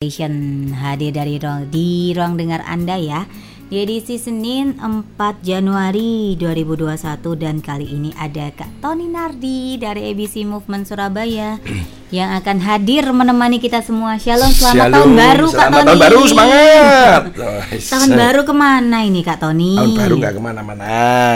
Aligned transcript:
Station 0.00 0.72
hadir 0.80 1.12
dari 1.12 1.36
ruang, 1.36 1.68
di 1.68 2.16
ruang 2.16 2.32
dengar 2.32 2.64
Anda 2.64 2.96
ya 2.96 3.28
di 3.68 3.84
edisi 3.84 4.16
Senin 4.16 4.80
4 4.80 5.12
Januari 5.44 6.40
2021 6.40 6.96
dan 7.36 7.60
kali 7.60 7.84
ini 7.84 8.08
ada 8.16 8.48
Kak 8.48 8.80
Tony 8.80 9.12
Nardi 9.12 9.76
dari 9.76 10.08
ABC 10.08 10.48
Movement 10.48 10.88
Surabaya 10.88 11.60
yang 12.16 12.32
akan 12.32 12.64
hadir 12.64 13.12
menemani 13.12 13.60
kita 13.60 13.84
semua. 13.84 14.16
Shalom, 14.16 14.48
selamat 14.48 14.72
Shalom, 14.72 14.94
tahun 14.96 15.12
baru 15.12 15.44
Kak 15.44 15.52
selamat 15.52 15.68
Tony. 15.68 15.84
tahun 15.84 16.00
baru 16.00 16.20
semangat. 16.24 17.20
Tahun 17.92 18.10
baru 18.16 18.40
ke 18.48 18.54
mana 18.56 18.98
ini 19.04 19.20
Kak 19.20 19.36
Tony? 19.36 19.76
Tahun 19.76 19.92
baru 20.00 20.14
nggak 20.16 20.32
ke 20.32 20.40
mana-mana, 20.40 20.88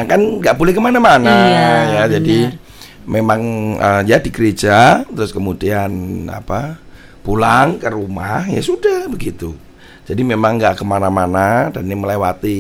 kan 0.09 0.21
nggak 0.41 0.57
boleh 0.57 0.73
ke 0.73 0.81
mana-mana 0.81 1.29
Iya, 1.29 1.69
ya. 1.85 2.03
Jadi 2.17 2.49
benar. 2.49 2.57
memang 3.05 3.41
eh, 3.77 4.01
ya 4.09 4.17
di 4.17 4.33
gereja, 4.33 5.05
terus 5.05 5.37
kemudian 5.37 5.93
apa 6.33 6.81
pulang 7.25 7.81
ke 7.81 7.89
rumah 7.89 8.45
ya 8.47 8.61
sudah 8.61 9.09
begitu. 9.09 9.57
Jadi 10.05 10.21
memang 10.21 10.61
nggak 10.61 10.77
ke 10.79 10.85
mana-mana 10.85 11.73
dan 11.73 11.89
ini 11.89 11.97
melewati. 11.97 12.59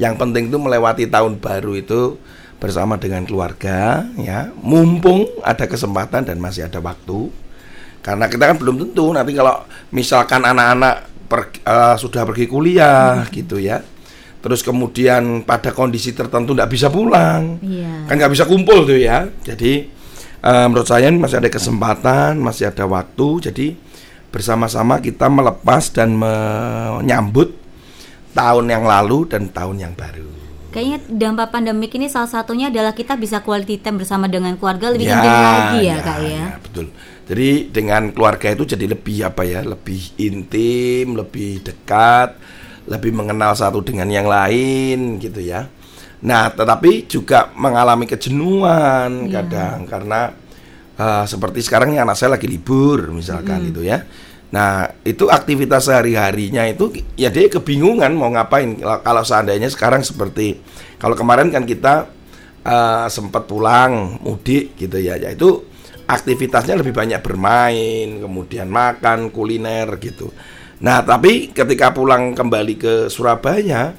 Yang 0.00 0.14
penting 0.16 0.48
itu 0.48 0.56
melewati 0.56 1.04
tahun 1.04 1.36
baru 1.36 1.76
itu 1.76 2.16
bersama 2.56 2.96
dengan 2.96 3.28
keluarga 3.28 4.08
ya. 4.16 4.48
Mumpung 4.64 5.28
ada 5.44 5.68
kesempatan 5.68 6.24
dan 6.24 6.40
masih 6.40 6.64
ada 6.64 6.80
waktu. 6.80 7.28
Karena 8.00 8.24
kita 8.32 8.48
kan 8.48 8.56
belum 8.56 8.80
tentu 8.88 9.12
nanti 9.12 9.36
kalau 9.36 9.68
misalkan 9.92 10.40
anak-anak 10.40 10.94
per- 11.28 11.60
eh, 11.60 11.96
sudah 12.00 12.24
pergi 12.24 12.48
kuliah 12.48 13.28
gitu 13.28 13.60
ya. 13.60 13.84
Terus 14.38 14.64
kemudian 14.64 15.42
pada 15.44 15.74
kondisi 15.76 16.14
tertentu 16.14 16.54
tidak 16.56 16.70
bisa 16.72 16.88
pulang, 16.88 17.58
Iya. 17.58 18.06
kan 18.08 18.14
nggak 18.16 18.32
bisa 18.32 18.46
kumpul 18.48 18.86
tuh 18.88 18.96
ya. 18.96 19.28
Jadi 19.44 19.92
eh, 20.38 20.66
menurut 20.70 20.86
saya 20.88 21.10
masih 21.12 21.42
ada 21.42 21.50
kesempatan, 21.52 22.38
masih 22.40 22.70
ada 22.70 22.86
waktu. 22.88 23.50
Jadi 23.50 23.66
bersama-sama 24.38 25.02
kita 25.02 25.26
melepas 25.26 25.90
dan 25.90 26.14
menyambut 26.14 27.58
tahun 28.30 28.70
yang 28.70 28.86
lalu 28.86 29.26
dan 29.26 29.50
tahun 29.50 29.76
yang 29.82 29.94
baru. 29.98 30.30
Kayaknya 30.68 30.98
dampak 31.10 31.48
pandemik 31.50 31.90
ini 31.96 32.06
salah 32.06 32.30
satunya 32.30 32.70
adalah 32.70 32.94
kita 32.94 33.18
bisa 33.18 33.42
quality 33.42 33.82
time 33.82 33.98
bersama 33.98 34.30
dengan 34.30 34.54
keluarga 34.54 34.94
lebih 34.94 35.08
Ya, 35.08 35.16
intim 35.18 35.34
lagi 35.34 35.78
ya, 35.82 35.96
Kak 35.98 36.18
ya. 36.22 36.44
betul. 36.60 36.86
Jadi 37.28 37.48
dengan 37.68 38.02
keluarga 38.12 38.48
itu 38.52 38.64
jadi 38.64 38.84
lebih 38.86 39.26
apa 39.26 39.42
ya, 39.42 39.60
lebih 39.60 40.00
intim, 40.16 41.18
lebih 41.18 41.60
dekat, 41.60 42.36
lebih 42.86 43.10
mengenal 43.10 43.52
satu 43.52 43.82
dengan 43.82 44.06
yang 44.06 44.28
lain 44.28 45.18
gitu 45.18 45.40
ya. 45.42 45.66
Nah, 46.20 46.52
tetapi 46.52 47.08
juga 47.08 47.48
mengalami 47.56 48.04
kejenuhan 48.04 49.24
Iya. 49.26 49.32
kadang 49.40 49.78
karena 49.88 50.20
eh, 50.98 51.24
seperti 51.24 51.64
sekarang 51.64 51.96
ini 51.96 52.00
anak 52.00 52.16
saya 52.16 52.36
lagi 52.36 52.44
libur 52.44 53.08
misalkan 53.08 53.72
gitu 53.72 53.82
ya. 53.82 54.04
Nah, 54.48 54.88
itu 55.04 55.28
aktivitas 55.28 55.92
sehari-harinya 55.92 56.64
itu 56.64 56.88
ya 57.20 57.28
dia 57.28 57.52
kebingungan 57.52 58.16
mau 58.16 58.32
ngapain 58.32 58.80
kalau, 58.80 59.20
seandainya 59.20 59.68
sekarang 59.68 60.00
seperti 60.00 60.56
kalau 60.96 61.12
kemarin 61.12 61.52
kan 61.52 61.68
kita 61.68 62.08
eh, 62.64 63.06
sempat 63.12 63.44
pulang 63.44 64.16
mudik 64.24 64.72
gitu 64.80 64.96
ya, 64.96 65.20
ya 65.20 65.36
itu 65.36 65.68
aktivitasnya 66.08 66.80
lebih 66.80 66.96
banyak 66.96 67.20
bermain, 67.20 68.24
kemudian 68.24 68.72
makan, 68.72 69.28
kuliner 69.28 70.00
gitu. 70.00 70.32
Nah, 70.80 71.04
tapi 71.04 71.52
ketika 71.52 71.92
pulang 71.92 72.32
kembali 72.32 72.74
ke 72.80 72.94
Surabaya, 73.12 73.92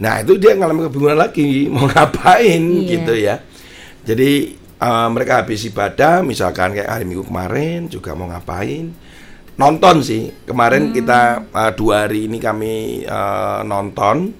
nah 0.00 0.24
itu 0.24 0.40
dia 0.40 0.56
ngalami 0.56 0.88
kebingungan 0.88 1.20
lagi 1.20 1.66
mau 1.72 1.84
ngapain 1.84 2.62
Iya. 2.64 2.88
gitu 2.96 3.12
ya. 3.12 3.36
Jadi 4.08 4.56
eh, 4.56 5.08
mereka 5.12 5.44
habis 5.44 5.68
ibadah, 5.68 6.24
misalkan 6.24 6.72
kayak 6.72 6.88
hari 6.88 7.04
Minggu 7.04 7.28
kemarin 7.28 7.92
juga 7.92 8.16
mau 8.16 8.32
ngapain? 8.32 9.11
Nonton 9.54 10.00
sih. 10.00 10.32
Kemarin 10.42 10.90
kita 10.90 11.20
eh, 11.46 11.72
dua 11.72 12.04
hari 12.04 12.24
ini 12.24 12.36
kami 12.36 12.74
eh, 13.02 13.60
nonton, 13.62 14.32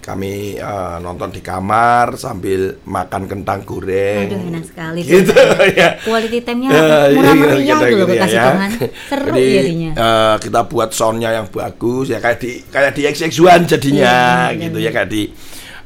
kami 0.00 0.32
eh, 0.54 0.96
nonton 0.98 1.30
di 1.30 1.38
kamar 1.38 2.14
sambil 2.14 2.82
makan 2.82 3.22
kentang 3.26 3.62
goreng. 3.62 4.26
Aduh 4.26 4.42
enak 4.48 4.64
sekali 4.64 5.00
Gitu 5.00 5.32
ya. 5.32 5.66
ya. 5.78 5.88
Quality 5.98 6.38
time-nya 6.40 6.68
Ya, 6.68 6.82
murah 7.08 7.08
iya, 7.08 7.32
meriah 7.32 7.62
kita 7.72 7.86
gitu 7.86 7.96
loh 7.96 8.06
gitu 8.08 8.14
kasih 8.20 8.36
ya. 8.36 8.44
Tuhan. 8.44 8.70
Seru 9.06 9.26
Jadi, 9.32 9.46
jadinya. 9.52 9.90
eh, 9.94 10.36
kita 10.40 10.60
buat 10.64 10.90
soundnya 10.90 11.30
yang 11.32 11.46
bagus 11.46 12.06
ya 12.08 12.18
kayak 12.18 12.38
di 12.38 12.50
kayak 12.64 12.92
di 12.92 13.02
XX1 13.06 13.60
jadinya 13.68 14.14
Iya, 14.48 14.60
gitu 14.60 14.78
ya 14.78 14.90
kayak 14.90 15.08
di 15.08 15.22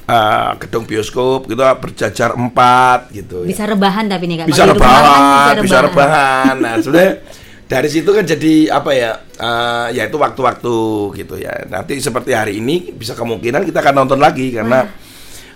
eh, 0.06 0.50
gedung 0.58 0.84
bioskop 0.84 1.46
gitu 1.46 1.60
berjajar 1.76 2.32
empat 2.32 3.12
gitu 3.12 3.44
ya. 3.44 3.48
Bisa 3.50 3.64
rebahan 3.64 4.08
tapi 4.08 4.24
nih 4.24 4.36
Kak. 4.38 4.46
bisa 4.48 4.62
rumah 4.64 4.72
kan 4.72 4.74
rebahan, 4.74 5.54
bisa 5.60 5.78
rebahan. 5.82 6.54
Nah, 6.58 6.74
sebenarnya 6.76 7.12
dari 7.70 7.86
situ 7.86 8.10
kan 8.10 8.26
jadi 8.26 8.66
apa 8.75 8.91
ya? 8.91 9.12
eh, 9.38 9.86
ya 9.94 10.03
itu 10.10 10.19
waktu-waktu 10.19 10.75
gitu 11.14 11.34
ya. 11.38 11.54
Nanti 11.70 12.03
seperti 12.03 12.34
hari 12.34 12.58
ini 12.58 12.91
bisa 12.91 13.14
kemungkinan 13.14 13.62
kita 13.62 13.78
akan 13.78 13.94
nonton 14.04 14.19
lagi 14.19 14.50
karena 14.50 14.91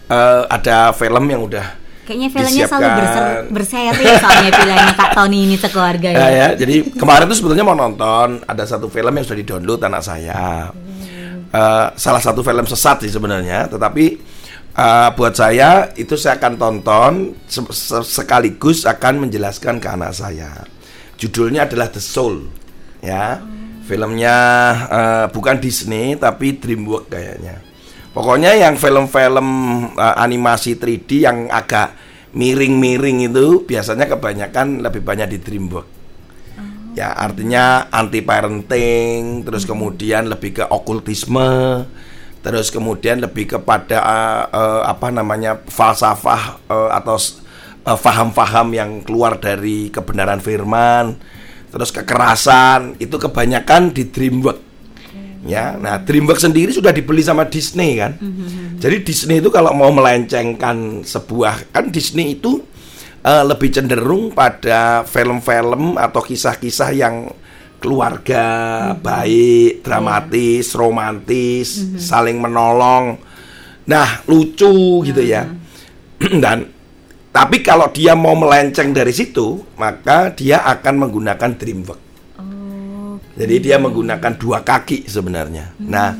eh, 0.06 0.42
ada 0.46 0.94
film 0.94 1.26
yang 1.26 1.42
udah 1.42 1.82
Kayaknya 2.04 2.28
filmnya 2.36 2.66
selalu 2.68 2.90
berser, 3.00 3.26
berseri 3.48 4.04
soalnya 4.20 4.50
pilihannya 4.52 4.92
Kak 4.92 5.10
Tony 5.16 5.38
ini 5.48 5.56
sekeluarga 5.56 6.08
ya. 6.12 6.16
Ya, 6.20 6.28
ya, 6.28 6.48
jadi 6.52 6.84
kemarin 6.92 7.24
tuh 7.32 7.36
sebetulnya 7.40 7.64
mau 7.64 7.72
nonton 7.72 8.44
ada 8.44 8.64
satu 8.68 8.92
film 8.92 9.08
yang 9.08 9.24
sudah 9.24 9.40
di-download 9.40 9.80
anak 9.88 10.04
saya. 10.04 10.68
Eh, 11.48 11.86
salah 11.96 12.20
satu 12.20 12.44
film 12.44 12.68
sesat 12.68 13.08
sih 13.08 13.12
sebenarnya, 13.14 13.72
tetapi 13.72 14.04
eh, 14.76 15.08
buat 15.16 15.32
saya 15.32 15.96
itu 15.96 16.12
saya 16.20 16.36
akan 16.36 16.52
tonton 16.60 17.12
se- 17.48 17.72
se- 17.72 18.04
sekaligus 18.04 18.84
akan 18.84 19.24
menjelaskan 19.24 19.80
ke 19.80 19.88
anak 19.88 20.12
saya. 20.12 20.73
Judulnya 21.18 21.66
adalah 21.66 21.88
The 21.90 22.02
Soul, 22.02 22.50
ya. 23.00 23.40
Filmnya 23.84 24.36
eh, 24.88 25.26
bukan 25.28 25.60
Disney 25.60 26.16
tapi 26.16 26.56
DreamWorks 26.56 27.12
kayaknya. 27.12 27.60
Pokoknya 28.16 28.56
yang 28.56 28.80
film-film 28.80 29.48
eh, 29.92 30.16
animasi 30.16 30.80
3D 30.80 31.10
yang 31.28 31.52
agak 31.52 31.92
miring-miring 32.34 33.30
itu 33.30 33.62
biasanya 33.68 34.08
kebanyakan 34.08 34.80
lebih 34.80 35.04
banyak 35.04 35.36
di 35.36 35.38
DreamWorks. 35.38 35.92
Ya, 36.94 37.10
artinya 37.10 37.90
anti 37.90 38.22
parenting, 38.22 39.42
terus 39.42 39.66
kemudian 39.66 40.30
lebih 40.30 40.62
ke 40.62 40.64
okultisme, 40.70 41.82
terus 42.38 42.70
kemudian 42.70 43.18
lebih 43.18 43.58
kepada 43.58 43.98
eh, 43.98 44.44
eh, 44.54 44.82
apa 44.86 45.10
namanya 45.10 45.58
falsafah 45.66 46.62
eh, 46.70 46.90
atau 46.94 47.18
eh, 47.84 47.98
faham-faham 47.98 48.72
yang 48.72 48.90
keluar 49.04 49.36
dari 49.38 49.92
kebenaran 49.92 50.40
firman, 50.40 51.16
terus 51.68 51.92
kekerasan 51.92 52.96
itu 52.98 53.16
kebanyakan 53.20 53.92
di 53.92 54.08
DreamWorks. 54.08 54.72
Ya, 55.44 55.76
nah 55.76 56.00
DreamWorks 56.00 56.48
sendiri 56.48 56.72
sudah 56.72 56.88
dibeli 56.88 57.20
sama 57.20 57.44
Disney 57.44 58.00
kan. 58.00 58.16
Jadi 58.80 59.04
Disney 59.04 59.44
itu 59.44 59.52
kalau 59.52 59.76
mau 59.76 59.92
melencengkan 59.92 61.04
sebuah 61.04 61.68
kan 61.68 61.92
Disney 61.92 62.40
itu 62.40 62.64
eh, 63.20 63.44
lebih 63.44 63.68
cenderung 63.68 64.32
pada 64.32 65.04
film-film 65.04 66.00
atau 66.00 66.20
kisah-kisah 66.24 66.90
yang 66.96 67.28
keluarga 67.84 68.44
baik, 68.96 69.84
dramatis, 69.84 70.72
romantis, 70.72 71.84
saling 72.00 72.40
menolong. 72.40 73.20
Nah, 73.84 74.24
lucu 74.24 75.04
gitu 75.04 75.20
ya. 75.20 75.44
Dan 76.44 76.73
tapi 77.34 77.66
kalau 77.66 77.90
dia 77.90 78.14
mau 78.14 78.38
melenceng 78.38 78.94
dari 78.94 79.10
situ, 79.10 79.66
maka 79.74 80.30
dia 80.30 80.62
akan 80.62 81.02
menggunakan 81.02 81.50
DreamWorks. 81.58 82.04
Oh, 82.38 83.18
Jadi 83.34 83.54
dia 83.58 83.74
menggunakan 83.82 84.38
dua 84.38 84.62
kaki 84.62 85.10
sebenarnya. 85.10 85.74
Nah, 85.82 86.14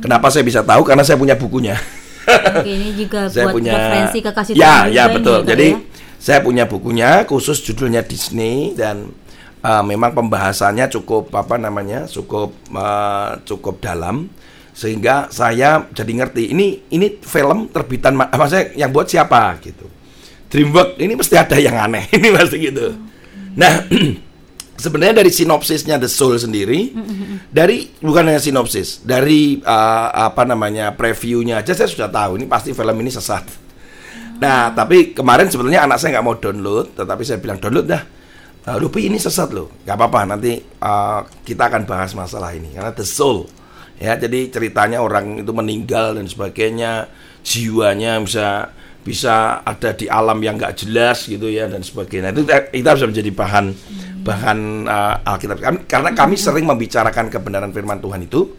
kenapa 0.00 0.32
saya 0.32 0.40
bisa 0.40 0.64
tahu? 0.64 0.80
Karena 0.88 1.04
saya 1.04 1.20
punya 1.20 1.36
bukunya. 1.36 1.76
oke 2.24 2.64
ini 2.64 2.96
juga 2.96 3.28
saya 3.32 3.52
buat 3.52 3.60
punya 3.60 3.72
referensi 3.76 4.18
ke 4.24 4.30
kasih 4.32 4.52
Ya, 4.56 4.88
ya 4.88 5.04
betul. 5.12 5.44
Jadi 5.44 5.76
ya. 5.76 5.84
saya 6.16 6.40
punya 6.40 6.64
bukunya 6.64 7.28
khusus 7.28 7.60
judulnya 7.60 8.00
Disney 8.00 8.72
dan 8.72 9.12
uh, 9.60 9.84
memang 9.84 10.16
pembahasannya 10.16 10.88
cukup 10.88 11.28
apa 11.36 11.60
namanya? 11.60 12.08
cukup 12.08 12.56
uh, 12.72 13.36
cukup 13.44 13.84
dalam 13.84 14.32
sehingga 14.72 15.28
saya 15.28 15.86
jadi 15.92 16.24
ngerti 16.24 16.50
ini 16.50 16.88
ini 16.90 17.20
film 17.20 17.68
terbitan 17.70 18.16
ma- 18.16 18.32
maksudnya 18.32 18.72
yang 18.74 18.88
buat 18.96 19.12
siapa 19.12 19.60
gitu. 19.60 19.93
DreamWorks 20.54 21.02
ini 21.02 21.18
mesti 21.18 21.34
ada 21.34 21.58
yang 21.58 21.74
aneh 21.74 22.06
ini 22.16 22.30
pasti 22.30 22.62
gitu. 22.62 22.94
Nah, 23.58 23.90
sebenarnya 24.84 25.18
dari 25.18 25.34
sinopsisnya 25.34 25.98
The 25.98 26.06
Soul 26.06 26.38
sendiri, 26.38 26.94
dari 27.50 27.90
bukan 27.98 28.30
hanya 28.30 28.38
sinopsis, 28.38 29.02
dari 29.02 29.58
uh, 29.58 30.08
apa 30.14 30.46
namanya 30.46 30.94
previewnya 30.94 31.58
aja 31.58 31.74
saya 31.74 31.90
sudah 31.90 32.06
tahu 32.06 32.38
ini 32.38 32.46
pasti 32.46 32.70
film 32.70 32.94
ini 33.02 33.10
sesat. 33.10 33.42
Nah, 34.38 34.70
tapi 34.70 35.10
kemarin 35.10 35.50
sebetulnya 35.50 35.82
anak 35.82 35.98
saya 35.98 36.18
nggak 36.18 36.26
mau 36.26 36.38
download, 36.38 36.94
tetapi 36.94 37.22
saya 37.26 37.42
bilang 37.42 37.58
download 37.58 37.90
dah. 37.90 38.02
Uh, 38.64 38.80
ini 38.96 39.18
sesat 39.18 39.50
loh, 39.50 39.74
nggak 39.82 39.92
apa-apa 39.98 40.20
nanti 40.24 40.56
uh, 40.80 41.20
kita 41.42 41.68
akan 41.68 41.82
bahas 41.84 42.14
masalah 42.16 42.54
ini 42.54 42.72
karena 42.72 42.94
The 42.94 43.04
Soul 43.04 43.44
ya 43.94 44.18
jadi 44.18 44.50
ceritanya 44.50 44.98
orang 44.98 45.38
itu 45.38 45.52
meninggal 45.54 46.18
dan 46.18 46.26
sebagainya 46.26 47.06
jiwanya 47.46 48.18
bisa 48.24 48.74
bisa 49.04 49.60
ada 49.60 49.92
di 49.92 50.08
alam 50.08 50.40
yang 50.40 50.56
nggak 50.56 50.80
jelas 50.80 51.28
gitu 51.28 51.52
ya 51.52 51.68
dan 51.68 51.84
sebagainya 51.84 52.32
itu 52.32 52.48
kita 52.48 52.90
bisa 52.96 53.06
menjadi 53.06 53.30
bahan 53.36 53.64
bahan 54.24 54.58
uh, 54.88 55.28
Alkitab 55.36 55.60
karena 55.84 56.10
kami 56.16 56.40
sering 56.40 56.64
membicarakan 56.64 57.28
kebenaran 57.28 57.68
Firman 57.70 58.00
Tuhan 58.00 58.24
itu 58.24 58.56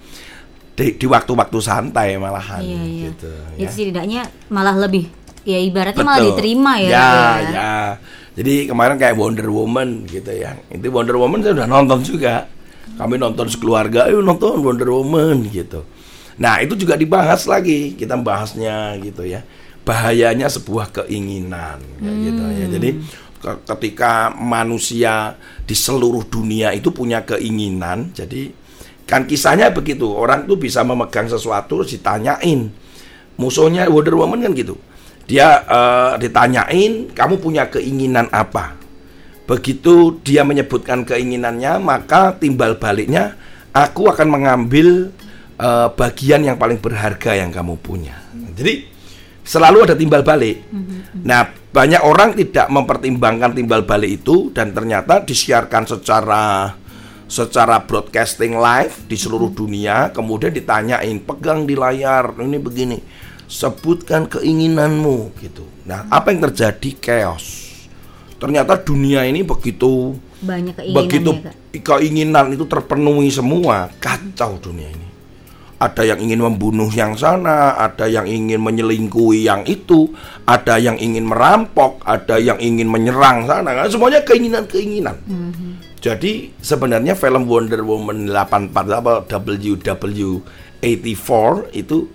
di, 0.78 0.94
di 1.02 1.06
waktu-waktu 1.10 1.58
santai 1.58 2.22
malahan 2.22 2.62
iya, 2.62 2.84
iya. 2.86 3.04
gitu 3.10 3.32
ya. 3.32 3.66
Jadi 3.66 3.72
setidaknya 3.74 4.22
malah 4.54 4.76
lebih 4.78 5.10
ya 5.48 5.58
ibaratnya 5.58 6.04
Betul. 6.04 6.10
malah 6.14 6.26
diterima 6.30 6.74
ya. 6.78 6.90
Ya, 6.90 7.02
ya. 7.02 7.50
ya. 7.50 7.74
Jadi 8.36 8.68
kemarin 8.68 9.00
kayak 9.00 9.16
Wonder 9.16 9.48
Woman 9.48 10.04
gitu 10.06 10.30
ya. 10.36 10.60
Itu 10.68 10.92
Wonder 10.92 11.16
Woman 11.16 11.40
saya 11.40 11.56
udah 11.56 11.68
nonton 11.72 12.00
juga. 12.04 12.52
Kami 13.00 13.16
nonton 13.16 13.48
sekeluarga, 13.48 14.12
ayo 14.12 14.20
nonton 14.20 14.60
Wonder 14.60 14.92
Woman 14.92 15.48
gitu. 15.50 15.88
Nah, 16.36 16.60
itu 16.60 16.76
juga 16.76 17.00
dibahas 17.00 17.48
lagi. 17.48 17.96
Kita 17.96 18.20
bahasnya 18.20 19.00
gitu 19.00 19.24
ya. 19.24 19.40
Bahayanya 19.86 20.50
sebuah 20.50 20.90
keinginan 20.92 21.80
hmm. 22.02 22.20
gitu 22.26 22.44
ya. 22.50 22.68
Jadi 22.74 22.90
ketika 23.70 24.34
manusia 24.34 25.38
di 25.62 25.78
seluruh 25.78 26.26
dunia 26.26 26.74
itu 26.74 26.90
punya 26.90 27.22
keinginan, 27.22 28.10
jadi 28.18 28.50
kan 29.06 29.30
kisahnya 29.30 29.70
begitu. 29.70 30.10
Orang 30.10 30.50
tuh 30.50 30.58
bisa 30.58 30.82
memegang 30.82 31.30
sesuatu 31.30 31.86
ditanyain. 31.86 32.74
Musuhnya 33.38 33.86
Wonder 33.86 34.18
Woman 34.18 34.42
kan 34.42 34.58
gitu 34.58 34.74
dia 35.26 35.66
uh, 35.66 36.14
ditanyain, 36.22 37.10
kamu 37.12 37.42
punya 37.42 37.66
keinginan 37.70 38.30
apa? 38.30 38.78
Begitu 39.46 40.22
dia 40.22 40.46
menyebutkan 40.46 41.06
keinginannya, 41.06 41.82
maka 41.82 42.34
timbal 42.38 42.78
baliknya, 42.78 43.34
aku 43.74 44.10
akan 44.10 44.30
mengambil 44.30 45.10
uh, 45.58 45.90
bagian 45.94 46.46
yang 46.46 46.58
paling 46.62 46.78
berharga 46.78 47.38
yang 47.38 47.50
kamu 47.50 47.78
punya. 47.82 48.22
Jadi 48.54 48.86
selalu 49.46 49.86
ada 49.86 49.96
timbal 49.96 50.26
balik. 50.26 50.66
Mm-hmm. 50.68 51.22
Nah, 51.22 51.54
banyak 51.70 52.02
orang 52.02 52.34
tidak 52.34 52.68
mempertimbangkan 52.74 53.54
timbal 53.54 53.86
balik 53.86 54.26
itu 54.26 54.50
dan 54.50 54.74
ternyata 54.74 55.22
disiarkan 55.22 55.86
secara 55.86 56.74
secara 57.26 57.82
broadcasting 57.86 58.58
live 58.58 59.06
di 59.06 59.18
seluruh 59.18 59.54
mm-hmm. 59.54 59.62
dunia, 59.62 59.96
kemudian 60.10 60.52
ditanyain, 60.52 61.18
pegang 61.22 61.70
di 61.70 61.78
layar, 61.78 62.34
ini 62.42 62.58
begini 62.58 62.98
sebutkan 63.46 64.26
keinginanmu 64.26 65.38
gitu. 65.38 65.66
Nah, 65.86 66.10
apa 66.10 66.34
yang 66.34 66.50
terjadi 66.50 66.90
chaos. 66.98 67.62
Ternyata 68.36 68.76
dunia 68.82 69.24
ini 69.24 69.46
begitu 69.48 70.18
banyak 70.44 70.76
keinginan 70.76 70.98
begitu 71.00 71.32
ya, 71.40 71.80
keinginan 71.82 72.46
itu 72.54 72.66
terpenuhi 72.68 73.32
semua, 73.32 73.90
kacau 73.98 74.60
dunia 74.60 74.92
ini. 74.92 75.05
Ada 75.76 76.08
yang 76.08 76.24
ingin 76.24 76.40
membunuh 76.40 76.88
yang 76.88 77.20
sana, 77.20 77.76
ada 77.76 78.08
yang 78.08 78.24
ingin 78.24 78.64
menyelingkuhi 78.64 79.44
yang 79.44 79.68
itu, 79.68 80.08
ada 80.48 80.80
yang 80.80 80.96
ingin 80.96 81.28
merampok, 81.28 82.00
ada 82.08 82.40
yang 82.40 82.56
ingin 82.64 82.88
menyerang 82.88 83.44
sana. 83.44 83.76
Kan 83.76 83.92
semuanya 83.92 84.24
keinginan-keinginan. 84.24 85.20
Mm 85.28 85.52
-hmm. 85.52 85.72
Jadi 86.06 86.54
sebenarnya 86.62 87.18
film 87.18 87.50
Wonder 87.50 87.82
Woman 87.82 88.30
84 88.30 89.26
WW84 89.26 91.30
itu 91.74 92.06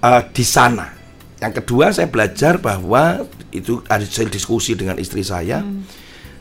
uh, 0.00 0.24
di 0.32 0.40
sana. 0.40 0.96
Yang 1.36 1.60
kedua 1.60 1.92
saya 1.92 2.08
belajar 2.08 2.56
bahwa 2.56 3.28
itu 3.52 3.84
ada 3.92 4.08
saya 4.08 4.32
diskusi 4.32 4.72
dengan 4.72 4.96
istri 4.96 5.20
saya. 5.20 5.60
Hmm. 5.60 5.84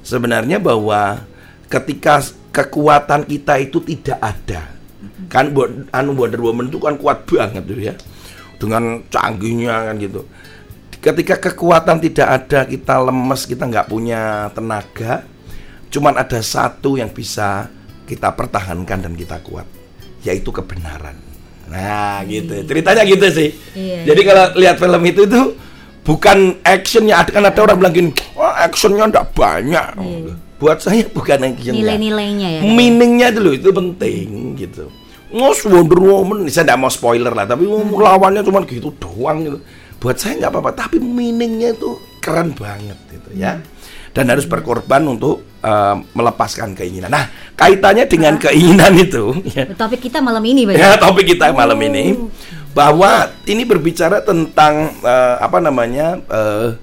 Sebenarnya 0.07 0.63
bahwa 0.63 1.27
ketika 1.67 2.23
kekuatan 2.55 3.27
kita 3.27 3.59
itu 3.59 3.83
tidak 3.83 4.19
ada. 4.23 4.78
Hmm. 5.29 5.53
Kan 5.53 5.53
anu 5.93 6.17
Wonder 6.17 6.41
Woman 6.41 6.73
itu 6.73 6.81
kan 6.81 6.97
kuat 6.97 7.29
banget 7.29 7.63
tuh 7.63 7.77
ya. 7.77 7.93
Dengan 8.57 9.05
canggihnya 9.07 9.93
kan 9.93 9.95
gitu. 10.01 10.25
Ketika 10.99 11.39
kekuatan 11.39 12.03
tidak 12.03 12.27
ada, 12.27 12.67
kita 12.67 12.99
lemes, 12.99 13.47
kita 13.47 13.63
nggak 13.69 13.87
punya 13.87 14.51
tenaga. 14.51 15.23
Cuman 15.87 16.19
ada 16.19 16.43
satu 16.43 16.99
yang 16.99 17.07
bisa 17.13 17.71
kita 18.03 18.35
pertahankan 18.35 19.07
dan 19.07 19.13
kita 19.15 19.39
kuat, 19.45 19.63
yaitu 20.27 20.51
kebenaran. 20.51 21.15
Nah, 21.69 22.25
gitu. 22.25 22.51
Iya. 22.51 22.65
Ceritanya 22.65 23.03
gitu 23.05 23.25
sih. 23.29 23.49
Iya. 23.77 24.11
Jadi 24.11 24.21
kalau 24.25 24.45
lihat 24.57 24.75
film 24.81 25.03
itu 25.05 25.23
tuh 25.29 25.55
bukan 26.03 26.57
actionnya 26.65 27.21
ada 27.21 27.29
kan 27.29 27.45
ada 27.45 27.59
orang 27.61 27.77
bilang 27.77 27.93
gini, 27.93 28.11
wah 28.33 28.57
actionnya 28.65 29.05
enggak 29.05 29.29
banyak. 29.37 29.87
Iya. 29.95 30.33
Buat 30.59 30.83
saya 30.83 31.07
bukan 31.07 31.47
action. 31.47 31.71
Nilai-nilainya 31.77 32.47
ya. 32.59 32.61
Meaningnya 32.67 33.31
dulu 33.31 33.55
itu 33.55 33.69
penting 33.71 34.59
gitu. 34.59 34.91
Ngos 35.29 35.65
Wonder 35.69 35.99
Woman, 36.01 36.49
saya 36.49 36.65
tidak 36.65 36.79
mau 36.81 36.89
spoiler 36.89 37.33
lah, 37.33 37.45
tapi 37.45 37.69
hmm. 37.69 37.93
lawannya 37.93 38.41
cuma 38.41 38.65
gitu 38.65 38.89
doang 38.97 39.45
gitu. 39.45 39.57
Buat 40.01 40.17
saya 40.17 40.41
nggak 40.41 40.51
apa-apa, 40.51 40.71
tapi 40.73 40.97
meaningnya 40.97 41.75
itu 41.75 41.99
keren 42.23 42.55
banget 42.57 42.97
gitu 43.11 43.29
ya. 43.37 43.59
Hmm 43.59 43.79
dan 44.13 44.25
harus 44.29 44.45
berkorban 44.49 45.05
untuk 45.05 45.45
uh, 45.61 45.95
melepaskan 46.17 46.73
keinginan. 46.73 47.13
Nah, 47.13 47.29
kaitannya 47.53 48.09
dengan 48.09 48.37
ah. 48.37 48.41
keinginan 48.49 48.93
itu. 48.97 49.31
Ya. 49.53 49.65
Topik 49.69 50.01
kita 50.09 50.21
malam 50.21 50.41
ini, 50.45 50.65
Ya, 50.75 50.97
topik 50.97 51.25
kita 51.35 51.53
malam 51.53 51.77
oh. 51.77 51.87
ini 51.89 52.05
bahwa 52.73 53.33
ini 53.49 53.65
berbicara 53.65 54.21
tentang 54.21 54.93
uh, 55.01 55.35
apa 55.41 55.57
namanya 55.57 56.21
uh, 56.29 56.77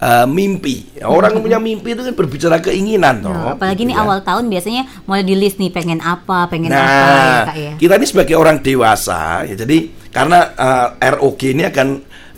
uh, 0.00 0.26
mimpi. 0.26 0.88
Orang 1.04 1.38
hmm. 1.38 1.44
punya 1.44 1.58
mimpi 1.60 1.92
itu 1.92 2.02
kan 2.02 2.14
berbicara 2.16 2.56
keinginan, 2.58 3.20
toh. 3.20 3.30
Nah, 3.30 3.54
apalagi 3.54 3.84
gitu 3.84 3.92
ini 3.92 3.94
ya. 3.94 4.02
awal 4.02 4.18
tahun 4.24 4.48
biasanya 4.48 4.82
mulai 5.04 5.22
di 5.22 5.34
list 5.36 5.60
nih 5.60 5.70
pengen 5.70 6.00
apa, 6.00 6.48
pengen 6.48 6.72
nah, 6.72 6.80
apa 6.80 7.14
ya, 7.14 7.38
Kak 7.44 7.56
ya. 7.56 7.72
Kita 7.76 7.92
ini 8.00 8.06
sebagai 8.08 8.36
orang 8.40 8.56
dewasa, 8.64 9.44
ya 9.46 9.54
jadi 9.54 9.78
karena 10.10 10.38
uh, 10.56 10.88
ROG 10.98 11.40
ini 11.52 11.62
akan 11.68 11.88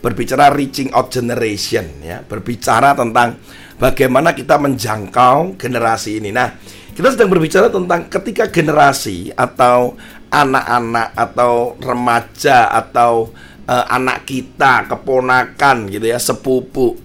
berbicara 0.03 0.51
reaching 0.51 0.91
out 0.93 1.15
generation 1.15 2.03
ya, 2.03 2.21
berbicara 2.27 2.99
tentang 2.99 3.39
bagaimana 3.79 4.35
kita 4.35 4.59
menjangkau 4.59 5.57
generasi 5.57 6.19
ini. 6.19 6.35
Nah, 6.35 6.51
kita 6.93 7.15
sedang 7.15 7.31
berbicara 7.31 7.71
tentang 7.71 8.11
ketika 8.11 8.51
generasi 8.51 9.31
atau 9.33 9.97
anak-anak 10.33 11.13
atau 11.15 11.77
remaja 11.79 12.73
atau 12.73 13.31
uh, 13.69 13.85
anak 13.89 14.27
kita, 14.27 14.91
keponakan 14.91 15.89
gitu 15.89 16.11
ya, 16.11 16.19
sepupu. 16.19 16.99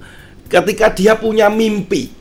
Ketika 0.48 0.92
dia 0.96 1.20
punya 1.20 1.52
mimpi, 1.52 2.12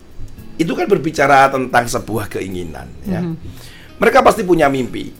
itu 0.58 0.72
kan 0.74 0.90
berbicara 0.90 1.46
tentang 1.52 1.86
sebuah 1.86 2.26
keinginan 2.26 2.90
ya. 3.06 3.22
Mm 3.22 3.34
-hmm. 3.34 3.36
Mereka 4.02 4.20
pasti 4.20 4.42
punya 4.42 4.66
mimpi. 4.66 5.14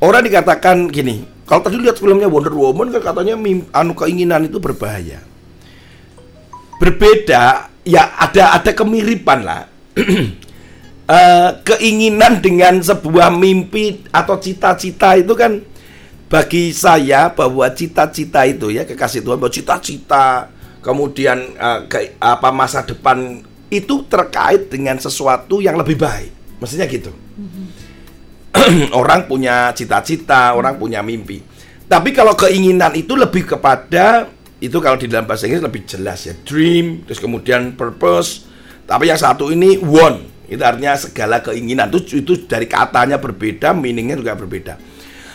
Orang 0.00 0.24
dikatakan 0.24 0.92
gini, 0.92 1.24
kalau 1.48 1.64
tadi 1.64 1.80
lihat 1.80 1.96
filmnya 1.96 2.28
Wonder 2.28 2.52
Woman 2.52 2.92
kan 2.92 3.02
katanya 3.12 3.34
mimpi, 3.34 3.66
anu 3.72 3.96
keinginan 3.96 4.44
itu 4.44 4.60
berbahaya. 4.60 5.24
Berbeda 6.76 7.72
ya 7.86 8.02
ada 8.20 8.60
ada 8.60 8.70
kemiripan 8.76 9.40
lah. 9.46 9.62
uh, 11.08 11.50
keinginan 11.68 12.44
dengan 12.44 12.76
sebuah 12.82 13.32
mimpi 13.32 14.04
atau 14.12 14.36
cita-cita 14.36 15.16
itu 15.16 15.32
kan 15.32 15.64
bagi 16.26 16.74
saya 16.74 17.30
bahwa 17.30 17.64
cita-cita 17.70 18.42
itu 18.44 18.74
ya 18.74 18.82
kekasih 18.82 19.22
Tuhan 19.22 19.38
bahwa 19.38 19.52
cita-cita 19.52 20.50
kemudian 20.86 21.58
uh, 21.58 21.90
ke, 21.90 22.14
apa 22.22 22.54
masa 22.54 22.86
depan 22.86 23.42
itu 23.66 24.06
terkait 24.06 24.70
dengan 24.70 24.94
sesuatu 25.02 25.58
yang 25.58 25.74
lebih 25.74 25.98
baik. 25.98 26.62
Maksudnya 26.62 26.86
gitu. 26.86 27.10
orang 29.00 29.26
punya 29.26 29.74
cita-cita, 29.74 30.54
orang 30.54 30.78
punya 30.78 31.02
mimpi. 31.02 31.42
Tapi 31.90 32.14
kalau 32.14 32.38
keinginan 32.38 32.94
itu 32.94 33.18
lebih 33.18 33.46
kepada 33.58 34.30
itu 34.56 34.80
kalau 34.80 34.96
di 34.96 35.04
dalam 35.04 35.28
bahasa 35.28 35.44
Inggris 35.44 35.60
lebih 35.60 35.82
jelas 35.84 36.24
ya 36.24 36.32
dream 36.48 37.04
terus 37.04 37.20
kemudian 37.20 37.76
purpose 37.76 38.48
tapi 38.88 39.12
yang 39.12 39.20
satu 39.20 39.52
ini 39.52 39.76
want 39.76 40.48
itu 40.48 40.62
artinya 40.64 40.96
segala 40.96 41.44
keinginan 41.44 41.92
itu 41.92 42.24
itu 42.24 42.48
dari 42.48 42.64
katanya 42.64 43.20
berbeda 43.20 43.76
meaningnya 43.76 44.16
juga 44.16 44.32
berbeda 44.32 44.80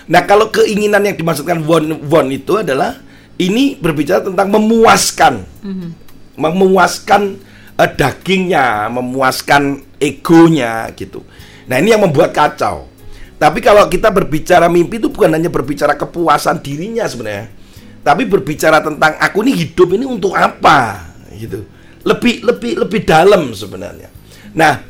nah 0.10 0.26
kalau 0.26 0.50
keinginan 0.50 1.06
yang 1.06 1.14
dimaksudkan 1.14 1.62
want 1.70 2.02
want 2.10 2.34
itu 2.34 2.66
adalah 2.66 2.98
ini 3.42 3.74
berbicara 3.74 4.22
tentang 4.22 4.48
memuaskan. 4.54 5.34
Mm-hmm. 5.62 5.90
memuaskan 6.32 7.38
uh, 7.78 7.92
dagingnya 7.92 8.90
memuaskan 8.90 9.84
egonya 10.02 10.90
gitu. 10.98 11.22
Nah 11.70 11.78
ini 11.78 11.94
yang 11.94 12.02
membuat 12.02 12.34
kacau. 12.34 12.90
Tapi 13.38 13.62
kalau 13.62 13.86
kita 13.86 14.10
berbicara 14.10 14.66
mimpi 14.66 14.98
itu 14.98 15.12
bukan 15.12 15.30
hanya 15.38 15.52
berbicara 15.52 15.94
kepuasan 15.94 16.64
dirinya 16.66 17.06
sebenarnya 17.06 17.62
tapi 18.02 18.26
berbicara 18.26 18.82
tentang 18.82 19.14
aku 19.22 19.46
ini 19.46 19.54
hidup 19.66 19.94
ini 19.94 20.06
untuk 20.10 20.34
apa 20.34 21.06
gitu. 21.38 21.66
Lebih 22.02 22.42
lebih 22.42 22.72
lebih 22.82 23.02
dalam 23.06 23.54
sebenarnya. 23.54 24.10
Nah 24.58 24.82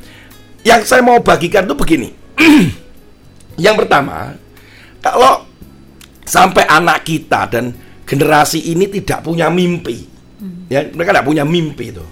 yang 0.64 0.82
saya 0.88 1.04
mau 1.04 1.20
bagikan 1.20 1.68
tuh 1.68 1.76
begini. 1.76 2.16
Yang 3.66 3.76
pertama 3.84 4.40
kalau 5.04 5.44
sampai 6.24 6.64
anak 6.72 7.04
kita 7.04 7.52
dan 7.52 7.76
generasi 8.12 8.76
ini 8.76 8.92
tidak 8.92 9.24
punya 9.24 9.48
mimpi 9.48 10.04
ya 10.68 10.84
mereka 10.92 11.16
tidak 11.16 11.28
punya 11.32 11.48
mimpi 11.48 11.96
itu 11.96 12.04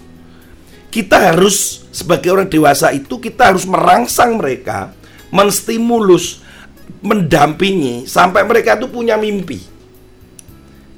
kita 0.88 1.36
harus 1.36 1.84
sebagai 1.92 2.32
orang 2.32 2.48
dewasa 2.48 2.96
itu 2.96 3.20
kita 3.20 3.52
harus 3.52 3.68
merangsang 3.68 4.40
mereka 4.40 4.96
menstimulus 5.28 6.40
mendampingi 7.04 8.08
sampai 8.08 8.48
mereka 8.48 8.80
itu 8.80 8.88
punya 8.88 9.20
mimpi 9.20 9.80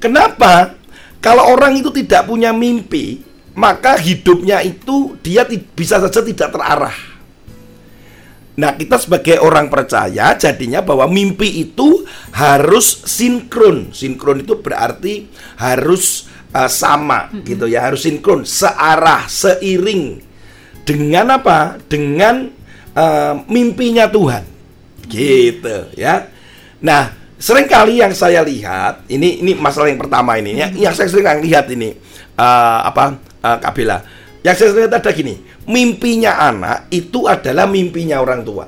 Kenapa? 0.02 0.74
Kalau 1.22 1.54
orang 1.54 1.78
itu 1.78 1.94
tidak 1.94 2.26
punya 2.26 2.50
mimpi, 2.50 3.22
maka 3.54 3.94
hidupnya 4.02 4.66
itu 4.66 5.14
dia 5.22 5.46
bisa 5.78 6.02
saja 6.02 6.26
tidak 6.26 6.50
terarah. 6.50 6.98
Nah, 8.52 8.76
kita 8.76 9.00
sebagai 9.00 9.40
orang 9.40 9.72
percaya 9.72 10.36
jadinya 10.36 10.84
bahwa 10.84 11.08
mimpi 11.08 11.64
itu 11.64 12.04
harus 12.36 13.08
sinkron. 13.08 13.96
Sinkron 13.96 14.44
itu 14.44 14.60
berarti 14.60 15.32
harus 15.56 16.28
uh, 16.52 16.68
sama 16.68 17.32
mm 17.32 17.32
-hmm. 17.32 17.44
gitu 17.48 17.66
ya, 17.72 17.88
harus 17.88 18.04
sinkron, 18.04 18.44
searah, 18.44 19.26
seiring 19.32 20.20
dengan 20.84 21.40
apa? 21.40 21.80
Dengan 21.88 22.52
uh, 22.92 23.34
mimpinya 23.48 24.12
Tuhan. 24.12 24.44
Gitu 25.08 25.96
ya. 25.96 26.28
Nah, 26.84 27.16
sering 27.42 27.66
kali 27.66 27.98
yang 27.98 28.14
saya 28.14 28.46
lihat 28.46 29.10
ini 29.10 29.42
ini 29.42 29.58
masalah 29.58 29.90
yang 29.90 29.98
pertama 29.98 30.38
ini 30.38 30.62
ya, 30.62 30.68
yang 30.70 30.94
saya 30.94 31.10
sering 31.10 31.26
lihat 31.42 31.66
ini 31.74 31.98
uh, 32.38 32.80
apa 32.86 33.18
uh, 33.42 33.58
Kabila 33.58 33.98
yang 34.46 34.54
saya 34.54 34.74
lihat 34.78 34.94
ada 34.94 35.10
gini 35.10 35.42
mimpinya 35.70 36.38
anak 36.42 36.90
itu 36.90 37.26
adalah 37.30 37.70
mimpinya 37.70 38.22
orang 38.22 38.42
tua 38.42 38.66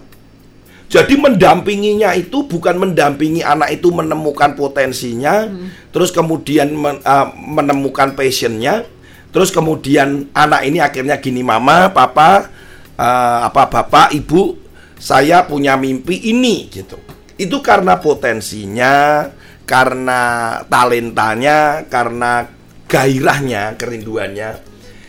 jadi 0.89 1.17
mendampinginya 1.17 2.13
itu 2.13 2.45
bukan 2.45 2.77
mendampingi 2.77 3.41
anak 3.41 3.73
itu 3.73 3.89
menemukan 3.89 4.53
potensinya 4.53 5.49
hmm. 5.49 5.89
terus 5.89 6.13
kemudian 6.13 6.69
men, 6.73 7.01
uh, 7.01 7.33
menemukan 7.33 8.13
passionnya 8.13 8.85
terus 9.33 9.49
kemudian 9.49 10.29
anak 10.37 10.61
ini 10.69 10.77
akhirnya 10.77 11.17
gini 11.17 11.41
mama 11.41 11.89
papa 11.89 12.53
uh, 12.97 13.39
apa 13.49 13.65
bapak 13.65 14.13
ibu 14.13 14.61
saya 15.01 15.43
punya 15.49 15.73
mimpi 15.73 16.29
ini 16.29 16.69
gitu 16.69 17.01
itu 17.37 17.57
karena 17.65 17.97
potensinya, 17.97 19.27
karena 19.65 20.21
talentanya, 20.69 21.87
karena 21.89 22.45
gairahnya, 22.85 23.73
kerinduannya, 23.79 24.49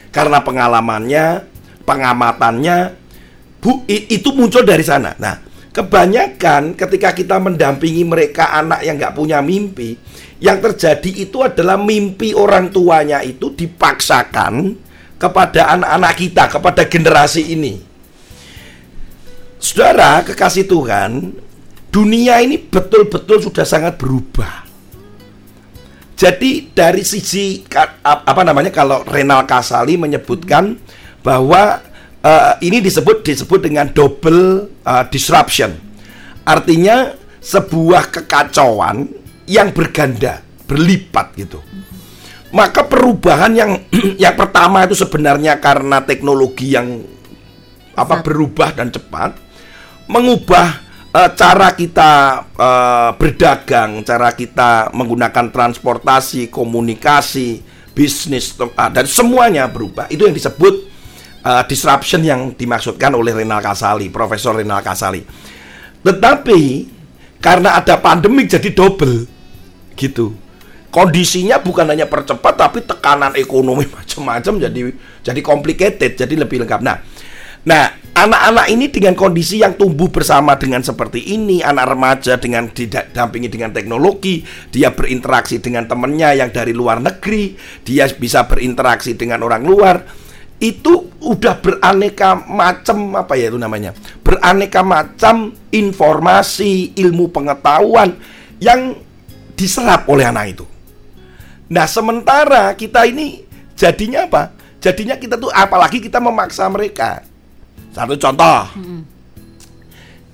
karena 0.08 0.38
pengalamannya, 0.40 1.26
pengamatannya, 1.84 2.96
bu 3.60 3.84
itu 3.88 4.28
muncul 4.32 4.64
dari 4.64 4.82
sana. 4.82 5.14
Nah, 5.20 5.40
kebanyakan 5.70 6.74
ketika 6.74 7.12
kita 7.12 7.36
mendampingi 7.38 8.04
mereka 8.04 8.56
anak 8.56 8.82
yang 8.82 8.96
nggak 8.96 9.14
punya 9.14 9.38
mimpi, 9.44 9.96
yang 10.40 10.60
terjadi 10.60 11.28
itu 11.28 11.40
adalah 11.44 11.80
mimpi 11.80 12.32
orang 12.32 12.68
tuanya 12.68 13.20
itu 13.20 13.52
dipaksakan 13.52 14.76
kepada 15.16 15.72
anak-anak 15.78 16.12
kita, 16.18 16.44
kepada 16.50 16.82
generasi 16.84 17.54
ini. 17.54 17.74
Saudara, 19.56 20.20
kekasih 20.20 20.68
Tuhan, 20.68 21.32
dunia 21.88 22.42
ini 22.44 22.60
betul-betul 22.60 23.40
sudah 23.40 23.64
sangat 23.64 23.96
berubah. 23.96 24.66
Jadi 26.14 26.70
dari 26.70 27.02
sisi 27.02 27.64
apa 28.04 28.42
namanya 28.46 28.70
kalau 28.70 29.02
Renal 29.02 29.48
Kasali 29.50 29.98
menyebutkan 29.98 30.78
bahwa 31.24 31.80
uh, 32.20 32.54
ini 32.60 32.84
disebut 32.84 33.24
disebut 33.24 33.64
dengan 33.64 33.88
double 33.88 34.68
uh, 34.84 35.04
disruption. 35.08 35.72
Artinya 36.44 37.16
sebuah 37.40 38.12
kekacauan 38.12 39.08
yang 39.48 39.72
berganda, 39.72 40.44
berlipat 40.68 41.26
gitu. 41.40 41.58
Maka 42.52 42.86
perubahan 42.86 43.52
yang 43.56 43.70
yang 44.22 44.36
pertama 44.36 44.84
itu 44.84 44.94
sebenarnya 44.94 45.58
karena 45.58 46.04
teknologi 46.04 46.76
yang 46.76 47.02
apa 47.94 48.20
berubah 48.20 48.74
dan 48.74 48.90
cepat 48.90 49.38
mengubah 50.10 50.84
uh, 51.14 51.30
cara 51.32 51.72
kita 51.72 52.12
uh, 52.58 53.10
berdagang, 53.16 54.04
cara 54.04 54.34
kita 54.36 54.92
menggunakan 54.92 55.48
transportasi, 55.48 56.52
komunikasi, 56.52 57.62
bisnis 57.94 58.52
uh, 58.58 58.90
dan 58.90 59.06
semuanya 59.08 59.70
berubah. 59.70 60.10
Itu 60.10 60.28
yang 60.28 60.36
disebut 60.36 60.93
uh, 61.44 61.62
disruption 61.68 62.24
yang 62.24 62.56
dimaksudkan 62.56 63.12
oleh 63.12 63.36
Renal 63.36 63.60
Kasali, 63.60 64.08
Profesor 64.08 64.56
Renal 64.56 64.80
Kasali. 64.80 65.22
Tetapi 66.00 66.60
karena 67.38 67.76
ada 67.78 68.00
pandemi 68.00 68.48
jadi 68.48 68.72
double 68.72 69.28
gitu. 69.94 70.34
Kondisinya 70.88 71.58
bukan 71.58 71.90
hanya 71.90 72.06
percepat 72.06 72.54
tapi 72.54 72.78
tekanan 72.82 73.34
ekonomi 73.36 73.84
macam-macam 73.96 74.54
jadi 74.58 74.80
jadi 75.22 75.40
complicated, 75.44 76.16
jadi 76.16 76.34
lebih 76.34 76.64
lengkap. 76.64 76.80
Nah, 76.80 76.96
Nah, 77.64 77.96
anak-anak 78.12 78.66
ini 78.68 78.92
dengan 78.92 79.16
kondisi 79.16 79.64
yang 79.64 79.80
tumbuh 79.80 80.12
bersama 80.12 80.52
dengan 80.60 80.84
seperti 80.84 81.32
ini, 81.32 81.64
anak 81.64 81.96
remaja 81.96 82.36
dengan 82.36 82.68
didampingi 82.68 83.48
dengan 83.48 83.72
teknologi, 83.72 84.44
dia 84.68 84.92
berinteraksi 84.92 85.64
dengan 85.64 85.88
temannya 85.88 86.44
yang 86.44 86.52
dari 86.52 86.76
luar 86.76 87.00
negeri, 87.00 87.56
dia 87.80 88.04
bisa 88.12 88.44
berinteraksi 88.44 89.16
dengan 89.16 89.40
orang 89.40 89.64
luar, 89.64 90.04
itu 90.62 91.10
udah 91.20 91.58
beraneka 91.58 92.38
macam 92.46 93.18
apa 93.18 93.34
ya 93.34 93.50
itu 93.50 93.58
namanya? 93.58 93.92
Beraneka 94.22 94.80
macam 94.86 95.52
informasi, 95.74 96.94
ilmu 96.94 97.28
pengetahuan 97.30 98.14
yang 98.62 98.94
diserap 99.58 100.06
oleh 100.08 100.24
anak 100.26 100.58
itu. 100.58 100.66
Nah, 101.70 101.88
sementara 101.90 102.72
kita 102.78 103.08
ini 103.08 103.42
jadinya 103.74 104.28
apa? 104.28 104.42
Jadinya 104.78 105.16
kita 105.16 105.40
tuh 105.40 105.48
apalagi 105.48 105.98
kita 105.98 106.20
memaksa 106.20 106.68
mereka 106.68 107.24
satu 107.94 108.18
contoh. 108.18 108.60
Hmm. 108.74 109.02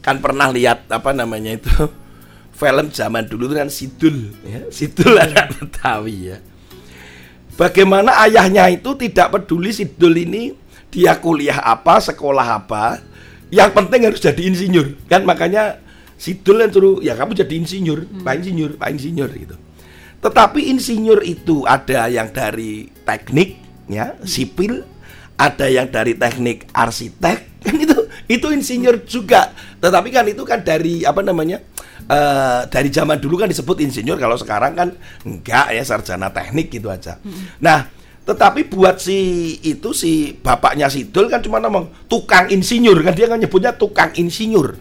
Kan 0.01 0.17
pernah 0.25 0.49
lihat 0.49 0.89
apa 0.89 1.13
namanya 1.13 1.61
itu 1.61 1.69
film 2.61 2.89
zaman 2.89 3.29
dulu 3.29 3.53
kan 3.53 3.69
Sidul 3.69 4.33
ya. 4.43 4.65
Sidul 4.73 5.15
anak 5.25 5.61
Betawi 5.61 6.35
ya. 6.35 6.39
Bagaimana 7.61 8.17
ayahnya 8.25 8.73
itu 8.73 8.97
tidak 8.97 9.37
peduli 9.37 9.69
Sidul 9.69 10.17
ini 10.17 10.57
dia 10.89 11.13
kuliah 11.21 11.61
apa, 11.61 12.01
sekolah 12.01 12.65
apa, 12.65 13.05
yang 13.53 13.69
penting 13.77 14.09
harus 14.09 14.17
jadi 14.17 14.49
insinyur. 14.49 14.97
Kan 15.13 15.29
makanya 15.29 15.77
Sidul 16.17 16.65
yang 16.65 16.73
suruh 16.73 16.97
ya 17.05 17.13
kamu 17.21 17.37
jadi 17.37 17.55
insinyur, 17.61 18.09
hmm. 18.09 18.25
Pak 18.25 18.33
Insinyur, 18.41 18.71
Pak 18.81 18.89
Insinyur 18.97 19.31
gitu. 19.37 19.57
Tetapi 20.21 20.73
insinyur 20.73 21.21
itu 21.25 21.65
ada 21.65 22.09
yang 22.09 22.33
dari 22.33 22.89
teknik 23.05 23.61
ya, 23.89 24.17
sipil, 24.25 24.85
ada 25.37 25.69
yang 25.69 25.89
dari 25.89 26.17
teknik 26.17 26.69
arsitek, 26.73 27.39
kan 27.65 27.77
itu 27.77 27.97
itu 28.31 28.47
insinyur 28.55 29.03
juga 29.05 29.51
tetapi 29.83 30.15
kan 30.15 30.23
itu 30.31 30.47
kan 30.47 30.63
dari 30.63 31.03
apa 31.03 31.19
namanya 31.19 31.59
uh, 32.11 32.67
dari 32.67 32.91
zaman 32.91 33.23
dulu 33.23 33.39
kan 33.39 33.49
disebut 33.49 33.79
insinyur 33.79 34.19
kalau 34.19 34.35
sekarang 34.35 34.75
kan 34.75 34.89
enggak 35.23 35.71
ya 35.71 35.83
sarjana 35.87 36.35
teknik 36.35 36.75
gitu 36.75 36.91
aja 36.91 37.23
hmm. 37.23 37.63
nah 37.63 37.87
tetapi 38.27 38.69
buat 38.69 39.01
si 39.01 39.19
itu 39.65 39.91
si 39.97 40.37
bapaknya 40.39 40.91
Sidul 40.91 41.31
kan 41.31 41.41
cuma 41.41 41.63
ngomong 41.63 42.11
tukang 42.11 42.51
insinyur 42.51 43.01
kan 43.01 43.15
dia 43.15 43.31
kan 43.31 43.39
nyebutnya 43.39 43.73
tukang 43.75 44.13
insinyur 44.19 44.77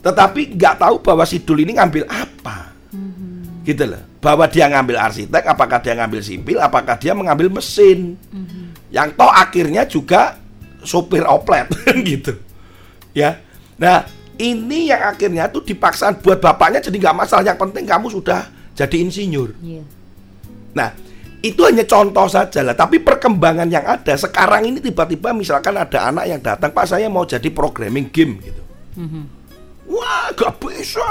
tetapi 0.00 0.56
nggak 0.56 0.74
tahu 0.80 0.96
bahwa 1.04 1.24
Sidul 1.28 1.62
ini 1.62 1.76
ngambil 1.76 2.08
apa 2.08 2.72
hmm. 2.90 3.62
gitu 3.68 3.84
loh 3.86 4.02
bahwa 4.26 4.50
dia 4.50 4.66
ngambil 4.66 4.98
arsitek 4.98 5.44
apakah 5.46 5.78
dia 5.78 5.94
ngambil 5.94 6.18
sipil 6.18 6.58
apakah 6.58 6.98
dia 6.98 7.14
mengambil 7.14 7.46
mesin 7.46 8.18
hmm. 8.34 8.90
yang 8.90 9.14
toh 9.14 9.30
akhirnya 9.30 9.86
juga 9.86 10.34
sopir 10.82 11.22
oplet 11.22 11.70
gitu 12.10 12.34
ya 13.14 13.38
nah 13.78 14.02
ini 14.36 14.92
yang 14.92 15.02
akhirnya 15.12 15.48
tuh 15.48 15.64
dipaksa 15.64 16.12
buat 16.20 16.40
bapaknya 16.40 16.84
jadi 16.84 16.96
nggak 16.96 17.16
masalah. 17.16 17.44
Yang 17.44 17.58
penting 17.68 17.84
kamu 17.88 18.06
sudah 18.12 18.40
jadi 18.76 18.96
insinyur. 19.00 19.56
Yeah. 19.64 19.84
nah 20.76 20.92
itu 21.40 21.64
hanya 21.64 21.88
contoh 21.88 22.28
saja 22.28 22.60
lah 22.60 22.76
tapi 22.76 23.00
perkembangan 23.00 23.70
yang 23.72 23.86
ada 23.86 24.12
sekarang 24.12 24.68
ini 24.68 24.78
tiba-tiba 24.82 25.32
misalkan 25.32 25.72
ada 25.78 26.12
anak 26.12 26.28
yang 26.28 26.40
datang 26.42 26.74
pak 26.74 26.84
saya 26.84 27.08
mau 27.08 27.24
jadi 27.24 27.48
programming 27.48 28.12
game 28.12 28.36
gitu. 28.44 28.62
Mm-hmm. 28.96 29.24
wah 29.88 30.28
gak 30.36 30.52
bisa. 30.60 31.04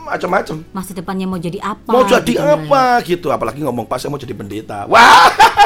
Macam-macam. 0.00 0.66
Masa 0.74 0.90
depannya 0.90 1.26
mau 1.30 1.38
jadi 1.38 1.62
apa 1.62 1.86
mau 1.86 2.02
jadi 2.02 2.34
gitu 2.34 2.42
apa 2.42 2.82
ya. 2.98 3.06
gitu. 3.06 3.28
Apalagi 3.30 3.62
ngomong 3.62 3.86
pak 3.86 4.02
saya 4.02 4.10
mau 4.10 4.18
jadi 4.18 4.34
pendeta. 4.34 4.90
Wah. 4.90 5.30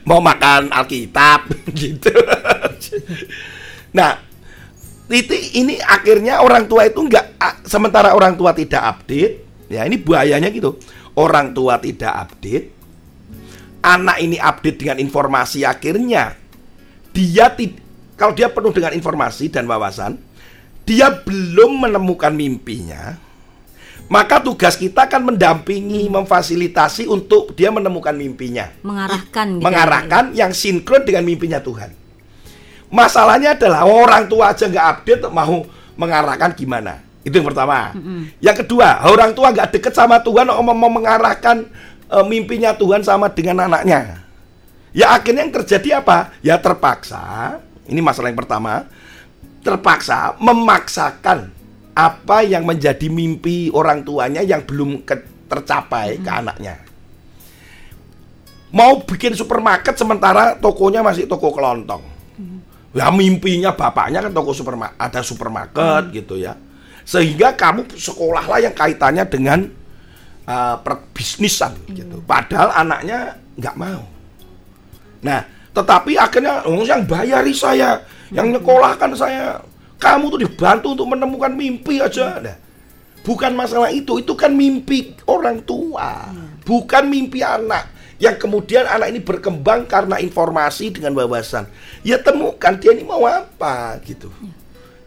Mau 0.00 0.18
makan 0.18 0.72
Alkitab 0.72 1.46
gitu. 1.80 2.10
nah, 3.92 4.18
itu 5.10 5.34
ini 5.58 5.82
akhirnya 5.82 6.38
orang 6.38 6.70
tua 6.70 6.86
itu 6.86 7.02
enggak 7.02 7.34
sementara 7.66 8.14
orang 8.14 8.38
tua 8.38 8.54
tidak 8.54 8.78
update, 8.78 9.66
ya 9.66 9.82
ini 9.82 9.98
bahayanya 9.98 10.50
gitu. 10.54 10.78
Orang 11.18 11.50
tua 11.50 11.82
tidak 11.82 12.14
update, 12.14 12.70
anak 13.82 14.22
ini 14.22 14.38
update 14.38 14.78
dengan 14.78 15.02
informasi 15.02 15.66
akhirnya 15.66 16.38
dia 17.10 17.50
kalau 18.14 18.32
dia 18.36 18.52
penuh 18.52 18.70
dengan 18.70 18.94
informasi 18.94 19.50
dan 19.50 19.66
wawasan, 19.66 20.20
dia 20.86 21.10
belum 21.10 21.88
menemukan 21.88 22.30
mimpinya, 22.30 23.18
maka 24.10 24.42
tugas 24.42 24.74
kita 24.74 25.06
kan 25.06 25.22
mendampingi, 25.22 26.10
memfasilitasi 26.10 27.06
untuk 27.06 27.54
dia 27.54 27.70
menemukan 27.70 28.10
mimpinya. 28.10 28.70
Mengarahkan. 28.82 29.46
Gitu 29.58 29.64
mengarahkan 29.64 30.24
yang 30.34 30.50
sinkron 30.50 31.06
dengan 31.06 31.22
mimpinya 31.22 31.62
Tuhan. 31.62 31.94
Masalahnya 32.90 33.54
adalah 33.54 33.86
orang 33.86 34.26
tua 34.26 34.50
aja 34.50 34.66
nggak 34.66 34.86
update 34.98 35.22
mau 35.30 35.62
mengarahkan 35.94 36.50
gimana. 36.58 36.98
Itu 37.22 37.38
yang 37.38 37.46
pertama. 37.46 37.94
Mm 37.94 38.02
-hmm. 38.02 38.20
Yang 38.42 38.56
kedua, 38.66 39.06
orang 39.06 39.30
tua 39.30 39.54
nggak 39.54 39.78
deket 39.78 39.94
sama 39.94 40.18
Tuhan 40.18 40.50
mau, 40.50 40.74
mau 40.74 40.90
mengarahkan 40.90 41.70
uh, 42.10 42.26
mimpinya 42.26 42.74
Tuhan 42.74 43.06
sama 43.06 43.30
dengan 43.30 43.70
anaknya. 43.70 44.26
Ya 44.90 45.14
akhirnya 45.14 45.46
yang 45.46 45.54
terjadi 45.54 46.02
apa? 46.02 46.34
Ya 46.42 46.58
terpaksa. 46.58 47.58
Ini 47.86 48.02
masalah 48.02 48.34
yang 48.34 48.40
pertama. 48.42 48.90
Terpaksa 49.62 50.34
memaksakan 50.42 51.52
apa 51.94 52.42
yang 52.42 52.66
menjadi 52.66 53.06
mimpi 53.06 53.68
orang 53.70 54.02
tuanya 54.02 54.42
yang 54.42 54.64
belum 54.64 55.04
ke, 55.06 55.14
tercapai 55.46 56.18
hmm. 56.18 56.22
ke 56.24 56.30
anaknya. 56.30 56.74
Mau 58.70 59.02
bikin 59.02 59.34
supermarket 59.34 59.98
sementara 59.98 60.54
tokonya 60.58 61.02
masih 61.02 61.26
toko 61.26 61.50
kelontong. 61.50 62.02
Hmm. 62.38 62.62
Ya 62.90 63.06
mimpinya 63.14 63.70
bapaknya 63.70 64.18
kan 64.18 64.34
toko 64.34 64.50
supermarket, 64.50 64.98
ada 64.98 65.20
supermarket 65.22 66.10
hmm. 66.10 66.14
gitu 66.14 66.34
ya. 66.42 66.58
Sehingga 67.06 67.54
kamu 67.54 67.86
sekolahlah 67.94 68.58
yang 68.58 68.74
kaitannya 68.74 69.24
dengan 69.30 69.70
uh, 70.46 70.76
perbisnisan 70.82 71.78
hmm. 71.86 71.94
gitu. 71.94 72.16
Padahal 72.26 72.74
anaknya 72.74 73.38
nggak 73.54 73.76
mau. 73.78 74.02
Nah, 75.22 75.40
tetapi 75.70 76.18
akhirnya 76.18 76.66
oh, 76.66 76.82
yang 76.82 77.06
bayari 77.06 77.54
saya, 77.54 78.02
yang 78.34 78.50
hmm. 78.50 78.58
nyekolahkan 78.58 79.10
saya, 79.14 79.62
kamu 80.02 80.34
tuh 80.34 80.40
dibantu 80.42 80.86
untuk 80.98 81.14
menemukan 81.14 81.54
mimpi 81.54 82.02
aja. 82.02 82.42
Nah, 82.42 82.58
bukan 83.22 83.54
masalah 83.54 83.94
itu, 83.94 84.18
itu 84.18 84.34
kan 84.34 84.50
mimpi 84.50 85.14
orang 85.30 85.62
tua, 85.62 86.26
hmm. 86.26 86.66
bukan 86.66 87.06
mimpi 87.06 87.38
anak 87.38 87.99
yang 88.20 88.36
kemudian 88.36 88.84
anak 88.84 89.16
ini 89.16 89.20
berkembang 89.24 89.88
karena 89.88 90.20
informasi 90.20 90.92
dengan 90.92 91.16
wawasan. 91.16 91.64
Ya 92.04 92.20
temukan 92.20 92.76
dia 92.76 92.92
ini 92.92 93.00
mau 93.00 93.24
apa 93.24 93.96
gitu. 94.04 94.28
Ya. 94.44 94.54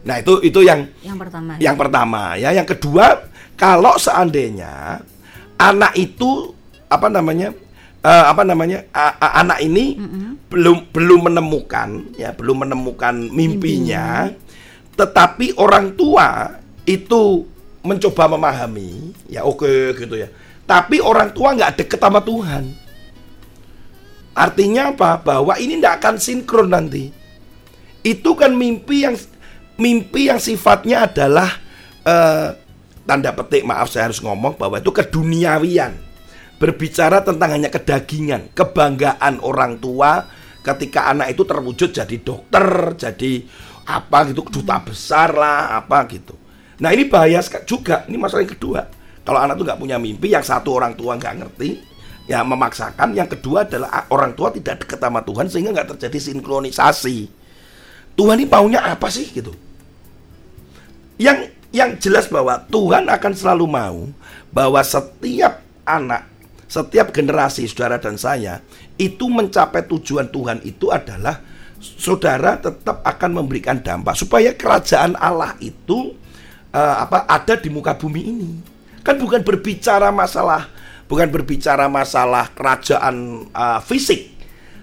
Nah 0.02 0.16
itu 0.18 0.42
itu 0.42 0.60
yang 0.66 0.90
yang 1.00 1.14
pertama. 1.14 1.54
Yang 1.62 1.76
ya. 1.78 1.80
pertama 1.80 2.22
ya. 2.34 2.50
Yang 2.50 2.68
kedua 2.74 3.22
kalau 3.54 3.94
seandainya 4.02 4.98
anak 5.62 5.94
itu 5.94 6.50
apa 6.90 7.06
namanya 7.06 7.54
uh, 8.02 8.34
apa 8.34 8.42
namanya 8.42 8.82
uh, 8.90 9.14
uh, 9.14 9.32
anak 9.46 9.62
ini 9.62 9.94
mm 9.94 10.08
-hmm. 10.10 10.30
belum 10.50 10.76
belum 10.90 11.20
menemukan 11.30 12.18
ya 12.18 12.34
belum 12.34 12.66
menemukan 12.66 13.14
mimpinya, 13.30 14.26
mimpinya, 14.26 14.94
tetapi 14.98 15.54
orang 15.54 15.94
tua 15.94 16.58
itu 16.82 17.46
mencoba 17.86 18.34
memahami 18.34 19.14
ya 19.30 19.46
oke 19.46 19.62
okay, 19.62 20.02
gitu 20.02 20.18
ya. 20.18 20.26
Tapi 20.66 20.98
orang 20.98 21.30
tua 21.30 21.54
nggak 21.54 21.78
deket 21.78 22.00
sama 22.02 22.18
Tuhan 22.24 22.83
Artinya 24.34 24.90
apa? 24.90 25.22
Bahwa 25.22 25.54
ini 25.56 25.78
tidak 25.78 26.02
akan 26.02 26.14
sinkron 26.18 26.74
nanti. 26.74 27.10
Itu 28.02 28.34
kan 28.34 28.52
mimpi 28.58 29.06
yang 29.06 29.16
mimpi 29.78 30.28
yang 30.28 30.42
sifatnya 30.42 31.08
adalah 31.08 31.48
uh, 32.04 32.52
tanda 33.06 33.30
petik 33.32 33.64
maaf 33.64 33.90
saya 33.90 34.10
harus 34.10 34.20
ngomong 34.20 34.58
bahwa 34.58 34.82
itu 34.82 34.90
keduniawian. 34.90 35.94
Berbicara 36.54 37.22
tentang 37.22 37.50
hanya 37.58 37.70
kedagingan, 37.70 38.50
kebanggaan 38.54 39.42
orang 39.42 39.78
tua 39.82 40.26
ketika 40.64 41.12
anak 41.12 41.34
itu 41.34 41.42
terwujud 41.44 41.90
jadi 41.92 42.16
dokter, 42.22 42.96
jadi 42.96 43.32
apa 43.84 44.32
gitu 44.32 44.48
duta 44.48 44.80
besar 44.80 45.36
lah 45.36 45.76
apa 45.76 46.08
gitu. 46.08 46.32
Nah 46.80 46.90
ini 46.90 47.06
bahaya 47.06 47.44
juga. 47.68 48.08
Ini 48.08 48.16
masalah 48.16 48.42
yang 48.42 48.54
kedua. 48.56 48.80
Kalau 49.24 49.40
anak 49.40 49.56
tuh 49.56 49.64
nggak 49.64 49.80
punya 49.80 49.96
mimpi, 49.96 50.32
yang 50.32 50.44
satu 50.44 50.76
orang 50.76 50.92
tua 50.96 51.16
nggak 51.16 51.34
ngerti, 51.40 51.70
ya 52.24 52.40
memaksakan. 52.44 53.12
Yang 53.12 53.38
kedua 53.38 53.68
adalah 53.68 54.08
orang 54.08 54.32
tua 54.32 54.52
tidak 54.52 54.84
dekat 54.84 54.98
sama 55.00 55.20
Tuhan 55.24 55.46
sehingga 55.48 55.70
nggak 55.76 55.88
terjadi 55.96 56.18
sinkronisasi. 56.32 57.18
Tuhan 58.14 58.38
ini 58.38 58.46
maunya 58.46 58.80
apa 58.80 59.10
sih 59.10 59.26
gitu? 59.28 59.52
Yang 61.18 61.50
yang 61.74 61.98
jelas 61.98 62.30
bahwa 62.30 62.62
Tuhan 62.70 63.10
akan 63.10 63.32
selalu 63.34 63.66
mau 63.66 64.06
bahwa 64.54 64.78
setiap 64.86 65.58
anak 65.82 66.30
setiap 66.70 67.10
generasi 67.14 67.66
saudara 67.70 67.98
dan 67.98 68.18
saya 68.18 68.62
itu 68.98 69.26
mencapai 69.26 69.84
tujuan 69.86 70.30
Tuhan 70.30 70.62
itu 70.62 70.90
adalah 70.90 71.42
saudara 71.78 72.56
tetap 72.58 73.02
akan 73.04 73.30
memberikan 73.42 73.78
dampak. 73.82 74.16
Supaya 74.18 74.54
kerajaan 74.54 75.18
Allah 75.18 75.54
itu 75.60 76.14
uh, 76.74 76.96
apa 77.04 77.26
ada 77.28 77.54
di 77.58 77.68
muka 77.70 77.94
bumi 77.94 78.22
ini. 78.22 78.50
Kan 79.04 79.20
bukan 79.20 79.44
berbicara 79.44 80.08
masalah 80.08 80.72
bukan 81.14 81.30
berbicara 81.30 81.86
masalah 81.86 82.50
kerajaan 82.50 83.46
uh, 83.54 83.78
fisik, 83.86 84.34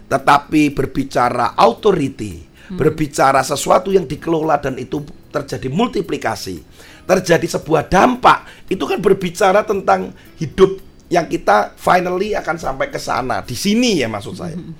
tetapi 0.08 0.72
berbicara 0.72 1.60
authority, 1.60 2.39
hmm. 2.39 2.80
berbicara 2.80 3.44
sesuatu 3.44 3.91
yang 3.91 4.08
dikelola 4.08 4.63
dan 4.63 4.80
itu 4.80 5.04
terjadi 5.28 5.67
multiplikasi, 5.67 6.63
terjadi 7.04 7.60
sebuah 7.60 7.91
dampak. 7.91 8.48
Itu 8.72 8.88
kan 8.88 9.04
berbicara 9.04 9.67
tentang 9.67 10.15
hidup 10.39 10.80
yang 11.12 11.28
kita 11.28 11.76
finally 11.76 12.32
akan 12.32 12.56
sampai 12.56 12.88
ke 12.88 12.96
sana. 12.96 13.44
Di 13.44 13.60
sini 13.60 14.00
ya 14.00 14.08
maksud 14.08 14.39
saya. 14.39 14.56
Hmm. 14.56 14.72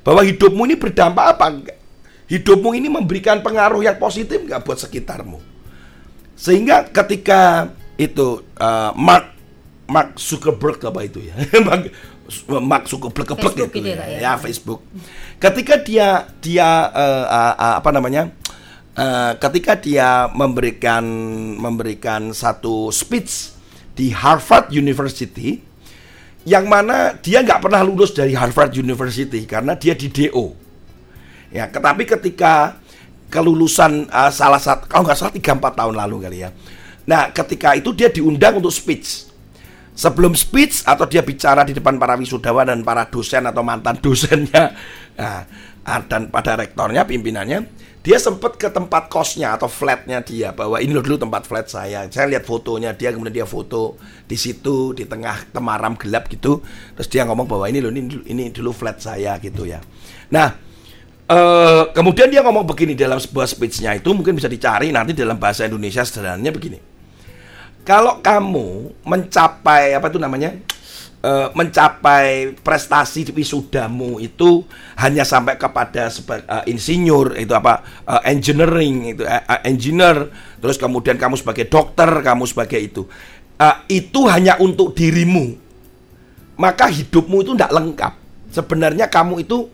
Bahwa 0.00 0.24
hidupmu 0.24 0.64
ini 0.64 0.80
berdampak 0.80 1.36
apa 1.36 1.46
enggak? 1.52 1.78
Hidupmu 2.32 2.72
ini 2.72 2.88
memberikan 2.88 3.44
pengaruh 3.44 3.84
yang 3.84 4.00
positif 4.00 4.40
enggak 4.40 4.64
buat 4.64 4.80
sekitarmu? 4.80 5.36
Sehingga 6.32 6.88
ketika 6.88 7.68
itu 8.00 8.40
uh, 8.56 8.96
Mark 8.96 9.33
Mark 9.84 10.16
Zuckerberg 10.16 10.80
apa 10.80 11.00
itu 11.04 11.20
ya? 11.20 11.36
Mark 12.70 12.88
Zuckerberg 12.88 13.36
Facebook 13.36 13.70
gitu 13.72 13.84
ya, 13.84 14.00
ya, 14.08 14.18
ya 14.20 14.32
Facebook. 14.40 14.80
Ketika 15.36 15.76
dia 15.80 16.24
dia 16.40 16.88
uh, 16.88 17.24
uh, 17.28 17.54
uh, 17.54 17.74
apa 17.84 17.90
namanya 17.92 18.32
uh, 18.96 19.36
ketika 19.36 19.76
dia 19.76 20.32
memberikan 20.32 21.04
memberikan 21.60 22.32
satu 22.32 22.88
speech 22.88 23.52
di 23.92 24.10
Harvard 24.10 24.72
University 24.72 25.60
yang 26.44 26.68
mana 26.68 27.16
dia 27.20 27.40
nggak 27.44 27.60
pernah 27.60 27.80
lulus 27.84 28.12
dari 28.12 28.36
Harvard 28.36 28.72
University 28.76 29.44
karena 29.44 29.76
dia 29.76 29.96
di 29.96 30.08
DO 30.12 30.56
ya 31.52 31.68
tetapi 31.68 32.04
ketika 32.08 32.80
kelulusan 33.28 34.06
uh, 34.08 34.30
salah 34.32 34.60
satu 34.60 34.88
kalau 34.88 35.04
nggak 35.04 35.18
salah 35.18 35.34
tiga 35.34 35.52
empat 35.56 35.74
tahun 35.74 35.94
lalu 35.98 36.16
kali 36.24 36.38
ya. 36.46 36.50
Nah 37.04 37.34
ketika 37.34 37.76
itu 37.76 37.92
dia 37.92 38.08
diundang 38.08 38.62
untuk 38.62 38.72
speech 38.72 39.33
sebelum 39.94 40.34
speech 40.34 40.82
atau 40.82 41.06
dia 41.06 41.22
bicara 41.22 41.62
di 41.62 41.72
depan 41.72 41.96
para 41.96 42.18
wisudawan 42.18 42.66
dan 42.66 42.82
para 42.82 43.06
dosen 43.06 43.46
atau 43.46 43.62
mantan 43.62 43.96
dosennya. 44.02 44.74
Nah, 45.14 45.46
ah, 45.86 46.02
dan 46.10 46.26
pada 46.26 46.58
rektornya 46.58 47.06
pimpinannya 47.06 47.70
dia 48.02 48.18
sempat 48.18 48.58
ke 48.58 48.66
tempat 48.66 49.06
kosnya 49.06 49.54
atau 49.54 49.70
flatnya 49.70 50.26
dia 50.26 50.50
bahwa 50.50 50.82
ini 50.82 50.90
loh 50.90 51.06
dulu 51.06 51.22
tempat 51.22 51.46
flat 51.46 51.70
saya. 51.70 52.10
Saya 52.10 52.34
lihat 52.34 52.42
fotonya 52.42 52.98
dia 52.98 53.14
kemudian 53.14 53.30
dia 53.30 53.46
foto 53.46 53.94
di 54.26 54.34
situ 54.34 54.90
di 54.90 55.06
tengah 55.06 55.54
temaram 55.54 55.94
gelap 55.94 56.26
gitu. 56.34 56.58
Terus 56.98 57.06
dia 57.06 57.22
ngomong 57.30 57.46
bahwa 57.46 57.70
ini 57.70 57.78
loh 57.78 57.94
ini, 57.94 58.26
ini 58.26 58.50
dulu 58.50 58.74
flat 58.74 58.98
saya 58.98 59.38
gitu 59.38 59.70
ya. 59.70 59.78
Nah 60.34 60.74
Uh, 61.24 61.88
kemudian 61.96 62.28
dia 62.28 62.44
ngomong 62.44 62.68
begini 62.68 62.92
dalam 62.92 63.16
sebuah 63.16 63.48
speechnya 63.48 63.96
itu 63.96 64.12
mungkin 64.12 64.36
bisa 64.36 64.44
dicari 64.44 64.92
nanti 64.92 65.16
dalam 65.16 65.40
bahasa 65.40 65.64
Indonesia 65.64 66.04
sederhananya 66.04 66.52
begini 66.52 66.76
kalau 67.84 68.18
kamu 68.24 68.96
mencapai 69.04 69.92
apa 69.92 70.08
itu 70.08 70.18
namanya 70.18 70.56
uh, 71.24 71.48
mencapai 71.56 72.52
prestasi 72.60 73.28
di 73.28 73.32
wisudamu 73.32 74.20
itu 74.20 74.64
hanya 75.00 75.24
sampai 75.24 75.56
kepada 75.56 76.12
sebagai 76.12 76.44
uh, 76.44 76.64
insinyur 76.68 77.40
itu 77.40 77.52
apa 77.56 77.80
uh, 78.04 78.20
engineering 78.28 79.16
itu 79.16 79.24
uh, 79.24 79.60
engineer 79.64 80.28
terus 80.60 80.76
kemudian 80.76 81.16
kamu 81.16 81.40
sebagai 81.40 81.68
dokter 81.68 82.08
kamu 82.20 82.44
sebagai 82.44 82.80
itu. 82.80 83.02
Uh, 83.54 83.76
itu 83.86 84.26
hanya 84.26 84.58
untuk 84.58 84.92
dirimu. 84.92 85.54
Maka 86.58 86.90
hidupmu 86.90 87.42
itu 87.42 87.54
tidak 87.54 87.70
lengkap. 87.70 88.12
Sebenarnya 88.50 89.06
kamu 89.10 89.46
itu 89.46 89.70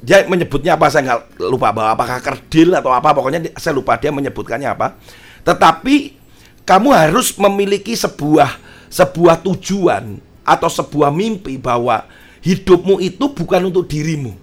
dia 0.00 0.24
menyebutnya 0.24 0.74
apa 0.80 0.88
saya 0.88 1.02
nggak 1.06 1.44
lupa 1.52 1.70
bahwa 1.70 1.92
apakah 1.92 2.18
kerdil 2.24 2.72
atau 2.72 2.90
apa 2.90 3.12
pokoknya 3.12 3.52
saya 3.60 3.76
lupa 3.76 3.94
dia 4.00 4.10
menyebutkannya 4.10 4.70
apa. 4.70 4.98
Tetapi 5.44 6.19
kamu 6.64 6.88
harus 6.94 7.34
memiliki 7.36 7.96
sebuah 7.96 8.56
sebuah 8.90 9.42
tujuan 9.46 10.18
atau 10.42 10.66
sebuah 10.66 11.14
mimpi 11.14 11.56
bahwa 11.56 12.04
hidupmu 12.42 12.98
itu 12.98 13.30
bukan 13.30 13.70
untuk 13.70 13.86
dirimu. 13.86 14.34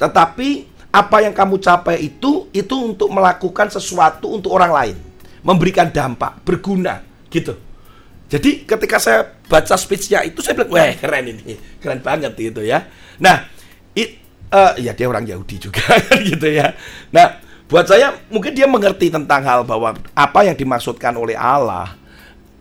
Tetapi 0.00 0.48
apa 0.90 1.16
yang 1.22 1.34
kamu 1.34 1.58
capai 1.62 2.10
itu 2.10 2.50
itu 2.50 2.74
untuk 2.74 3.10
melakukan 3.10 3.70
sesuatu 3.70 4.30
untuk 4.30 4.50
orang 4.54 4.72
lain, 4.74 4.96
memberikan 5.46 5.90
dampak, 5.90 6.42
berguna 6.42 7.02
gitu. 7.30 7.54
Jadi 8.30 8.66
ketika 8.66 8.98
saya 8.98 9.30
baca 9.46 9.74
speechnya 9.78 10.24
itu 10.26 10.42
saya 10.42 10.58
bilang, 10.58 10.74
wah 10.74 10.90
keren 10.96 11.24
ini, 11.28 11.54
keren 11.78 12.00
banget 12.02 12.34
gitu 12.34 12.64
ya. 12.66 12.82
Nah, 13.20 13.46
it, 13.94 14.18
uh, 14.50 14.74
ya 14.80 14.90
dia 14.96 15.06
orang 15.06 15.28
Yahudi 15.28 15.70
juga 15.70 15.84
gitu 16.30 16.48
ya. 16.50 16.74
Nah, 17.14 17.43
Buat 17.74 17.90
saya 17.90 18.14
mungkin 18.30 18.54
dia 18.54 18.70
mengerti 18.70 19.10
tentang 19.10 19.42
hal 19.42 19.66
bahwa 19.66 19.98
apa 20.14 20.46
yang 20.46 20.54
dimaksudkan 20.54 21.10
oleh 21.18 21.34
Allah 21.34 21.98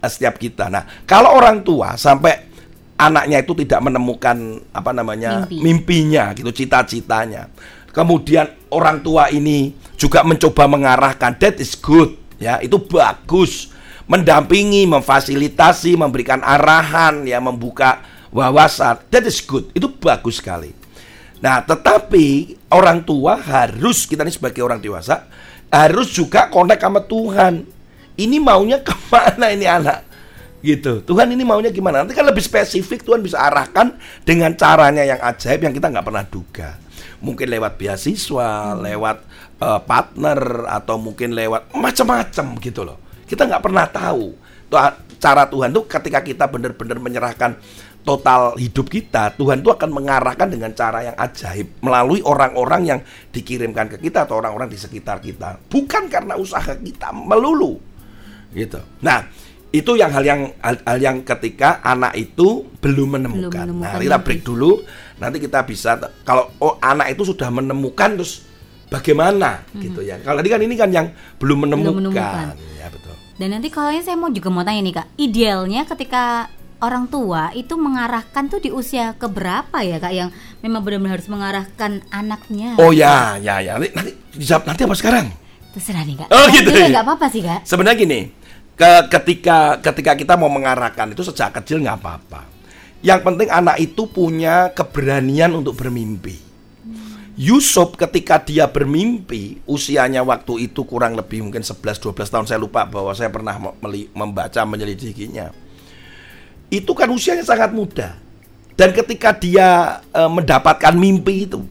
eh, 0.02 0.10
setiap 0.10 0.42
kita. 0.42 0.74
Nah, 0.74 0.90
kalau 1.06 1.38
orang 1.38 1.62
tua 1.62 1.94
sampai 2.02 2.50
anaknya 2.98 3.46
itu 3.46 3.54
tidak 3.62 3.86
menemukan 3.86 4.58
apa 4.74 4.90
namanya 4.90 5.46
Mimpi. 5.46 5.62
mimpinya 5.62 6.34
gitu, 6.34 6.50
cita-citanya. 6.50 7.54
Kemudian 7.94 8.58
orang 8.74 9.06
tua 9.06 9.30
ini 9.30 9.78
juga 10.02 10.26
mencoba 10.26 10.66
mengarahkan 10.66 11.38
that 11.38 11.62
is 11.62 11.78
good 11.78 12.18
ya, 12.42 12.58
itu 12.66 12.82
bagus. 12.82 13.70
Mendampingi, 14.10 14.90
memfasilitasi, 14.90 15.94
memberikan 15.94 16.42
arahan 16.42 17.22
ya, 17.30 17.38
membuka 17.38 18.02
wawasan, 18.34 18.98
that 19.14 19.30
is 19.30 19.38
good. 19.46 19.70
Itu 19.78 19.94
bagus 19.94 20.42
sekali. 20.42 20.83
Nah, 21.44 21.60
tetapi 21.60 22.56
orang 22.72 23.04
tua 23.04 23.36
harus 23.36 24.08
kita 24.08 24.24
ini 24.24 24.32
sebagai 24.32 24.64
orang 24.64 24.80
dewasa 24.80 25.28
harus 25.68 26.08
juga 26.16 26.48
connect 26.48 26.80
sama 26.80 27.04
Tuhan. 27.04 27.68
Ini 28.16 28.40
maunya 28.40 28.80
ke 28.88 28.96
mana 29.12 29.52
ini 29.52 29.68
anak? 29.68 30.08
Gitu. 30.64 31.04
Tuhan 31.04 31.28
ini 31.36 31.44
maunya 31.44 31.68
gimana? 31.76 32.08
Nanti 32.08 32.16
kan 32.16 32.24
lebih 32.24 32.40
spesifik 32.40 33.04
Tuhan 33.04 33.20
bisa 33.20 33.36
arahkan 33.44 34.00
dengan 34.24 34.56
caranya 34.56 35.04
yang 35.04 35.20
ajaib 35.20 35.68
yang 35.68 35.76
kita 35.76 35.92
nggak 35.92 36.08
pernah 36.08 36.24
duga. 36.24 36.80
Mungkin 37.20 37.52
lewat 37.52 37.76
beasiswa, 37.76 38.80
lewat 38.80 39.18
uh, 39.60 39.84
partner 39.84 40.64
atau 40.72 40.96
mungkin 40.96 41.36
lewat 41.36 41.76
macam-macam 41.76 42.46
gitu 42.64 42.88
loh. 42.88 43.04
Kita 43.28 43.44
nggak 43.44 43.64
pernah 43.64 43.84
tahu 43.92 44.40
cara 45.24 45.48
Tuhan 45.48 45.72
tuh 45.72 45.84
ketika 45.88 46.20
kita 46.20 46.46
benar-benar 46.52 46.98
menyerahkan 47.00 47.56
total 48.04 48.60
hidup 48.60 48.92
kita, 48.92 49.32
Tuhan 49.40 49.64
itu 49.64 49.72
akan 49.72 49.90
mengarahkan 49.90 50.52
dengan 50.52 50.76
cara 50.76 51.08
yang 51.08 51.16
ajaib 51.16 51.80
melalui 51.80 52.20
orang-orang 52.22 52.82
yang 52.84 53.00
dikirimkan 53.32 53.96
ke 53.96 53.98
kita 53.98 54.28
atau 54.28 54.44
orang-orang 54.44 54.68
di 54.68 54.78
sekitar 54.78 55.24
kita, 55.24 55.58
bukan 55.72 56.12
karena 56.12 56.36
usaha 56.36 56.76
kita 56.76 57.16
melulu. 57.16 57.80
Gitu. 58.54 58.78
Nah, 59.02 59.26
itu 59.74 59.92
yang 59.98 60.14
hal 60.14 60.22
yang 60.22 60.42
hal, 60.62 60.76
hal 60.86 61.00
yang 61.02 61.18
ketika 61.26 61.82
anak 61.82 62.14
itu 62.14 62.70
belum 62.78 63.18
menemukan. 63.18 63.50
Belum 63.50 63.82
menemukan 63.82 63.98
nah, 63.98 64.04
kita 64.06 64.18
break 64.22 64.42
dulu. 64.46 64.72
Nanti 65.18 65.38
kita 65.42 65.66
bisa 65.66 65.98
kalau 66.22 66.54
oh 66.62 66.78
anak 66.78 67.18
itu 67.18 67.34
sudah 67.34 67.50
menemukan 67.50 68.22
terus 68.22 68.46
bagaimana 68.94 69.66
hmm. 69.74 69.82
gitu 69.82 70.06
ya. 70.06 70.22
Kalau 70.22 70.38
tadi 70.38 70.50
kan 70.54 70.62
ini 70.62 70.76
kan 70.78 70.94
yang 70.94 71.10
belum 71.42 71.66
menemukan. 71.66 71.90
Belum 71.90 72.14
menemukan. 72.14 72.54
Ya 72.78 72.88
betul. 72.94 73.16
Dan 73.34 73.50
nanti 73.58 73.74
kalau 73.74 73.90
ini 73.90 74.06
saya 74.06 74.14
mau 74.14 74.30
juga 74.30 74.54
mau 74.54 74.62
tanya 74.62 74.86
nih 74.86 74.94
Kak, 74.94 75.08
idealnya 75.18 75.82
ketika 75.90 76.54
orang 76.84 77.08
tua 77.08 77.56
itu 77.56 77.80
mengarahkan 77.80 78.52
tuh 78.52 78.60
di 78.60 78.68
usia 78.68 79.16
keberapa 79.16 79.80
ya 79.80 80.04
Kak 80.04 80.12
yang 80.12 80.30
memang 80.60 80.84
benar-benar 80.84 81.16
harus 81.16 81.32
mengarahkan 81.32 82.04
anaknya? 82.12 82.76
Oh 82.76 82.92
ya, 82.92 83.40
ya 83.40 83.64
ya. 83.64 83.80
Nanti 83.80 83.96
nanti 83.96 84.12
dijawab 84.36 84.68
nanti 84.68 84.82
apa 84.84 84.96
sekarang? 85.00 85.26
Terserah 85.72 86.04
nih 86.04 86.16
Kak. 86.20 86.28
Oh 86.28 86.46
gitu. 86.52 86.70
Ya, 86.76 86.92
nggak 86.92 87.06
apa-apa 87.08 87.26
sih 87.32 87.40
Kak. 87.40 87.64
Sebenarnya 87.64 87.98
gini, 88.04 88.20
ke 88.76 88.92
ketika 89.08 89.80
ketika 89.80 90.12
kita 90.20 90.34
mau 90.36 90.52
mengarahkan 90.52 91.16
itu 91.16 91.24
sejak 91.24 91.56
kecil 91.64 91.80
nggak 91.80 92.04
apa-apa. 92.04 92.52
Yang 93.00 93.20
penting 93.24 93.50
anak 93.52 93.80
itu 93.80 94.04
punya 94.12 94.72
keberanian 94.76 95.56
untuk 95.56 95.80
bermimpi. 95.80 96.52
Yusuf 97.34 97.98
ketika 97.98 98.38
dia 98.38 98.70
bermimpi 98.70 99.58
usianya 99.66 100.22
waktu 100.22 100.70
itu 100.70 100.86
kurang 100.86 101.18
lebih 101.18 101.42
mungkin 101.42 101.66
11-12 101.66 102.14
tahun 102.30 102.46
saya 102.46 102.62
lupa 102.62 102.86
bahwa 102.86 103.10
saya 103.18 103.34
pernah 103.34 103.58
membaca 104.14 104.62
menyelidikinya 104.70 105.63
itu 106.74 106.92
kan 106.98 107.06
usianya 107.14 107.46
sangat 107.46 107.70
muda. 107.70 108.18
Dan 108.74 108.90
ketika 108.90 109.30
dia 109.38 110.02
e, 110.10 110.22
mendapatkan 110.26 110.98
mimpi 110.98 111.46
itu 111.46 111.62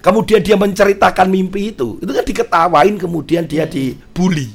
kemudian 0.00 0.40
dia 0.40 0.56
menceritakan 0.56 1.28
mimpi 1.28 1.72
itu 1.72 2.00
itu 2.00 2.12
kan 2.12 2.24
diketawain 2.24 2.96
kemudian 2.96 3.44
dia 3.44 3.68
dibully. 3.68 4.48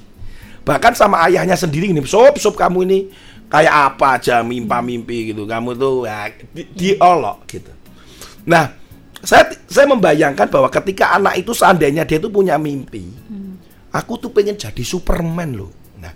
Bahkan 0.65 0.93
sama 0.97 1.25
ayahnya 1.29 1.53
sendiri 1.53 1.93
ini 1.93 2.01
sob 2.09 2.41
sob 2.41 2.57
kamu 2.57 2.89
ini 2.89 2.99
kayak 3.49 3.97
apa 3.97 4.21
aja 4.21 4.41
mimpa 4.45 4.81
mimpi 4.81 5.33
gitu 5.33 5.45
kamu 5.49 5.73
tuh 5.77 6.05
ya, 6.09 6.29
di, 6.53 6.63
diolok 6.73 7.45
gitu. 7.49 7.73
Nah 8.49 8.73
saya 9.19 9.51
saya 9.67 9.85
membayangkan 9.89 10.47
bahwa 10.47 10.69
ketika 10.71 11.17
anak 11.17 11.41
itu 11.41 11.51
seandainya 11.51 12.07
dia 12.07 12.21
itu 12.21 12.31
punya 12.31 12.55
mimpi, 12.55 13.09
hmm. 13.09 13.53
aku 13.91 14.15
tuh 14.15 14.31
pengen 14.31 14.55
jadi 14.55 14.79
Superman 14.79 15.59
loh. 15.59 15.71
Nah, 15.99 16.15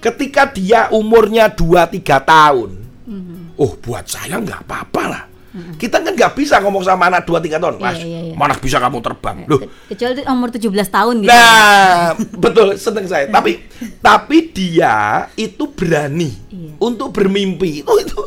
ketika 0.00 0.48
dia 0.48 0.88
umurnya 0.88 1.52
2 1.52 1.76
3 2.00 2.00
tahun, 2.24 2.87
hmm. 3.08 3.56
oh 3.56 3.72
buat 3.80 4.04
saya 4.04 4.36
nggak 4.36 4.68
apa-apa 4.68 5.02
lah. 5.08 5.24
Hmm. 5.48 5.80
Kita 5.80 6.04
kan 6.04 6.12
nggak 6.12 6.36
bisa 6.36 6.60
ngomong 6.60 6.84
sama 6.84 7.08
anak 7.08 7.24
2 7.24 7.40
3 7.40 7.56
tahun, 7.56 7.74
Mas. 7.80 7.96
Iya, 7.96 8.04
iya, 8.04 8.20
iya. 8.30 8.34
Mana 8.36 8.52
bisa 8.52 8.76
kamu 8.76 9.00
terbang? 9.00 9.36
Iya, 9.42 9.48
Loh. 9.48 9.60
Kecuali 9.88 10.20
umur 10.28 10.48
17 10.52 10.68
tahun 10.92 11.14
gitu. 11.24 11.32
Nah, 11.32 12.12
betul, 12.44 12.68
seneng 12.76 13.08
saya. 13.08 13.24
tapi 13.32 13.64
tapi 14.04 14.52
dia 14.52 15.24
itu 15.40 15.64
berani 15.72 16.36
iya. 16.52 16.76
untuk 16.76 17.16
bermimpi. 17.16 17.80
Itu 17.80 17.96
itu 17.96 18.20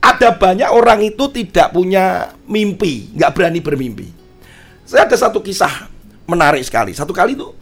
ada 0.00 0.34
banyak 0.34 0.72
orang 0.72 1.04
itu 1.04 1.24
tidak 1.30 1.76
punya 1.76 2.32
mimpi, 2.48 3.12
nggak 3.12 3.32
berani 3.36 3.60
bermimpi. 3.60 4.08
Saya 4.88 5.04
ada 5.04 5.14
satu 5.14 5.44
kisah 5.44 5.92
menarik 6.26 6.64
sekali. 6.64 6.96
Satu 6.96 7.12
kali 7.12 7.36
itu 7.36 7.52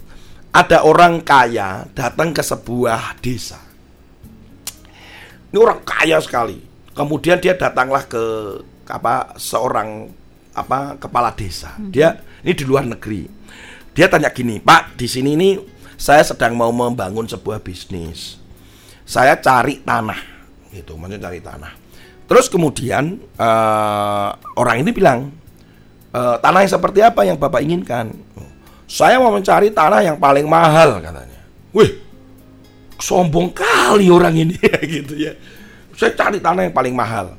ada 0.50 0.82
orang 0.86 1.22
kaya 1.22 1.86
datang 1.92 2.30
ke 2.30 2.42
sebuah 2.42 3.18
desa. 3.18 3.69
Ini 5.50 5.58
orang 5.58 5.82
kaya 5.82 6.18
sekali. 6.22 6.62
Kemudian 6.94 7.38
dia 7.42 7.54
datanglah 7.58 8.06
ke 8.06 8.22
apa 8.90 9.34
seorang 9.38 10.10
apa 10.54 10.98
kepala 10.98 11.30
desa. 11.34 11.74
Hmm. 11.78 11.90
Dia 11.90 12.18
ini 12.42 12.52
di 12.54 12.64
luar 12.66 12.86
negeri. 12.86 13.26
Dia 13.90 14.06
tanya 14.06 14.30
gini, 14.30 14.62
Pak, 14.62 14.94
di 14.94 15.10
sini 15.10 15.34
ini 15.34 15.58
saya 15.98 16.22
sedang 16.22 16.54
mau 16.54 16.70
membangun 16.70 17.26
sebuah 17.26 17.58
bisnis. 17.58 18.38
Saya 19.02 19.34
cari 19.42 19.82
tanah, 19.82 20.16
gitu, 20.70 20.94
maksudnya 20.94 21.26
cari 21.26 21.42
tanah. 21.42 21.74
Terus 22.30 22.46
kemudian 22.46 23.18
uh, 23.34 24.30
orang 24.54 24.86
ini 24.86 24.94
bilang, 24.94 25.34
e, 26.14 26.20
tanah 26.38 26.62
yang 26.62 26.70
seperti 26.70 27.02
apa 27.02 27.26
yang 27.26 27.34
bapak 27.34 27.66
inginkan? 27.66 28.14
Saya 28.86 29.18
mau 29.18 29.34
mencari 29.34 29.74
tanah 29.74 30.06
yang 30.06 30.14
paling 30.14 30.46
mahal 30.46 31.02
katanya. 31.02 31.42
Wih, 31.74 31.90
sombong 33.00 33.50
kali 33.50 34.12
orang 34.12 34.36
ini 34.36 34.56
gitu 35.00 35.16
ya. 35.16 35.32
Saya 35.96 36.16
cari 36.16 36.38
tanah 36.40 36.68
yang 36.68 36.74
paling 36.76 36.94
mahal. 36.94 37.36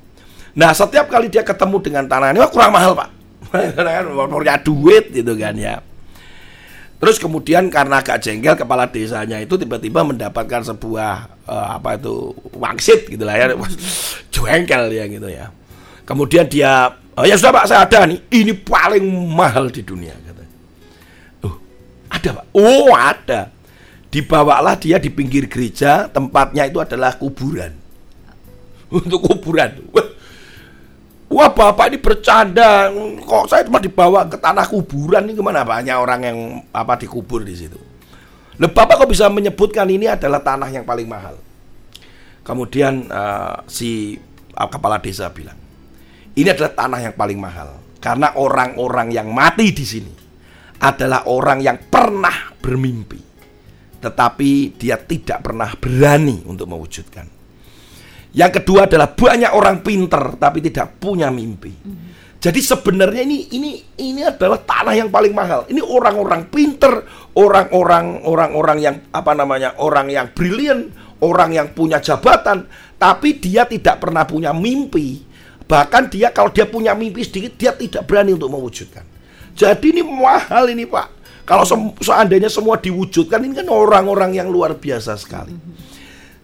Nah 0.54 0.76
setiap 0.76 1.08
kali 1.08 1.32
dia 1.32 1.42
ketemu 1.42 1.78
dengan 1.80 2.04
tanah 2.06 2.36
ini, 2.36 2.40
wah 2.44 2.52
kurang 2.52 2.76
mahal 2.76 2.92
pak. 2.94 3.10
Punya 4.32 4.58
duit 4.62 5.10
gitu 5.14 5.34
kan 5.38 5.56
ya. 5.56 5.80
Terus 7.02 7.18
kemudian 7.18 7.66
karena 7.74 8.06
agak 8.06 8.22
jengkel 8.22 8.54
kepala 8.54 8.86
desanya 8.86 9.42
itu 9.42 9.58
tiba-tiba 9.58 10.06
mendapatkan 10.06 10.62
sebuah 10.62 11.42
uh, 11.50 11.82
apa 11.82 11.98
itu 11.98 12.30
wangsit 12.54 13.10
gitu 13.10 13.26
lah 13.26 13.38
ya. 13.40 13.46
Jengkel 14.34 14.94
ya 14.94 15.06
gitu 15.10 15.26
ya. 15.26 15.50
Kemudian 16.06 16.46
dia 16.46 16.94
oh 17.18 17.26
ya 17.26 17.34
sudah 17.40 17.54
Pak 17.58 17.66
saya 17.66 17.90
ada 17.90 18.06
nih. 18.06 18.22
Ini 18.30 18.54
paling 18.62 19.02
mahal 19.34 19.74
di 19.74 19.82
dunia 19.82 20.14
kata. 20.14 20.44
Ada 22.12 22.30
Pak. 22.38 22.46
Oh, 22.54 22.92
ada. 22.92 23.61
Dibawalah 24.12 24.76
dia 24.76 25.00
di 25.00 25.08
pinggir 25.08 25.48
gereja, 25.48 26.12
tempatnya 26.12 26.68
itu 26.68 26.84
adalah 26.84 27.16
kuburan. 27.16 27.72
Untuk 28.92 29.24
kuburan. 29.24 29.80
Wah, 31.32 31.48
bapak 31.48 31.96
ini 31.96 31.98
bercanda, 32.04 32.92
kok 33.24 33.48
saya 33.48 33.64
cuma 33.64 33.80
dibawa 33.80 34.28
ke 34.28 34.36
tanah 34.36 34.68
kuburan 34.68 35.24
ini 35.24 35.40
gimana 35.40 35.64
banyak 35.64 35.96
orang 35.96 36.22
yang 36.28 36.38
apa 36.76 37.00
dikubur 37.00 37.48
di 37.48 37.56
situ. 37.56 37.80
Loh 38.60 38.68
bapak 38.68 39.00
kok 39.00 39.10
bisa 39.10 39.32
menyebutkan 39.32 39.88
ini 39.88 40.12
adalah 40.12 40.44
tanah 40.44 40.68
yang 40.68 40.84
paling 40.84 41.08
mahal? 41.08 41.40
Kemudian 42.44 43.08
uh, 43.08 43.64
si 43.64 44.20
uh, 44.60 44.68
kepala 44.68 45.00
desa 45.00 45.32
bilang, 45.32 45.56
ini 46.36 46.52
adalah 46.52 46.76
tanah 46.76 47.00
yang 47.00 47.16
paling 47.16 47.40
mahal 47.40 47.80
karena 48.04 48.36
orang-orang 48.36 49.16
yang 49.16 49.32
mati 49.32 49.72
di 49.72 49.86
sini 49.88 50.14
adalah 50.84 51.32
orang 51.32 51.64
yang 51.64 51.80
pernah 51.88 52.52
bermimpi, 52.60 53.31
tetapi 54.02 54.76
dia 54.76 54.98
tidak 54.98 55.46
pernah 55.46 55.70
berani 55.78 56.42
untuk 56.50 56.66
mewujudkan. 56.66 57.30
Yang 58.32 58.52
kedua 58.64 58.90
adalah 58.90 59.12
banyak 59.14 59.52
orang 59.54 59.86
pinter 59.86 60.40
tapi 60.42 60.60
tidak 60.64 60.98
punya 60.98 61.30
mimpi. 61.30 61.72
Jadi 62.42 62.58
sebenarnya 62.58 63.22
ini 63.22 63.54
ini 63.54 63.72
ini 64.02 64.26
adalah 64.26 64.58
tanah 64.58 64.98
yang 64.98 65.14
paling 65.14 65.30
mahal. 65.30 65.70
Ini 65.70 65.78
orang-orang 65.78 66.50
pinter, 66.50 67.06
orang-orang 67.38 68.26
orang-orang 68.26 68.78
yang 68.82 68.96
apa 69.14 69.38
namanya 69.38 69.78
orang 69.78 70.10
yang 70.10 70.34
brilian, 70.34 70.90
orang 71.22 71.54
yang 71.54 71.70
punya 71.78 72.02
jabatan, 72.02 72.66
tapi 72.98 73.38
dia 73.38 73.70
tidak 73.70 74.02
pernah 74.02 74.26
punya 74.26 74.58
mimpi. 74.58 75.22
Bahkan 75.70 76.10
dia 76.10 76.34
kalau 76.34 76.50
dia 76.50 76.66
punya 76.66 76.98
mimpi 76.98 77.22
sedikit, 77.22 77.54
dia 77.62 77.78
tidak 77.78 78.10
berani 78.10 78.34
untuk 78.34 78.50
mewujudkan. 78.50 79.06
Jadi 79.54 79.94
ini 79.94 80.02
mahal 80.02 80.74
ini 80.74 80.90
pak. 80.90 81.21
Kalau 81.44 81.66
se 81.66 81.76
seandainya 82.06 82.48
semua 82.48 82.78
diwujudkan, 82.78 83.42
ini 83.44 83.58
kan 83.58 83.68
orang-orang 83.68 84.38
yang 84.38 84.48
luar 84.48 84.78
biasa 84.78 85.18
sekali. 85.18 85.54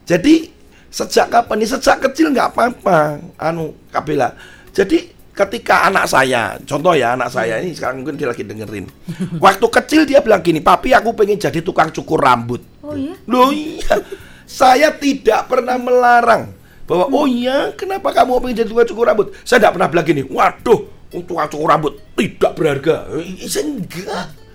Jadi 0.08 0.58
Sejak 0.88 1.28
kapan 1.30 1.62
nih? 1.62 1.70
Sejak 1.70 1.98
kecil 2.10 2.32
nggak 2.32 2.56
apa-apa. 2.56 3.22
Anu, 3.38 3.76
Kabela. 3.92 4.34
Jadi 4.72 5.14
ketika 5.36 5.86
anak 5.86 6.10
saya, 6.10 6.58
contoh 6.66 6.98
ya 6.98 7.14
anak 7.14 7.30
saya 7.30 7.62
ini 7.62 7.76
sekarang 7.76 8.02
mungkin 8.02 8.18
dia 8.18 8.26
lagi 8.32 8.42
dengerin. 8.42 8.90
Waktu 9.38 9.68
kecil 9.70 10.02
dia 10.10 10.24
bilang 10.24 10.42
gini, 10.42 10.64
papi 10.64 10.96
aku 10.98 11.14
pengen 11.14 11.38
jadi 11.38 11.60
tukang 11.62 11.94
cukur 11.94 12.18
rambut. 12.18 12.64
Oh 12.82 12.98
iya? 12.98 13.14
Loh 13.30 13.54
iya. 13.54 14.02
Saya 14.48 14.96
tidak 14.96 15.52
pernah 15.52 15.76
melarang 15.76 16.56
bahwa 16.88 17.12
oh 17.12 17.28
iya 17.28 17.76
kenapa 17.76 18.16
kamu 18.16 18.40
pengen 18.42 18.58
jadi 18.64 18.70
tukang 18.72 18.88
cukur 18.90 19.06
rambut? 19.12 19.28
Saya 19.44 19.62
tidak 19.62 19.78
pernah 19.78 19.90
bilang 19.92 20.08
gini, 20.08 20.22
waduh 20.26 20.82
tukang 21.14 21.50
cukur 21.52 21.68
rambut 21.68 21.94
tidak 22.16 22.52
berharga. 22.58 22.96
Saya 23.44 23.70
enggak. 23.70 24.47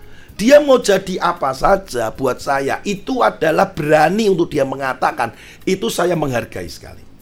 Dia 0.42 0.58
mau 0.58 0.82
jadi 0.82 1.22
apa 1.22 1.54
saja 1.54 2.10
buat 2.10 2.42
saya 2.42 2.82
itu 2.82 3.22
adalah 3.22 3.70
berani 3.70 4.26
untuk 4.26 4.50
dia 4.50 4.66
mengatakan 4.66 5.30
itu 5.62 5.86
saya 5.86 6.18
menghargai 6.18 6.66
sekali. 6.66 7.14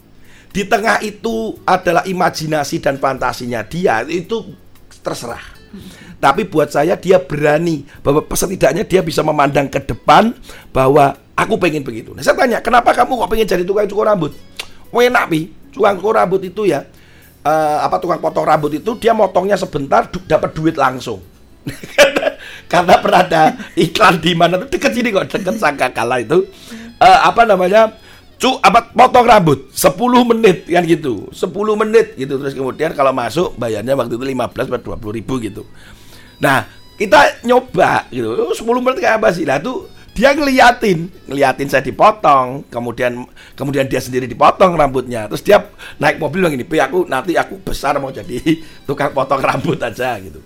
di 0.51 0.67
tengah 0.67 0.99
itu 1.05 1.55
adalah 1.63 2.03
imajinasi 2.03 2.81
dan 2.83 2.97
fantasinya 2.97 3.61
dia 3.61 4.01
itu 4.09 4.51
terserah. 5.05 5.39
Tapi 6.17 6.49
buat 6.49 6.73
saya 6.73 6.97
dia 6.97 7.21
berani 7.21 7.85
bahwa 8.01 8.25
setidaknya 8.33 8.83
dia 8.83 9.05
bisa 9.05 9.21
memandang 9.21 9.69
ke 9.69 9.79
depan 9.79 10.33
bahwa 10.73 11.13
aku 11.37 11.55
pengen 11.61 11.85
begitu. 11.85 12.11
Nah, 12.11 12.25
saya 12.25 12.35
tanya, 12.35 12.59
kenapa 12.59 12.91
kamu 12.91 13.21
kok 13.21 13.29
pengen 13.31 13.47
jadi 13.47 13.63
tukang 13.63 13.87
cukur 13.87 14.09
rambut? 14.09 14.33
Enak 14.91 15.25
pi, 15.31 15.53
tukang 15.71 15.95
cukur 16.01 16.19
rambut 16.19 16.41
itu 16.43 16.67
ya 16.67 16.83
uh, 17.45 17.77
apa 17.85 17.97
tukang 18.01 18.19
potong 18.19 18.45
rambut 18.45 18.75
itu 18.75 18.91
dia 18.99 19.13
motongnya 19.13 19.57
sebentar 19.57 20.09
dapat 20.25 20.49
duit 20.51 20.75
langsung. 20.75 21.21
karena 22.71 22.97
pernah 23.03 23.21
ada 23.25 23.43
iklan 23.75 24.21
di 24.23 24.31
mana 24.31 24.61
tuh? 24.63 24.67
Deket 24.71 24.91
sini 24.95 25.09
kok 25.11 25.27
deket 25.27 25.55
sangka 25.59 25.91
kala 25.91 26.23
itu. 26.23 26.47
Uh, 27.01 27.19
apa 27.27 27.43
namanya? 27.43 27.95
Cu 28.41 28.57
apa 28.57 28.89
potong 28.89 29.27
rambut. 29.27 29.69
10 29.69 29.93
menit 30.33 30.65
kan 30.65 30.81
gitu. 30.87 31.29
10 31.29 31.51
menit 31.77 32.17
gitu. 32.17 32.41
Terus 32.41 32.53
kemudian 32.57 32.95
kalau 32.97 33.13
masuk 33.13 33.53
bayarnya 33.59 33.93
waktu 33.93 34.17
itu 34.17 34.25
15 34.25 34.71
atau 34.71 34.97
20 34.97 35.17
ribu 35.21 35.33
gitu. 35.43 35.63
Nah 36.41 36.65
kita 36.97 37.45
nyoba 37.45 38.09
gitu. 38.09 38.33
10 38.33 38.65
menit 38.81 38.97
kayak 38.97 39.21
apa 39.21 39.29
sih? 39.29 39.45
Lah 39.45 39.61
tuh 39.61 39.91
dia 40.17 40.33
ngeliatin. 40.33 41.05
Ngeliatin 41.29 41.69
saya 41.69 41.85
dipotong 41.85 42.65
kemudian 42.73 43.29
kemudian 43.53 43.85
dia 43.85 44.01
sendiri 44.01 44.25
dipotong 44.25 44.73
rambutnya. 44.73 45.29
Terus 45.29 45.45
dia 45.45 45.61
naik 46.01 46.17
mobil 46.17 46.41
bilang 46.41 46.57
ini 46.57 46.65
aku 46.65 47.05
nanti 47.05 47.37
aku 47.37 47.61
besar 47.61 48.01
mau 48.01 48.09
jadi 48.09 48.41
tukang 48.89 49.13
potong 49.13 49.37
rambut 49.37 49.77
aja 49.77 50.17
gitu 50.17 50.41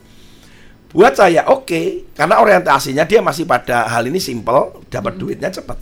Buat 0.95 1.19
saya 1.19 1.43
oke, 1.51 1.67
okay, 1.67 1.85
karena 2.15 2.39
orientasinya 2.39 3.03
dia 3.03 3.19
masih 3.19 3.43
pada 3.43 3.83
hal 3.91 4.07
ini 4.07 4.15
simple, 4.15 4.79
dapat 4.87 5.19
hmm. 5.19 5.21
duitnya 5.21 5.51
cepat. 5.51 5.75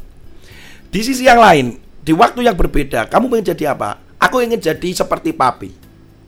Di 0.90 1.06
sisi 1.06 1.30
yang 1.30 1.38
lain, 1.38 1.78
di 2.02 2.18
waktu 2.18 2.42
yang 2.42 2.58
berbeda, 2.58 3.06
kamu 3.14 3.38
ingin 3.38 3.54
jadi 3.54 3.78
apa? 3.78 4.02
Aku 4.18 4.42
ingin 4.42 4.58
jadi 4.58 4.90
seperti 4.90 5.38
papi, 5.38 5.70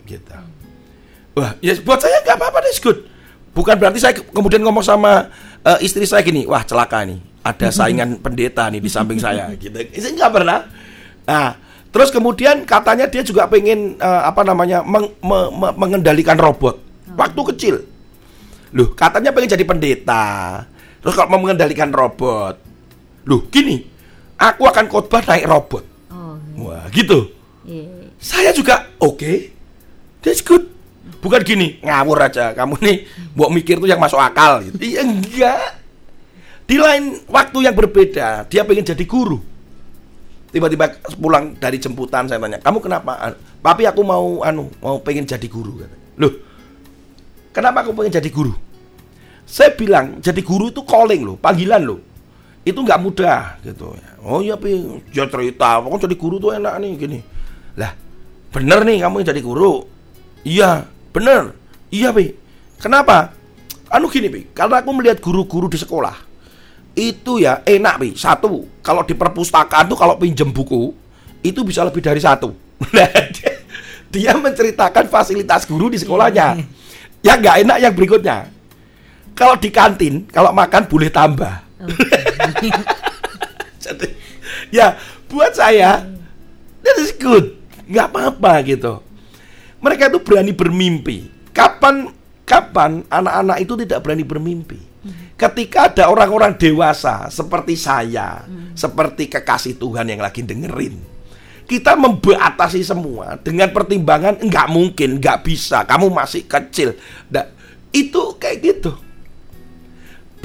gitu. 0.06 0.38
Wah, 1.34 1.58
ya 1.66 1.74
buat 1.82 1.98
saya 1.98 2.22
nggak 2.30 2.38
apa-apa, 2.38 2.62
that's 2.62 2.78
good. 2.78 3.10
Bukan 3.58 3.74
berarti 3.82 3.98
saya 3.98 4.14
kemudian 4.22 4.62
ngomong 4.62 4.86
sama 4.86 5.34
uh, 5.66 5.82
istri 5.82 6.06
saya 6.06 6.22
gini, 6.22 6.46
wah 6.46 6.62
celaka 6.62 7.10
nih, 7.10 7.18
ada 7.42 7.74
saingan 7.82 8.22
pendeta 8.22 8.70
nih 8.70 8.86
di 8.86 8.90
samping 8.94 9.18
saya, 9.18 9.50
gitu. 9.58 9.82
Itu 9.82 10.14
nggak 10.14 10.30
pernah. 10.30 10.62
Nah, 11.26 11.58
terus 11.90 12.14
kemudian 12.14 12.62
katanya 12.70 13.10
dia 13.10 13.26
juga 13.26 13.50
pengen 13.50 13.98
uh, 13.98 14.30
apa 14.30 14.46
namanya 14.46 14.86
meng, 14.86 15.10
me, 15.26 15.40
me, 15.50 15.68
mengendalikan 15.74 16.38
robot. 16.38 16.78
Waktu 17.18 17.42
kecil, 17.56 17.95
Loh, 18.76 18.92
katanya 18.92 19.32
pengen 19.32 19.56
jadi 19.56 19.64
pendeta. 19.64 20.26
Terus 21.00 21.16
kalau 21.16 21.32
mau 21.32 21.40
mengendalikan 21.40 21.96
robot. 21.96 22.60
Loh, 23.24 23.48
gini. 23.48 23.88
Aku 24.36 24.68
akan 24.68 24.92
khotbah 24.92 25.24
naik 25.24 25.48
robot. 25.48 25.84
Oh, 26.12 26.36
iya. 26.36 26.60
Wah, 26.60 26.84
gitu. 26.92 27.32
Yeah. 27.64 28.12
Saya 28.20 28.52
juga 28.52 28.92
oke. 29.00 29.16
Okay, 29.16 29.38
that's 30.20 30.44
good. 30.44 30.68
Bukan 31.24 31.40
gini, 31.48 31.80
ngawur 31.80 32.20
aja. 32.20 32.52
Kamu 32.52 32.76
nih 32.84 33.08
mau 33.32 33.48
mikir 33.48 33.80
tuh 33.80 33.88
yang 33.88 33.98
masuk 33.98 34.20
akal 34.20 34.60
gitu. 34.68 34.76
Iya 34.84 35.08
enggak. 35.08 35.80
Di 36.68 36.76
lain 36.76 37.24
waktu 37.32 37.58
yang 37.64 37.76
berbeda, 37.78 38.44
dia 38.52 38.68
pengen 38.68 38.84
jadi 38.84 39.06
guru. 39.08 39.40
Tiba-tiba 40.52 41.00
pulang 41.16 41.56
dari 41.56 41.80
jemputan 41.80 42.28
saya 42.28 42.42
tanya, 42.42 42.60
"Kamu 42.60 42.80
kenapa?" 42.84 43.38
"Papi, 43.64 43.88
aku 43.88 44.02
mau 44.02 44.42
anu, 44.44 44.68
mau 44.82 44.98
pengen 45.00 45.28
jadi 45.28 45.46
guru." 45.46 45.84
Loh, 46.18 46.34
Kenapa 47.56 47.88
aku 47.88 47.96
pengen 47.96 48.20
jadi 48.20 48.28
guru? 48.28 48.52
Saya 49.46 49.78
bilang 49.78 50.20
jadi 50.20 50.42
guru 50.42 50.74
itu 50.74 50.82
calling 50.82 51.22
loh, 51.22 51.38
panggilan 51.38 51.82
loh. 51.86 52.02
Itu 52.66 52.82
nggak 52.82 53.00
mudah 53.02 53.62
gitu. 53.62 53.94
Oh 54.26 54.42
iya 54.42 54.58
pi, 54.58 55.06
ya 55.14 55.30
cerita, 55.30 55.78
aku 55.78 56.02
jadi 56.02 56.18
guru 56.18 56.42
tuh 56.42 56.58
enak 56.58 56.82
nih 56.82 56.92
gini. 56.98 57.20
Lah, 57.78 57.94
bener 58.50 58.82
nih 58.82 59.06
kamu 59.06 59.22
jadi 59.22 59.42
guru? 59.46 59.86
Iya, 60.42 60.90
bener. 61.14 61.54
Iya 61.94 62.10
pi. 62.10 62.34
Kenapa? 62.82 63.38
Anu 63.94 64.10
gini 64.10 64.34
pi, 64.34 64.50
karena 64.50 64.82
aku 64.82 64.90
melihat 64.98 65.22
guru-guru 65.22 65.70
di 65.70 65.78
sekolah 65.78 66.26
itu 66.98 67.44
ya 67.44 67.62
enak 67.62 68.02
pi. 68.02 68.10
Satu, 68.18 68.66
kalau 68.82 69.06
di 69.06 69.14
perpustakaan 69.14 69.86
tuh 69.86 70.00
kalau 70.00 70.18
pinjem 70.18 70.50
buku 70.50 70.96
itu 71.46 71.62
bisa 71.62 71.86
lebih 71.86 72.02
dari 72.02 72.18
satu. 72.18 72.50
dia 74.16 74.32
menceritakan 74.34 75.12
fasilitas 75.12 75.68
guru 75.68 75.92
di 75.92 76.00
sekolahnya 76.00 76.56
yang 77.22 77.38
nggak 77.44 77.58
enak 77.68 77.78
yang 77.84 77.94
berikutnya. 77.94 78.38
Kalau 79.36 79.60
di 79.60 79.70
kantin, 79.70 80.26
kalau 80.32 80.56
makan 80.56 80.88
boleh 80.88 81.12
tambah. 81.12 81.54
Okay. 81.76 82.24
Jadi, 83.84 84.08
ya 84.72 84.96
buat 85.28 85.52
saya, 85.52 86.08
that 86.82 86.98
is 87.04 87.12
good, 87.20 87.60
nggak 87.86 88.08
apa-apa 88.16 88.64
gitu. 88.64 89.04
Mereka 89.84 90.10
itu 90.10 90.20
berani 90.24 90.56
bermimpi. 90.56 91.18
Kapan 91.52 92.10
kapan 92.48 93.04
anak-anak 93.12 93.58
itu 93.62 93.74
tidak 93.84 94.00
berani 94.02 94.24
bermimpi? 94.24 94.80
Ketika 95.36 95.92
ada 95.92 96.08
orang-orang 96.08 96.56
dewasa 96.56 97.28
seperti 97.28 97.76
saya, 97.76 98.48
hmm. 98.48 98.74
seperti 98.74 99.28
kekasih 99.28 99.76
Tuhan 99.76 100.08
yang 100.08 100.24
lagi 100.24 100.42
dengerin, 100.42 100.96
kita 101.68 101.94
membatasi 102.00 102.82
semua 102.82 103.36
dengan 103.44 103.70
pertimbangan 103.76 104.40
nggak 104.40 104.68
mungkin, 104.72 105.20
nggak 105.20 105.44
bisa, 105.44 105.84
kamu 105.84 106.08
masih 106.08 106.48
kecil. 106.48 106.96
Nah, 107.28 107.52
itu 107.92 108.22
kayak 108.40 108.58
gitu. 108.64 108.96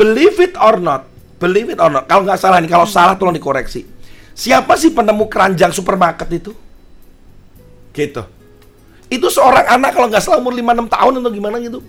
Believe 0.00 0.40
it 0.40 0.56
or 0.56 0.80
not, 0.80 1.04
believe 1.36 1.68
it 1.68 1.76
or 1.76 1.92
not. 1.92 2.08
Kalau 2.08 2.24
nggak 2.24 2.40
salah 2.40 2.56
nih, 2.64 2.72
kalau 2.72 2.88
salah 2.88 3.20
tolong 3.20 3.36
dikoreksi. 3.36 3.84
Siapa 4.32 4.72
sih 4.80 4.96
penemu 4.96 5.28
keranjang 5.28 5.76
supermarket 5.76 6.24
itu? 6.32 6.56
Gitu. 7.92 8.24
Itu 9.12 9.28
seorang 9.28 9.68
anak 9.68 9.92
kalau 9.92 10.08
nggak 10.08 10.24
salah 10.24 10.40
umur 10.40 10.56
5-6 10.56 10.88
tahun 10.88 11.12
atau 11.20 11.32
gimana 11.36 11.60
gitu. 11.60 11.84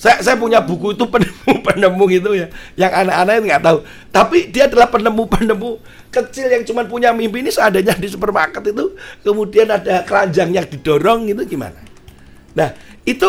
Saya 0.00 0.24
saya 0.24 0.40
punya 0.40 0.64
buku 0.64 0.96
itu 0.96 1.04
penemu-penemu 1.12 2.02
gitu 2.16 2.30
ya, 2.32 2.48
yang 2.80 2.92
anak-anak 3.04 3.34
nggak 3.44 3.62
tahu. 3.68 3.78
Tapi 4.08 4.38
dia 4.48 4.64
adalah 4.72 4.88
penemu-penemu 4.88 5.70
kecil 6.08 6.48
yang 6.48 6.64
cuma 6.64 6.88
punya 6.88 7.12
mimpi 7.12 7.44
ini 7.44 7.52
seadanya 7.52 7.92
di 8.00 8.08
supermarket 8.08 8.64
itu, 8.64 8.96
kemudian 9.20 9.68
ada 9.68 10.00
keranjang 10.08 10.56
yang 10.56 10.64
didorong 10.64 11.28
gitu 11.28 11.44
gimana? 11.44 11.76
Nah 12.56 12.72
itu 13.04 13.28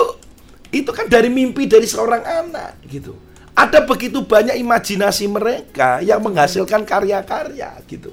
itu 0.72 0.90
kan 0.96 1.12
dari 1.12 1.28
mimpi 1.28 1.68
dari 1.68 1.84
seorang 1.84 2.24
anak 2.24 2.80
gitu. 2.88 3.33
Ada 3.54 3.86
begitu 3.86 4.26
banyak 4.26 4.58
imajinasi 4.58 5.30
mereka 5.30 6.02
yang 6.02 6.26
menghasilkan 6.26 6.90
karya-karya 6.90 7.70
gitu. 7.86 8.10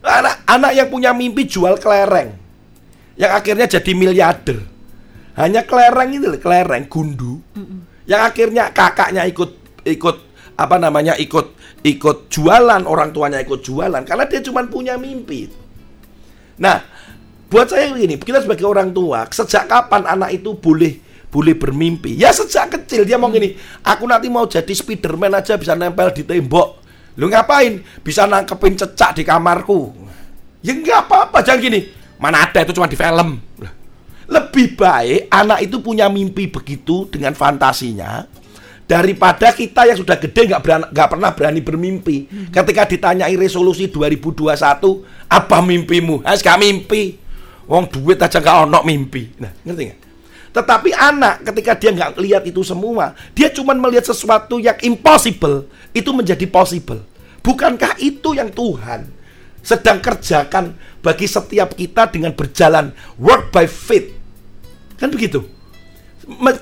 Anak-anak 0.00 0.72
yang 0.72 0.88
punya 0.88 1.10
mimpi 1.12 1.44
jual 1.48 1.76
kelereng, 1.80 2.32
yang 3.16 3.32
akhirnya 3.36 3.68
jadi 3.68 3.92
miliarder. 3.92 4.60
Hanya 5.36 5.64
kelereng 5.64 6.10
itu 6.12 6.28
kelereng 6.40 6.84
gundu. 6.88 7.40
Yang 8.04 8.20
akhirnya 8.32 8.64
kakaknya 8.72 9.24
ikut 9.28 9.50
ikut 9.84 10.16
apa 10.54 10.76
namanya 10.78 11.18
ikut 11.18 11.52
ikut 11.84 12.32
jualan 12.32 12.82
orang 12.88 13.10
tuanya 13.12 13.42
ikut 13.44 13.60
jualan 13.60 14.02
karena 14.08 14.24
dia 14.24 14.40
cuma 14.40 14.64
punya 14.64 14.96
mimpi. 14.96 15.52
Nah 16.60 16.80
buat 17.52 17.68
saya 17.68 17.92
begini 17.92 18.16
kita 18.16 18.40
sebagai 18.40 18.64
orang 18.64 18.94
tua 18.96 19.28
sejak 19.28 19.68
kapan 19.68 20.08
anak 20.08 20.32
itu 20.32 20.56
boleh 20.56 21.03
boleh 21.34 21.58
bermimpi 21.58 22.14
ya 22.14 22.30
sejak 22.30 22.78
kecil 22.78 23.02
dia 23.02 23.18
mau 23.18 23.26
gini 23.26 23.58
aku 23.82 24.06
nanti 24.06 24.30
mau 24.30 24.46
jadi 24.46 24.70
Spiderman 24.70 25.34
aja 25.34 25.58
bisa 25.58 25.74
nempel 25.74 26.14
di 26.14 26.22
tembok 26.22 26.78
lu 27.18 27.26
ngapain 27.26 27.82
bisa 28.06 28.22
nangkepin 28.30 28.78
cecak 28.78 29.18
di 29.18 29.22
kamarku 29.26 29.90
ya 30.62 30.78
nggak 30.78 31.10
apa-apa 31.10 31.42
jangan 31.42 31.58
gini 31.58 31.90
mana 32.22 32.46
ada 32.46 32.62
itu 32.62 32.70
cuma 32.70 32.86
di 32.86 32.94
film 32.94 33.42
lebih 34.30 34.78
baik 34.78 35.26
anak 35.26 35.66
itu 35.66 35.82
punya 35.82 36.06
mimpi 36.06 36.46
begitu 36.46 37.10
dengan 37.10 37.34
fantasinya 37.34 38.30
daripada 38.86 39.50
kita 39.50 39.90
yang 39.90 39.98
sudah 39.98 40.14
gede 40.22 40.54
nggak 40.54 40.92
nggak 40.92 41.08
pernah 41.08 41.32
berani 41.32 41.64
bermimpi. 41.64 42.28
Hmm. 42.28 42.52
Ketika 42.52 42.84
ditanyai 42.84 43.32
resolusi 43.32 43.88
2021 43.88 44.44
apa 45.24 45.58
mimpimu? 45.64 46.20
Ah, 46.20 46.36
gak 46.36 46.60
mimpi. 46.60 47.16
Wong 47.64 47.88
duit 47.88 48.20
aja 48.20 48.44
nggak 48.44 48.68
ono 48.68 48.84
mimpi. 48.84 49.40
Nah, 49.40 49.48
ngerti 49.64 49.82
nggak? 49.88 50.03
Tetapi 50.54 50.94
anak 50.94 51.42
ketika 51.50 51.74
dia 51.74 51.90
nggak 51.90 52.14
lihat 52.14 52.42
itu 52.46 52.62
semua, 52.62 53.18
dia 53.34 53.50
cuma 53.50 53.74
melihat 53.74 54.06
sesuatu 54.06 54.62
yang 54.62 54.78
impossible 54.86 55.66
itu 55.90 56.14
menjadi 56.14 56.46
possible. 56.46 57.02
Bukankah 57.42 57.98
itu 57.98 58.38
yang 58.38 58.54
Tuhan 58.54 59.10
sedang 59.66 59.98
kerjakan 59.98 60.78
bagi 61.02 61.26
setiap 61.26 61.74
kita 61.74 62.06
dengan 62.06 62.30
berjalan 62.38 62.94
work 63.18 63.50
by 63.50 63.66
faith. 63.66 64.14
Kan 64.94 65.10
begitu. 65.10 65.42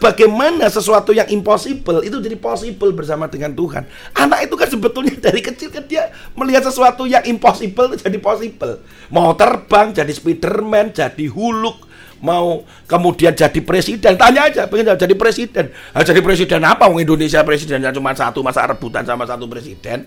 Bagaimana 0.02 0.66
sesuatu 0.66 1.14
yang 1.14 1.30
impossible 1.30 2.02
itu 2.02 2.18
jadi 2.18 2.34
possible 2.34 2.90
bersama 2.90 3.30
dengan 3.30 3.54
Tuhan. 3.54 3.86
Anak 4.18 4.50
itu 4.50 4.58
kan 4.58 4.66
sebetulnya 4.66 5.14
dari 5.22 5.38
kecil 5.38 5.70
kan 5.70 5.86
dia 5.86 6.10
melihat 6.34 6.66
sesuatu 6.66 7.06
yang 7.06 7.22
impossible 7.22 7.94
jadi 7.94 8.18
possible. 8.18 8.82
Mau 9.14 9.30
terbang 9.38 9.94
jadi 9.94 10.10
Spiderman, 10.10 10.90
jadi 10.90 11.30
Huluk, 11.30 11.91
mau 12.22 12.62
kemudian 12.86 13.34
jadi 13.34 13.60
presiden 13.66 14.14
tanya 14.14 14.46
aja 14.46 14.70
pengen 14.70 14.94
jadi 14.94 15.14
presiden 15.18 15.74
nah, 15.90 16.06
jadi 16.06 16.22
presiden 16.22 16.62
apa 16.62 16.86
Wong 16.86 17.02
Indonesia 17.02 17.42
presidennya 17.42 17.90
cuma 17.90 18.14
satu 18.14 18.46
masa 18.46 18.62
rebutan 18.62 19.02
sama 19.02 19.26
satu 19.26 19.50
presiden 19.50 20.06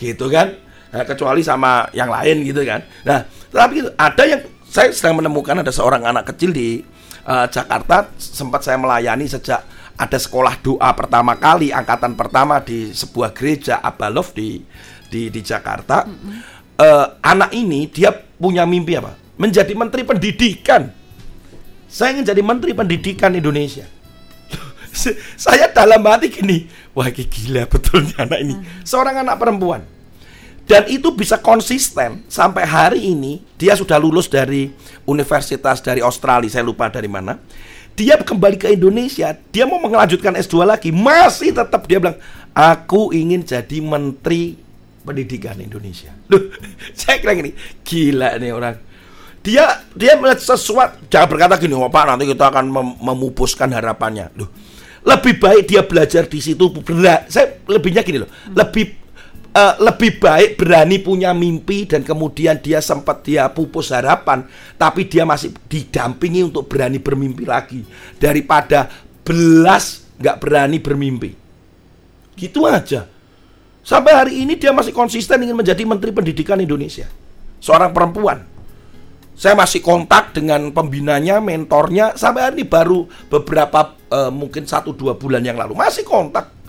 gitu 0.00 0.32
kan 0.32 0.56
Nah, 0.92 1.08
kecuali 1.08 1.40
sama 1.40 1.88
yang 1.96 2.12
lain 2.12 2.44
gitu 2.44 2.60
kan. 2.68 2.84
Nah, 3.08 3.24
tapi 3.48 3.80
ada 3.96 4.22
yang 4.28 4.44
saya 4.68 4.92
sedang 4.92 5.24
menemukan 5.24 5.64
ada 5.64 5.72
seorang 5.72 6.04
anak 6.04 6.36
kecil 6.36 6.52
di 6.52 6.84
uh, 7.24 7.48
Jakarta 7.48 8.12
sempat 8.20 8.60
saya 8.60 8.76
melayani 8.76 9.24
sejak 9.24 9.64
ada 9.96 10.18
sekolah 10.20 10.60
doa 10.60 10.92
pertama 10.92 11.36
kali 11.36 11.72
angkatan 11.72 12.12
pertama 12.12 12.60
di 12.60 12.92
sebuah 12.92 13.32
gereja 13.32 13.80
Abalov 13.80 14.36
di 14.36 14.60
di 15.08 15.32
di 15.32 15.40
Jakarta. 15.40 16.04
Mm 16.04 16.12
-hmm. 16.12 16.32
uh, 16.76 17.06
anak 17.24 17.56
ini 17.56 17.88
dia 17.88 18.12
punya 18.12 18.68
mimpi 18.68 19.00
apa? 19.00 19.16
Menjadi 19.40 19.72
menteri 19.72 20.04
pendidikan. 20.04 20.92
Saya 21.92 22.16
ingin 22.16 22.24
jadi 22.24 22.40
menteri 22.40 22.72
pendidikan 22.72 23.36
Indonesia. 23.36 23.84
saya 25.44 25.68
dalam 25.68 26.00
hati 26.08 26.32
gini, 26.32 26.64
wah 26.96 27.12
gila 27.12 27.68
betulnya 27.68 28.24
anak 28.24 28.40
ini. 28.40 28.56
Seorang 28.80 29.20
anak 29.20 29.36
perempuan 29.36 29.84
dan 30.62 30.86
itu 30.86 31.10
bisa 31.12 31.36
konsisten 31.42 32.22
sampai 32.30 32.62
hari 32.62 33.00
ini 33.12 33.42
dia 33.58 33.74
sudah 33.74 33.98
lulus 33.98 34.30
dari 34.30 34.70
universitas 35.04 35.82
dari 35.82 35.98
Australia, 36.00 36.48
saya 36.48 36.64
lupa 36.64 36.86
dari 36.86 37.10
mana. 37.10 37.38
Dia 37.92 38.16
kembali 38.16 38.56
ke 38.56 38.72
Indonesia, 38.72 39.36
dia 39.52 39.68
mau 39.68 39.76
melanjutkan 39.76 40.32
S2 40.32 40.64
lagi, 40.64 40.88
masih 40.88 41.52
tetap 41.52 41.84
dia 41.84 42.00
bilang, 42.00 42.16
"Aku 42.56 43.12
ingin 43.12 43.44
jadi 43.44 43.84
menteri 43.84 44.56
pendidikan 45.04 45.60
Indonesia." 45.60 46.08
Loh, 46.32 46.48
saya 46.98 47.20
kira 47.20 47.36
gini, 47.36 47.52
gila 47.84 48.40
nih 48.40 48.54
orang. 48.54 48.91
Dia 49.42 49.82
dia 49.98 50.14
melihat 50.14 50.38
sesuatu, 50.38 51.02
jangan 51.10 51.26
berkata 51.26 51.58
gini, 51.58 51.74
"Oh, 51.74 51.90
Pak, 51.90 52.04
nanti 52.14 52.30
kita 52.30 52.46
akan 52.46 52.70
mem 52.70 52.88
memupuskan 53.02 53.74
harapannya." 53.74 54.30
Loh, 54.38 54.48
lebih 55.02 55.42
baik 55.42 55.62
dia 55.66 55.82
belajar 55.82 56.30
di 56.30 56.38
situ 56.38 56.70
berat. 56.70 57.26
Saya 57.26 57.58
lebihnya 57.66 58.06
gini 58.06 58.22
loh, 58.22 58.30
lebih 58.54 59.02
uh, 59.50 59.74
lebih 59.82 60.22
baik 60.22 60.62
berani 60.62 61.02
punya 61.02 61.34
mimpi 61.34 61.84
dan 61.90 62.06
kemudian 62.06 62.58
dia 62.62 62.78
sempat 62.78 63.26
dia 63.26 63.48
pupus 63.52 63.92
harapan 63.92 64.46
tapi 64.78 65.06
dia 65.06 65.26
masih 65.26 65.52
didampingi 65.68 66.46
untuk 66.46 66.70
berani 66.70 66.98
bermimpi 66.98 67.44
lagi 67.44 67.82
daripada 68.22 68.88
belas 69.22 70.06
nggak 70.18 70.36
berani 70.38 70.78
bermimpi. 70.78 71.30
Gitu 72.38 72.64
aja. 72.64 73.06
Sampai 73.82 74.14
hari 74.14 74.46
ini 74.46 74.54
dia 74.54 74.70
masih 74.70 74.94
konsisten 74.94 75.42
ingin 75.42 75.58
menjadi 75.58 75.82
menteri 75.82 76.14
pendidikan 76.14 76.54
Indonesia. 76.62 77.10
Seorang 77.58 77.90
perempuan 77.90 78.51
saya 79.32 79.56
masih 79.56 79.80
kontak 79.80 80.36
dengan 80.36 80.70
pembinanya, 80.70 81.40
mentornya 81.40 82.14
sampai 82.14 82.46
hari 82.46 82.54
ini 82.62 82.66
baru 82.68 83.08
beberapa 83.32 83.96
uh, 84.12 84.30
mungkin 84.30 84.68
satu 84.68 84.92
dua 84.92 85.16
bulan 85.16 85.42
yang 85.42 85.56
lalu 85.56 85.74
masih 85.74 86.04
kontak 86.04 86.62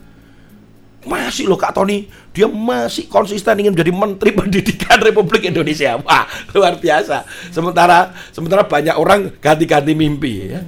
masih 1.04 1.52
loh 1.52 1.60
Kak 1.60 1.76
Tony, 1.76 2.08
dia 2.32 2.48
masih 2.48 3.12
konsisten 3.12 3.60
ingin 3.60 3.76
menjadi 3.76 3.92
Menteri 3.92 4.32
Pendidikan 4.40 5.00
Republik 5.04 5.44
Indonesia. 5.44 6.00
Wah, 6.00 6.26
luar 6.56 6.80
biasa. 6.80 7.28
Sementara 7.52 8.16
sementara 8.32 8.64
banyak 8.64 8.96
orang 8.96 9.36
ganti-ganti 9.40 9.94
mimpi 9.94 10.56
ya. 10.56 10.64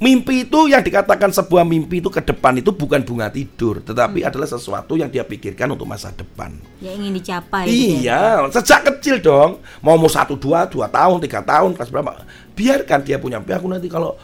Mimpi 0.00 0.48
itu 0.48 0.72
yang 0.72 0.80
dikatakan 0.80 1.28
sebuah 1.28 1.60
mimpi 1.60 2.00
itu 2.00 2.08
ke 2.08 2.24
depan 2.24 2.56
itu 2.56 2.72
bukan 2.72 3.04
bunga 3.04 3.28
tidur, 3.28 3.84
tetapi 3.84 4.24
hmm. 4.24 4.28
adalah 4.32 4.48
sesuatu 4.48 4.96
yang 4.96 5.12
dia 5.12 5.20
pikirkan 5.28 5.76
untuk 5.76 5.84
masa 5.84 6.08
depan. 6.08 6.56
Ya 6.80 6.96
ingin 6.96 7.12
dicapai. 7.20 7.68
Iya, 7.68 8.48
gitu. 8.48 8.56
sejak 8.56 8.80
kecil 8.88 9.20
dong. 9.20 9.60
Mau 9.84 10.00
mau 10.00 10.08
satu 10.08 10.40
dua 10.40 10.64
dua 10.64 10.88
tahun 10.88 11.20
tiga 11.20 11.44
tahun 11.44 11.76
kelas 11.76 11.92
berapa? 11.92 12.24
Biarkan 12.56 13.04
dia 13.04 13.20
punya 13.20 13.36
mimpi. 13.44 13.52
Aku 13.52 13.68
nanti 13.68 13.92
kalau 13.92 14.16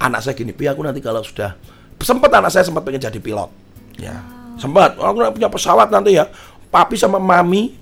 anak 0.00 0.24
saya 0.24 0.32
gini, 0.32 0.56
aku 0.56 0.80
nanti 0.80 1.04
kalau 1.04 1.20
sudah 1.20 1.52
sempat 2.00 2.32
anak 2.32 2.48
saya 2.48 2.64
sempat 2.64 2.80
pengen 2.80 3.04
jadi 3.04 3.20
pilot. 3.20 3.52
Ya. 4.00 4.16
Ah 4.16 4.40
Sempat, 4.60 5.00
aku 5.00 5.16
punya 5.32 5.48
pesawat 5.48 5.88
nanti 5.88 6.20
ya. 6.20 6.28
Papi 6.68 7.00
sama 7.00 7.16
mami 7.16 7.72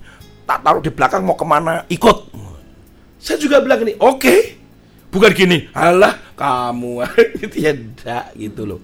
tak 0.47 0.63
taruh 0.63 0.79
di 0.79 0.89
belakang 0.89 1.27
mau 1.27 1.35
ke 1.35 1.43
mana 1.43 1.83
ikut. 1.91 2.31
Saya 3.19 3.35
juga 3.35 3.59
bilang 3.59 3.83
gini, 3.83 3.99
oke. 3.99 4.15
Okay. 4.15 4.39
Bukan 5.11 5.31
gini, 5.35 5.67
alah 5.75 6.15
kamu 6.39 7.03
gitu 7.43 7.55
ya, 7.59 7.75
enggak 7.75 8.25
gitu 8.39 8.63
loh. 8.63 8.79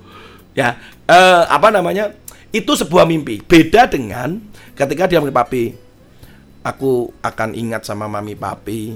Ya, 0.52 0.76
eh, 1.08 1.44
apa 1.48 1.72
namanya? 1.72 2.12
Itu 2.52 2.76
sebuah 2.76 3.08
mimpi. 3.08 3.40
Beda 3.44 3.88
dengan 3.88 4.40
ketika 4.76 5.08
dia 5.08 5.24
bilang 5.24 5.36
papi, 5.36 5.76
aku 6.64 7.16
akan 7.24 7.56
ingat 7.56 7.88
sama 7.88 8.12
mami 8.12 8.36
papi 8.36 8.96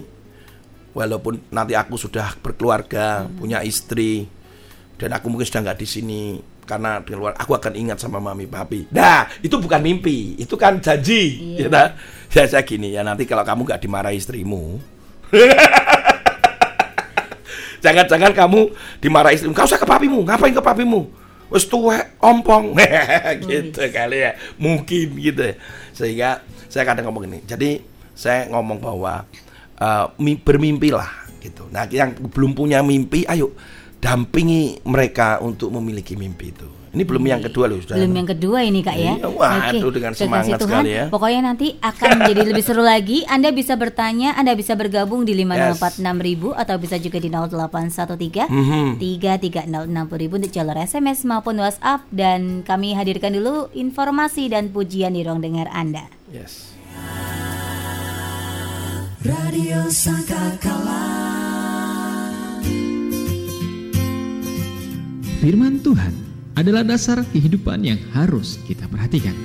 walaupun 0.92 1.40
nanti 1.54 1.78
aku 1.80 1.96
sudah 1.96 2.36
berkeluarga, 2.44 3.24
hmm. 3.24 3.40
punya 3.40 3.60
istri 3.64 4.28
dan 5.00 5.16
aku 5.16 5.32
mungkin 5.32 5.48
sudah 5.48 5.64
nggak 5.64 5.80
di 5.80 5.88
sini 5.88 6.22
karena 6.70 7.02
di 7.02 7.18
luar 7.18 7.34
aku 7.34 7.58
akan 7.58 7.74
ingat 7.74 7.98
sama 7.98 8.22
mami 8.22 8.46
papi. 8.46 8.94
Nah, 8.94 9.26
itu 9.42 9.58
bukan 9.58 9.82
mimpi, 9.82 10.38
itu 10.38 10.54
kan 10.54 10.78
janji. 10.78 11.58
Iya. 11.58 11.66
Ya, 11.66 11.84
ya 12.30 12.44
saya 12.46 12.62
gini 12.62 12.94
ya 12.94 13.02
nanti 13.02 13.26
kalau 13.26 13.42
kamu 13.42 13.66
gak 13.66 13.82
dimarahi 13.82 14.22
istrimu. 14.22 14.78
Jangan-jangan 17.80 18.32
kamu 18.36 18.72
dimarahi 19.00 19.40
istrimu. 19.40 19.56
Kau 19.56 19.68
usah 19.68 19.80
ke 19.80 19.88
papimu, 19.88 20.24
ngapain 20.28 20.56
ke 20.56 20.64
papimu? 20.64 21.08
Wes 21.50 21.66
tuwek, 21.66 22.20
ompong. 22.22 22.78
gitu 23.50 23.82
kali 23.90 24.22
ya. 24.22 24.32
Mungkin 24.62 25.18
gitu. 25.18 25.58
Sehingga 25.96 26.46
saya 26.70 26.86
kadang 26.86 27.10
ngomong 27.10 27.26
ini. 27.26 27.40
Jadi 27.44 27.82
saya 28.14 28.46
ngomong 28.52 28.78
bahwa 28.78 29.26
uh, 29.82 30.06
bermimpilah 30.20 31.10
gitu. 31.42 31.66
Nah, 31.72 31.88
yang 31.90 32.14
belum 32.14 32.54
punya 32.54 32.84
mimpi, 32.86 33.26
ayo 33.26 33.56
dampingi 34.00 34.80
mereka 34.88 35.40
untuk 35.44 35.72
memiliki 35.74 36.16
mimpi 36.16 36.52
itu. 36.56 36.79
Ini 36.90 37.04
belum 37.06 37.22
yang 37.22 37.42
kedua 37.46 37.70
loh, 37.70 37.78
sudah. 37.78 38.02
Belum 38.02 38.14
yang 38.18 38.30
kedua 38.34 38.66
ini 38.66 38.82
kak 38.82 38.98
ya. 38.98 39.14
Iya, 39.22 39.30
wah, 39.30 39.70
Oke. 39.70 39.94
dengan 39.94 40.14
semangat 40.18 40.58
Tuhan, 40.58 40.82
sekali 40.82 40.90
ya. 40.90 41.06
Pokoknya 41.14 41.42
nanti 41.46 41.78
akan 41.78 42.10
menjadi 42.26 42.42
lebih 42.50 42.64
seru 42.66 42.82
lagi. 42.82 43.22
Anda 43.30 43.54
bisa 43.54 43.78
bertanya, 43.78 44.34
Anda 44.34 44.58
bisa 44.58 44.74
bergabung 44.74 45.22
di 45.22 45.38
lima 45.38 45.54
yes. 45.54 45.78
ribu 46.02 46.50
atau 46.58 46.82
bisa 46.82 46.98
juga 46.98 47.22
di 47.22 47.30
0813 47.30 48.50
mm-hmm. 48.50 48.88
ribu 50.18 50.34
untuk 50.42 50.50
jalur 50.50 50.78
SMS 50.82 51.30
maupun 51.30 51.62
WhatsApp 51.62 52.10
dan 52.10 52.66
kami 52.66 52.98
hadirkan 52.98 53.38
dulu 53.38 53.70
informasi 53.78 54.50
dan 54.50 54.74
pujian 54.74 55.14
di 55.14 55.22
ruang 55.22 55.46
dengar 55.46 55.70
Anda. 55.70 56.10
Yes. 56.34 56.74
Radio 59.20 59.92
Sangkakala 59.92 61.04
Firman 65.44 65.84
Tuhan 65.84 66.29
adalah 66.58 66.82
dasar 66.82 67.22
kehidupan 67.30 67.86
yang 67.86 68.00
harus 68.16 68.58
kita 68.66 68.88
perhatikan. 68.90 69.36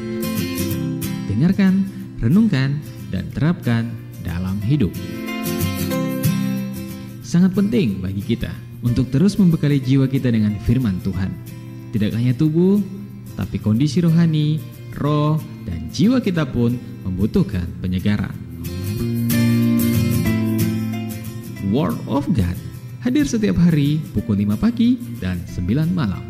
Dengarkan, 1.28 1.84
renungkan, 2.22 2.80
dan 3.12 3.28
terapkan 3.30 3.90
dalam 4.24 4.58
hidup. 4.64 4.90
Sangat 7.20 7.54
penting 7.54 7.98
bagi 7.98 8.22
kita 8.22 8.50
untuk 8.84 9.10
terus 9.10 9.34
membekali 9.40 9.80
jiwa 9.80 10.06
kita 10.06 10.30
dengan 10.30 10.54
firman 10.62 11.02
Tuhan. 11.02 11.30
Tidak 11.90 12.10
hanya 12.14 12.34
tubuh, 12.34 12.78
tapi 13.34 13.58
kondisi 13.58 14.02
rohani, 14.02 14.58
roh, 14.98 15.38
dan 15.66 15.90
jiwa 15.90 16.22
kita 16.22 16.46
pun 16.46 16.78
membutuhkan 17.02 17.66
penyegaran. 17.82 18.34
Word 21.74 21.98
of 22.06 22.30
God 22.30 22.54
hadir 23.02 23.26
setiap 23.26 23.58
hari 23.58 24.00
pukul 24.14 24.40
5 24.40 24.56
pagi 24.56 24.96
dan 25.18 25.42
9 25.44 25.90
malam. 25.90 26.22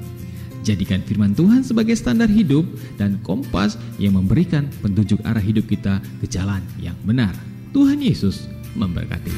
Jadikan 0.65 1.05
firman 1.05 1.37
Tuhan 1.37 1.61
sebagai 1.61 1.93
standar 1.93 2.25
hidup 2.33 2.65
dan 2.97 3.21
kompas 3.21 3.77
yang 4.01 4.17
memberikan 4.17 4.65
petunjuk 4.81 5.21
arah 5.21 5.45
hidup 5.45 5.69
kita 5.69 6.01
ke 6.25 6.27
jalan 6.27 6.65
yang 6.81 6.97
benar. 7.05 7.37
Tuhan 7.77 8.01
Yesus 8.01 8.49
memberkati. 8.73 9.29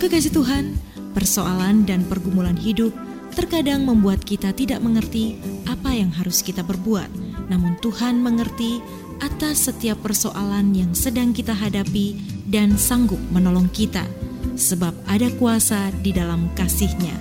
Kekasih 0.00 0.32
Tuhan, 0.32 0.72
persoalan 1.12 1.84
dan 1.84 2.08
pergumulan 2.08 2.56
hidup 2.56 2.96
terkadang 3.36 3.84
membuat 3.84 4.24
kita 4.24 4.56
tidak 4.56 4.80
mengerti 4.80 5.36
apa 5.68 5.92
yang 5.92 6.08
harus 6.16 6.40
kita 6.40 6.64
berbuat. 6.64 7.12
Namun 7.52 7.76
Tuhan 7.84 8.24
mengerti 8.24 8.80
atas 9.24 9.72
setiap 9.72 10.04
persoalan 10.04 10.76
yang 10.76 10.92
sedang 10.92 11.32
kita 11.32 11.56
hadapi 11.56 12.20
dan 12.44 12.76
sanggup 12.76 13.16
menolong 13.32 13.72
kita, 13.72 14.04
sebab 14.52 14.92
ada 15.08 15.32
kuasa 15.40 15.88
di 16.04 16.12
dalam 16.12 16.52
kasih-Nya. 16.52 17.16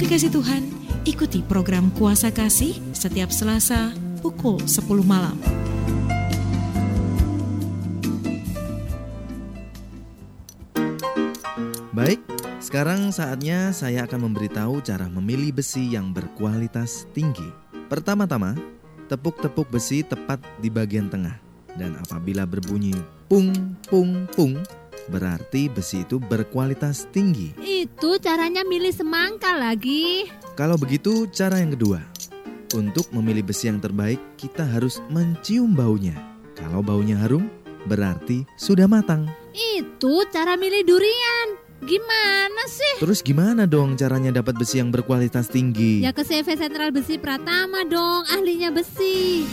Kekasih 0.00 0.32
Tuhan, 0.32 0.64
ikuti 1.04 1.44
program 1.44 1.92
Kuasa 1.92 2.32
Kasih 2.32 2.72
setiap 2.96 3.28
Selasa 3.28 3.92
pukul 4.24 4.56
10 4.64 5.04
malam. 5.04 5.36
Baik, 11.92 12.20
sekarang 12.64 13.12
saatnya 13.12 13.76
saya 13.76 14.08
akan 14.08 14.32
memberitahu 14.32 14.80
cara 14.80 15.08
memilih 15.12 15.52
besi 15.52 15.92
yang 15.92 16.16
berkualitas 16.16 17.08
tinggi. 17.12 17.48
Pertama-tama, 17.88 18.75
tepuk-tepuk 19.06 19.70
besi 19.70 20.02
tepat 20.02 20.42
di 20.58 20.68
bagian 20.68 21.06
tengah. 21.06 21.38
Dan 21.76 21.94
apabila 22.00 22.48
berbunyi 22.48 22.96
pung 23.28 23.52
pung 23.86 24.26
pung, 24.32 24.58
berarti 25.12 25.68
besi 25.70 26.02
itu 26.02 26.16
berkualitas 26.18 27.06
tinggi. 27.14 27.54
Itu 27.60 28.18
caranya 28.18 28.66
milih 28.66 28.92
semangka 28.92 29.54
lagi. 29.54 30.26
Kalau 30.56 30.80
begitu, 30.80 31.28
cara 31.30 31.60
yang 31.60 31.76
kedua. 31.76 32.00
Untuk 32.74 33.06
memilih 33.14 33.46
besi 33.46 33.70
yang 33.70 33.78
terbaik, 33.78 34.18
kita 34.34 34.66
harus 34.66 34.98
mencium 35.12 35.76
baunya. 35.76 36.16
Kalau 36.58 36.82
baunya 36.82 37.14
harum, 37.20 37.46
berarti 37.86 38.42
sudah 38.58 38.90
matang. 38.90 39.30
Itu 39.54 40.26
cara 40.32 40.58
milih 40.58 40.82
durian. 40.82 41.65
Gimana 41.86 42.62
sih? 42.66 42.98
Terus 42.98 43.22
gimana 43.22 43.62
dong 43.62 43.94
caranya 43.94 44.34
dapat 44.42 44.58
besi 44.58 44.82
yang 44.82 44.90
berkualitas 44.90 45.46
tinggi? 45.46 46.02
Ya 46.02 46.10
ke 46.10 46.26
CV 46.26 46.58
Sentral 46.58 46.90
Besi 46.90 47.14
Pratama 47.14 47.86
dong, 47.86 48.26
ahlinya 48.26 48.74
besi. 48.74 49.46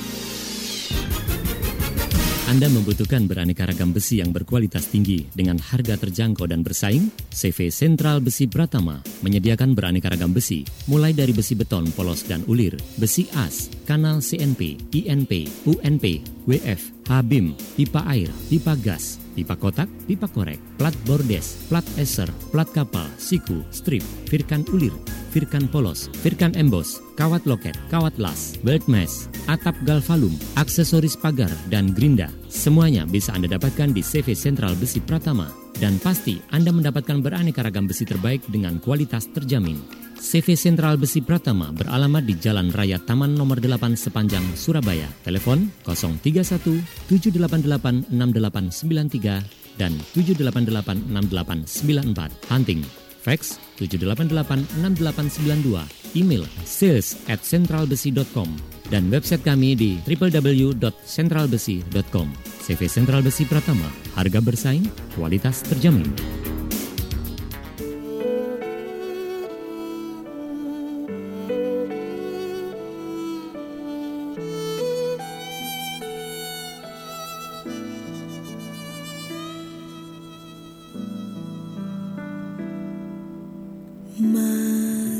Anda 2.44 2.68
membutuhkan 2.68 3.24
beraneka 3.24 3.64
ragam 3.70 3.96
besi 3.96 4.20
yang 4.20 4.36
berkualitas 4.36 4.92
tinggi 4.92 5.30
dengan 5.32 5.56
harga 5.62 5.96
terjangkau 5.96 6.44
dan 6.50 6.60
bersaing? 6.60 7.08
CV 7.32 7.72
Sentral 7.72 8.20
Besi 8.20 8.52
Pratama 8.52 9.00
menyediakan 9.24 9.72
beraneka 9.72 10.12
ragam 10.12 10.36
besi, 10.36 10.68
mulai 10.92 11.16
dari 11.16 11.32
besi 11.32 11.56
beton 11.56 11.88
polos 11.96 12.28
dan 12.28 12.44
ulir, 12.52 12.76
besi 13.00 13.32
as, 13.40 13.72
kanal 13.88 14.20
CNP, 14.20 14.76
INP, 14.92 15.48
UNP, 15.70 16.20
WF, 16.44 16.82
HBIM, 17.08 17.56
pipa 17.80 18.04
air, 18.12 18.28
pipa 18.52 18.76
gas, 18.76 19.23
pipa 19.34 19.58
kotak, 19.58 19.90
pipa 20.06 20.30
korek, 20.30 20.62
plat 20.78 20.94
bordes, 21.04 21.68
plat 21.68 21.84
eser, 21.98 22.30
plat 22.54 22.70
kapal, 22.70 23.10
siku, 23.18 23.66
strip, 23.74 24.06
firkan 24.30 24.62
ulir, 24.72 24.94
firkan 25.34 25.66
polos, 25.68 26.08
firkan 26.22 26.54
embos, 26.54 27.02
kawat 27.18 27.42
loket, 27.50 27.74
kawat 27.90 28.14
las, 28.22 28.56
belt 28.62 28.86
mesh, 28.86 29.26
atap 29.50 29.74
galvalum, 29.84 30.34
aksesoris 30.56 31.18
pagar, 31.18 31.52
dan 31.74 31.92
gerinda. 31.98 32.30
Semuanya 32.48 33.10
bisa 33.10 33.34
Anda 33.34 33.58
dapatkan 33.58 33.92
di 33.92 34.06
CV 34.06 34.38
Sentral 34.38 34.78
Besi 34.78 35.02
Pratama. 35.02 35.50
Dan 35.74 35.98
pasti 35.98 36.38
Anda 36.54 36.70
mendapatkan 36.70 37.20
beraneka 37.20 37.66
ragam 37.66 37.90
besi 37.90 38.06
terbaik 38.06 38.46
dengan 38.48 38.78
kualitas 38.78 39.26
terjamin. 39.34 39.82
CV 40.24 40.56
Sentral 40.56 40.96
Besi 40.96 41.20
Pratama 41.20 41.76
beralamat 41.76 42.24
di 42.24 42.40
Jalan 42.40 42.72
Raya 42.72 42.96
Taman 42.96 43.36
Nomor 43.36 43.60
8 43.60 44.00
sepanjang 44.00 44.56
Surabaya. 44.56 45.12
Telepon 45.28 45.68
031 45.84 46.80
788 47.12 48.08
6893 48.08 49.76
dan 49.76 49.92
788 50.16 51.68
6894. 51.68 52.32
Hunting 52.48 52.88
fax 53.20 53.60
7886892, 53.84 56.16
email 56.16 56.48
sales 56.64 57.20
dan 58.88 59.04
website 59.12 59.44
kami 59.44 59.76
di 59.76 60.00
www.centralbesi.com. 60.08 62.28
CV 62.64 62.80
Sentral 62.88 63.28
Besi 63.28 63.44
Pratama, 63.44 63.92
harga 64.16 64.40
bersaing, 64.40 64.88
kualitas 65.20 65.68
terjamin. 65.68 66.08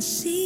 Masih 0.04 0.43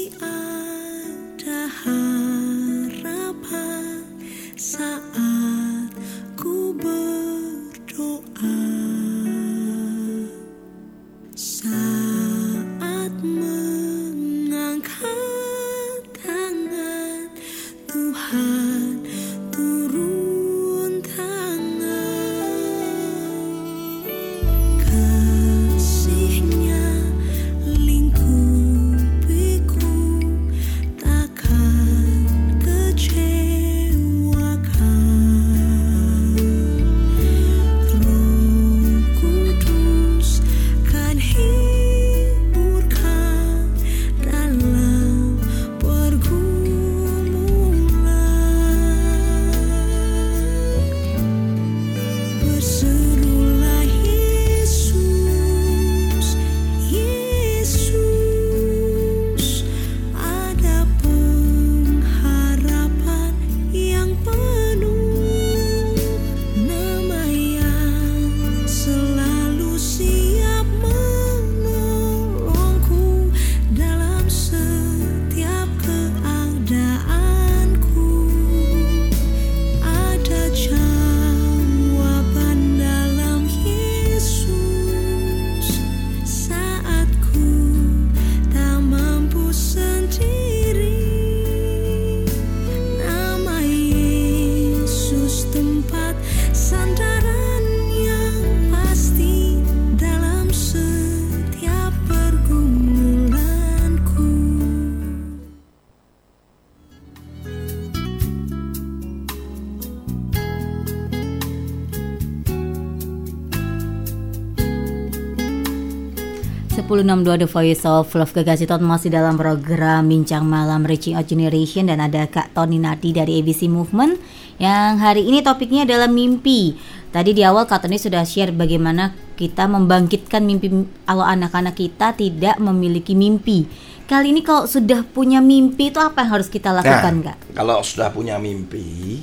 96.2 116.98 117.46
The 117.46 117.50
Voice 117.50 117.86
of 117.86 118.10
Love 118.18 118.34
Kegasiton 118.34 118.82
masih 118.82 119.14
dalam 119.14 119.38
program 119.38 120.10
Bincang 120.10 120.42
Malam 120.42 120.82
Reaching 120.82 121.14
Out 121.14 121.30
Generation 121.30 121.94
dan 121.94 122.02
ada 122.02 122.26
Kak 122.26 122.58
Tony 122.58 122.82
Nadi 122.82 123.14
dari 123.14 123.38
ABC 123.38 123.70
Movement 123.70 124.18
yang 124.58 124.98
hari 124.98 125.30
ini 125.30 125.46
topiknya 125.46 125.86
adalah 125.86 126.10
mimpi. 126.10 126.74
Tadi 127.14 127.38
di 127.38 127.46
awal 127.46 127.70
Kak 127.70 127.86
Toni 127.86 128.02
sudah 128.02 128.26
share 128.26 128.50
bagaimana 128.50 129.14
kita 129.38 129.70
membangkitkan 129.70 130.42
mimpi 130.42 130.90
kalau 131.06 131.22
anak-anak 131.22 131.78
kita 131.78 132.18
tidak 132.18 132.58
memiliki 132.58 133.14
mimpi. 133.14 133.70
Kali 134.10 134.34
ini 134.34 134.42
kalau 134.42 134.66
sudah 134.66 135.06
punya 135.06 135.38
mimpi 135.38 135.94
itu 135.94 136.02
apa 136.02 136.26
yang 136.26 136.42
harus 136.42 136.50
kita 136.50 136.74
lakukan, 136.74 137.22
nah, 137.22 137.38
Kak? 137.38 137.38
Kalau 137.54 137.78
sudah 137.86 138.10
punya 138.10 138.42
mimpi, 138.42 139.22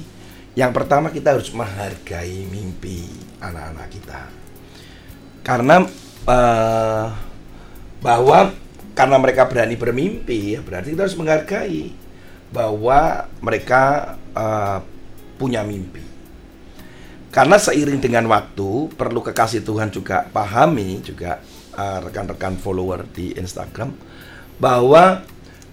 yang 0.55 0.71
pertama 0.71 1.11
kita 1.11 1.35
harus 1.35 1.51
menghargai 1.51 2.47
mimpi 2.47 3.03
anak-anak 3.43 3.89
kita. 3.91 4.21
Karena 5.43 5.83
uh, 6.31 7.34
bahwa 8.05 8.53
karena 8.93 9.17
mereka 9.17 9.49
berani 9.49 9.81
bermimpi, 9.81 10.55
ya 10.55 10.61
berarti 10.61 10.93
kita 10.93 11.09
harus 11.09 11.17
menghargai 11.17 11.97
bahwa 12.53 13.27
mereka 13.41 14.15
eh, 14.37 14.79
punya 15.41 15.65
mimpi. 15.65 16.05
Karena 17.33 17.59
seiring 17.59 17.99
dengan 17.99 18.31
waktu, 18.31 18.95
perlu 18.95 19.19
kekasih 19.25 19.67
Tuhan 19.67 19.91
juga 19.91 20.29
pahami 20.29 21.01
juga 21.01 21.41
eh, 21.75 21.99
rekan-rekan 22.05 22.61
follower 22.61 23.09
di 23.11 23.33
Instagram 23.35 23.97
bahwa 24.61 25.25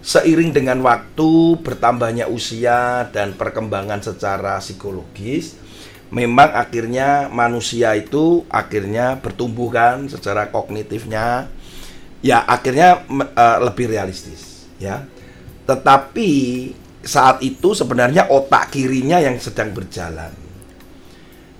seiring 0.02 0.50
dengan 0.50 0.82
waktu 0.82 1.62
bertambahnya 1.62 2.26
usia 2.26 3.06
dan 3.14 3.38
perkembangan 3.38 4.02
secara 4.02 4.58
psikologis 4.58 5.54
memang 6.10 6.50
akhirnya 6.52 7.30
manusia 7.30 7.94
itu 7.94 8.42
akhirnya 8.50 9.22
bertumbuh 9.22 9.70
kan 9.70 10.10
secara 10.10 10.50
kognitifnya 10.50 11.46
ya 12.22 12.46
akhirnya 12.46 13.02
eh, 13.10 13.58
lebih 13.60 13.90
realistis 13.90 14.70
ya 14.78 15.04
tetapi 15.66 16.30
saat 17.02 17.42
itu 17.42 17.74
sebenarnya 17.74 18.30
otak 18.30 18.70
kirinya 18.70 19.18
yang 19.18 19.36
sedang 19.42 19.74
berjalan 19.74 20.30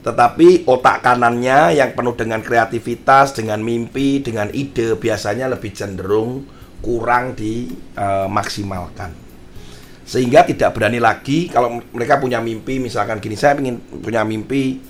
Tetapi 0.02 0.66
otak 0.66 0.98
kanannya 1.06 1.78
yang 1.78 1.94
penuh 1.94 2.18
dengan 2.18 2.42
kreativitas, 2.42 3.38
dengan 3.38 3.62
mimpi, 3.62 4.18
dengan 4.18 4.50
ide 4.50 4.98
biasanya 4.98 5.46
lebih 5.46 5.70
cenderung 5.70 6.42
kurang 6.82 7.38
dimaksimalkan. 7.38 9.14
Sehingga 10.02 10.42
tidak 10.42 10.74
berani 10.74 10.98
lagi 10.98 11.46
kalau 11.46 11.78
mereka 11.94 12.18
punya 12.18 12.42
mimpi 12.42 12.82
misalkan 12.82 13.22
gini, 13.22 13.38
saya 13.38 13.54
ingin 13.62 13.78
punya 14.02 14.26
mimpi 14.26 14.82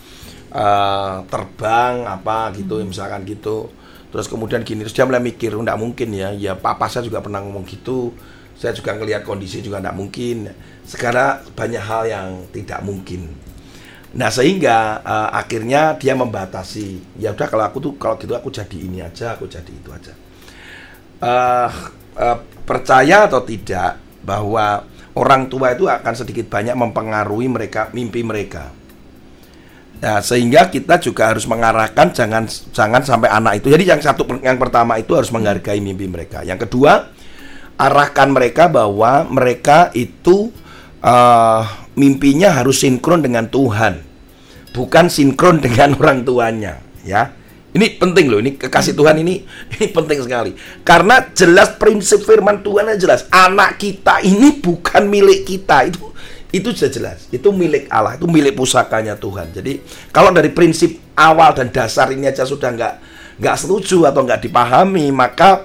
eh, 0.49 1.17
terbang 1.29 2.09
apa 2.09 2.57
gitu 2.57 2.81
misalkan 2.81 3.29
gitu. 3.29 3.69
Terus 4.13 4.29
kemudian 4.29 4.61
gini, 4.61 4.85
terus 4.85 4.93
dia 4.93 5.09
mulai 5.09 5.25
mikir, 5.25 5.57
enggak 5.57 5.81
mungkin 5.81 6.13
ya, 6.13 6.37
ya 6.37 6.53
papa 6.53 6.85
saya 6.93 7.09
juga 7.09 7.25
pernah 7.25 7.41
ngomong 7.41 7.65
gitu. 7.65 8.13
Saya 8.53 8.77
juga 8.77 8.93
ngelihat 8.93 9.25
kondisi 9.25 9.65
juga 9.65 9.81
enggak 9.81 9.97
mungkin. 9.97 10.53
Sekarang 10.85 11.41
banyak 11.57 11.81
hal 11.81 12.03
yang 12.05 12.29
tidak 12.53 12.85
mungkin. 12.85 13.33
Nah 14.13 14.29
sehingga 14.29 15.01
eh, 15.01 15.29
akhirnya 15.33 15.97
dia 15.97 16.13
membatasi. 16.13 17.17
Ya 17.17 17.33
udah 17.33 17.49
kalau 17.49 17.65
aku 17.65 17.79
tuh 17.81 17.93
kalau 17.97 18.21
gitu 18.21 18.37
aku 18.37 18.53
jadi 18.53 18.77
ini 18.77 19.01
aja, 19.01 19.33
aku 19.33 19.49
jadi 19.49 19.73
itu 19.73 19.89
aja. 19.89 20.13
Eh, 21.25 21.71
eh, 22.21 22.39
percaya 22.69 23.25
atau 23.25 23.41
tidak 23.41 23.97
bahwa 24.21 24.85
orang 25.17 25.49
tua 25.49 25.73
itu 25.73 25.89
akan 25.89 26.15
sedikit 26.15 26.53
banyak 26.53 26.77
mempengaruhi 26.77 27.49
mereka 27.49 27.89
mimpi 27.97 28.21
mereka. 28.21 28.82
Nah, 30.03 30.19
sehingga 30.19 30.67
kita 30.67 30.99
juga 30.99 31.31
harus 31.31 31.47
mengarahkan 31.47 32.11
jangan 32.11 32.51
jangan 32.75 33.07
sampai 33.07 33.31
anak 33.31 33.63
itu. 33.63 33.71
Jadi 33.71 33.87
yang 33.87 34.03
satu 34.03 34.27
yang 34.43 34.59
pertama 34.59 34.99
itu 34.99 35.15
harus 35.15 35.31
menghargai 35.31 35.79
mimpi 35.79 36.11
mereka. 36.11 36.43
Yang 36.43 36.67
kedua, 36.67 37.07
arahkan 37.79 38.35
mereka 38.35 38.67
bahwa 38.67 39.23
mereka 39.31 39.95
itu 39.95 40.51
eh, 41.07 41.63
mimpinya 41.95 42.51
harus 42.51 42.83
sinkron 42.83 43.23
dengan 43.23 43.47
Tuhan, 43.47 44.03
bukan 44.75 45.07
sinkron 45.07 45.63
dengan 45.71 45.95
orang 45.95 46.27
tuanya, 46.27 46.83
ya. 47.07 47.39
Ini 47.73 47.97
penting 47.97 48.29
loh, 48.29 48.37
ini 48.37 48.53
kekasih 48.61 48.93
Tuhan 48.93 49.17
ini 49.25 49.49
ini 49.79 49.87
penting 49.89 50.19
sekali. 50.19 50.53
Karena 50.85 51.31
jelas 51.31 51.79
prinsip 51.79 52.27
firman 52.27 52.61
Tuhan 52.61 52.91
jelas, 52.99 53.31
anak 53.31 53.79
kita 53.79 54.19
ini 54.21 54.59
bukan 54.59 55.09
milik 55.09 55.49
kita. 55.49 55.89
Itu 55.89 56.12
itu 56.53 56.69
sudah 56.71 56.93
jelas. 56.93 57.19
Itu 57.33 57.51
milik 57.51 57.89
Allah, 57.89 58.21
itu 58.21 58.29
milik 58.29 58.55
pusakanya 58.55 59.17
Tuhan. 59.17 59.51
Jadi 59.57 59.81
kalau 60.13 60.31
dari 60.31 60.53
prinsip 60.53 61.01
awal 61.17 61.57
dan 61.57 61.73
dasar 61.73 62.13
ini 62.13 62.29
aja 62.29 62.45
sudah 62.45 62.71
nggak 62.77 62.95
nggak 63.41 63.57
setuju 63.57 64.13
atau 64.13 64.23
nggak 64.23 64.45
dipahami, 64.45 65.09
maka 65.09 65.65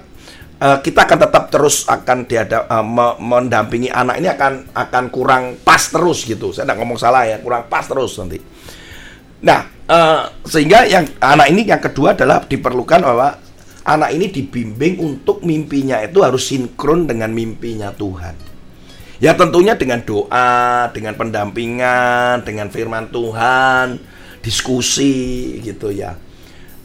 eh, 0.57 0.79
kita 0.79 1.03
akan 1.03 1.19
tetap 1.27 1.43
terus 1.51 1.83
akan 1.85 2.23
diada, 2.23 2.63
me- 2.81 3.19
mendampingi 3.19 3.91
anak 3.91 4.15
ini 4.23 4.31
akan 4.31 4.71
akan 4.71 5.03
kurang 5.11 5.43
pas 5.61 5.83
terus 5.91 6.23
gitu. 6.23 6.55
Saya 6.55 6.71
nggak 6.71 6.79
ngomong 6.79 6.97
salah 6.97 7.27
ya, 7.27 7.37
kurang 7.43 7.67
pas 7.67 7.83
terus 7.83 8.15
nanti. 8.15 8.39
Nah, 9.43 9.67
eh, 9.91 10.23
sehingga 10.47 10.87
yang 10.87 11.03
anak 11.19 11.47
ini 11.51 11.67
yang 11.67 11.83
kedua 11.83 12.15
adalah 12.15 12.47
diperlukan 12.47 13.03
bahwa 13.03 13.37
anak 13.87 14.09
ini 14.15 14.31
dibimbing 14.31 15.03
untuk 15.03 15.43
mimpinya 15.43 15.99
itu 15.99 16.23
harus 16.23 16.47
sinkron 16.47 17.07
dengan 17.07 17.31
mimpinya 17.35 17.91
Tuhan. 17.91 18.56
Ya 19.17 19.33
tentunya 19.33 19.73
dengan 19.73 20.05
doa, 20.05 20.93
dengan 20.93 21.17
pendampingan, 21.17 22.45
dengan 22.45 22.69
firman 22.69 23.09
Tuhan, 23.09 23.97
diskusi 24.45 25.57
gitu 25.65 25.89
ya. 25.89 26.13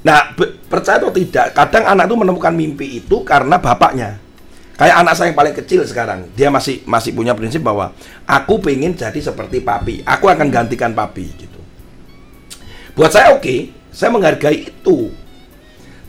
Nah, 0.02 0.32
percaya 0.66 0.98
atau 0.98 1.12
tidak, 1.12 1.52
kadang 1.52 1.84
anak 1.86 2.08
itu 2.08 2.16
menemukan 2.16 2.54
mimpi 2.56 3.04
itu 3.04 3.20
karena 3.22 3.60
bapaknya. 3.60 4.16
Kayak 4.80 4.96
anak 5.04 5.14
saya 5.14 5.30
yang 5.30 5.38
paling 5.38 5.54
kecil 5.54 5.84
sekarang, 5.84 6.32
dia 6.32 6.48
masih 6.48 6.80
masih 6.88 7.12
punya 7.12 7.36
prinsip 7.36 7.60
bahwa 7.60 7.92
aku 8.24 8.58
pengen 8.58 8.96
jadi 8.96 9.20
seperti 9.20 9.60
papi, 9.60 10.00
aku 10.02 10.26
akan 10.32 10.48
gantikan 10.48 10.96
papi 10.96 11.28
gitu. 11.36 11.60
Buat 12.96 13.12
saya 13.12 13.36
oke, 13.36 13.70
saya 13.92 14.08
menghargai 14.08 14.72
itu. 14.72 15.12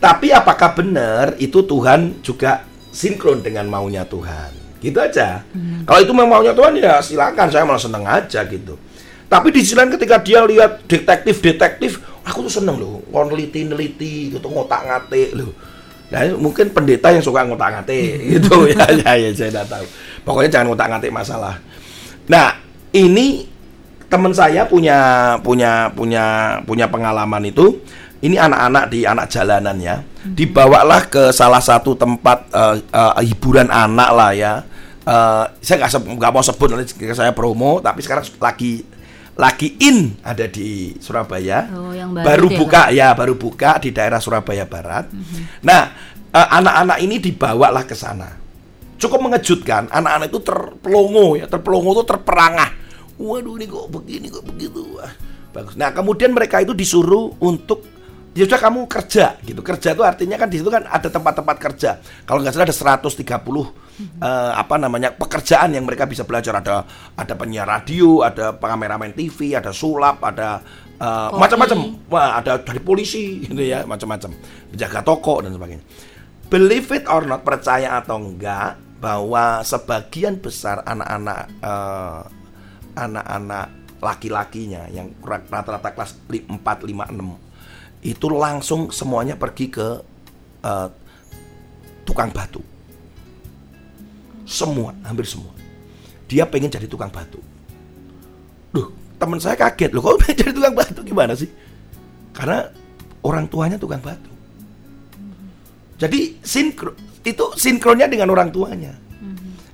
Tapi 0.00 0.32
apakah 0.32 0.72
benar 0.72 1.36
itu 1.36 1.62
Tuhan 1.62 2.24
juga 2.24 2.64
sinkron 2.90 3.44
dengan 3.44 3.68
maunya 3.68 4.08
Tuhan? 4.08 4.63
Gitu 4.84 5.00
aja. 5.00 5.40
Kalau 5.88 6.00
itu 6.04 6.12
memang 6.12 6.44
maunya 6.44 6.52
Tuhan 6.52 6.76
ya 6.76 7.00
silakan, 7.00 7.48
saya 7.48 7.64
malah 7.64 7.80
seneng 7.80 8.04
aja 8.04 8.44
gitu. 8.44 8.76
Tapi 9.24 9.48
di 9.48 9.64
sisi 9.64 9.72
lain 9.72 9.88
ketika 9.88 10.20
dia 10.20 10.44
lihat 10.44 10.84
detektif-detektif, 10.84 12.04
aku 12.28 12.44
tuh 12.44 12.60
seneng 12.60 12.76
loh, 12.76 13.00
neliti-neliti 13.08 14.36
gitu, 14.36 14.46
ngotak-ngatik 14.52 15.32
loh. 15.32 15.52
Nah, 16.12 16.20
mungkin 16.36 16.68
pendeta 16.70 17.08
yang 17.08 17.24
suka 17.24 17.42
ngotak-ngatik 17.48 18.20
gitu 18.38 18.68
ya, 18.68 18.84
ya, 18.92 19.10
ya, 19.16 19.28
saya 19.32 19.50
tidak 19.50 19.66
tahu. 19.72 19.86
Pokoknya 20.22 20.50
jangan 20.52 20.66
ngotak-ngatik 20.70 21.10
masalah. 21.10 21.56
Nah, 22.28 22.60
ini 22.92 23.48
teman 24.06 24.30
saya 24.30 24.62
punya 24.68 25.34
punya 25.42 25.90
punya 25.90 26.56
punya 26.62 26.86
pengalaman 26.86 27.50
itu 27.50 27.82
ini 28.22 28.38
anak-anak 28.38 28.84
di 28.94 29.02
anak 29.02 29.26
jalanan 29.26 29.74
ya 29.82 30.06
dibawalah 30.22 31.10
ke 31.10 31.34
salah 31.34 31.58
satu 31.58 31.98
tempat 31.98 32.46
eh, 32.54 32.76
eh, 32.78 33.14
hiburan 33.26 33.66
anak 33.74 34.10
lah 34.14 34.30
ya 34.30 34.52
Eh, 35.04 35.44
saya 35.60 35.84
nggak 35.84 36.16
nggak 36.16 36.32
mau 36.32 36.40
sebut 36.40 36.72
nanti 36.72 36.96
saya 37.12 37.36
promo 37.36 37.76
tapi 37.84 38.00
sekarang 38.00 38.24
lagi 38.40 38.80
lagi 39.36 39.76
in 39.84 40.16
ada 40.24 40.48
di 40.48 40.96
Surabaya. 40.96 41.68
Oh, 41.76 41.92
yang 41.92 42.16
baru 42.16 42.24
baru 42.24 42.46
ya, 42.48 42.56
buka 42.56 42.82
ya 42.88 43.08
baru 43.12 43.34
buka 43.36 43.76
di 43.84 43.92
daerah 43.92 44.16
Surabaya 44.16 44.64
Barat. 44.64 45.12
Nah 45.60 45.92
eh, 46.32 46.48
anak-anak 46.56 46.98
ini 47.04 47.20
dibawalah 47.20 47.84
ke 47.84 47.92
sana. 47.92 48.32
Cukup 48.96 49.28
mengejutkan 49.28 49.92
anak-anak 49.92 50.32
itu 50.32 50.40
terpelongo 50.40 51.36
ya 51.36 51.52
terpelongo 51.52 52.00
itu 52.00 52.04
terperangah. 52.08 52.70
Waduh 53.20 53.60
ini 53.60 53.68
kok 53.68 53.92
begini 53.92 54.32
kok 54.32 54.48
begitu? 54.48 54.88
Wah, 54.96 55.12
bagus. 55.52 55.76
Nah 55.76 55.92
kemudian 55.92 56.32
mereka 56.32 56.64
itu 56.64 56.72
disuruh 56.72 57.28
untuk 57.44 57.84
ya 58.32 58.48
sudah 58.48 58.56
kamu 58.56 58.88
kerja 58.88 59.36
gitu. 59.44 59.60
Kerja 59.60 59.92
itu 59.92 60.00
artinya 60.00 60.40
kan 60.40 60.48
di 60.48 60.64
situ 60.64 60.72
kan 60.72 60.88
ada 60.88 61.12
tempat-tempat 61.12 61.56
kerja. 61.60 62.00
Kalau 62.24 62.40
nggak 62.40 62.56
salah 62.56 62.72
ada 62.72 63.04
130 63.04 63.83
eh, 64.00 64.52
apa 64.54 64.74
namanya 64.76 65.14
pekerjaan 65.14 65.74
yang 65.74 65.84
mereka 65.86 66.06
bisa 66.08 66.26
belajar. 66.26 66.58
Ada 66.60 66.84
ada 67.14 67.34
penyiar 67.38 67.66
radio 67.66 68.22
ada 68.26 68.54
pengameramen 68.54 69.14
TV 69.14 69.54
ada 69.54 69.70
sulap 69.70 70.22
ada 70.24 70.62
Koi. 70.98 71.38
macam-macam. 71.38 71.78
Wah 72.10 72.38
ada 72.38 72.58
dari 72.62 72.80
polisi 72.80 73.38
gitu 73.46 73.60
ya 73.60 73.86
macam-macam. 73.86 74.34
Penjaga 74.74 75.00
toko 75.02 75.42
dan 75.42 75.54
sebagainya. 75.54 75.84
Believe 76.48 76.88
it 76.94 77.04
or 77.10 77.24
not 77.26 77.42
percaya 77.42 77.98
atau 77.98 78.20
enggak 78.20 78.78
bahwa 79.02 79.60
sebagian 79.60 80.40
besar 80.40 80.80
anak-anak 80.86 81.40
eh, 81.60 82.22
anak-anak 82.94 83.66
laki-lakinya 84.04 84.84
yang 84.92 85.16
rata-rata 85.24 85.96
kelas 85.96 86.12
4 86.28 86.52
5 86.52 86.84
6 86.92 88.04
itu 88.04 88.26
langsung 88.28 88.92
semuanya 88.92 89.34
pergi 89.40 89.72
ke 89.72 89.88
eh, 90.60 90.88
tukang 92.04 92.28
batu 92.30 92.73
semua 94.44 94.92
hampir 95.04 95.24
semua. 95.24 95.52
Dia 96.28 96.48
pengen 96.48 96.72
jadi 96.72 96.88
tukang 96.88 97.12
batu. 97.12 97.40
Duh, 98.72 98.88
teman 99.20 99.40
saya 99.40 99.56
kaget. 99.56 99.92
Loh 99.92 100.00
kok 100.00 100.16
pengen 100.24 100.36
jadi 100.40 100.52
tukang 100.52 100.74
batu? 100.76 101.00
Gimana 101.04 101.32
sih? 101.36 101.48
Karena 102.32 102.68
orang 103.24 103.48
tuanya 103.48 103.76
tukang 103.76 104.00
batu. 104.00 104.32
Jadi 105.94 106.36
sinkro 106.42 106.92
itu 107.24 107.44
sinkronnya 107.56 108.10
dengan 108.10 108.28
orang 108.34 108.52
tuanya. 108.52 109.04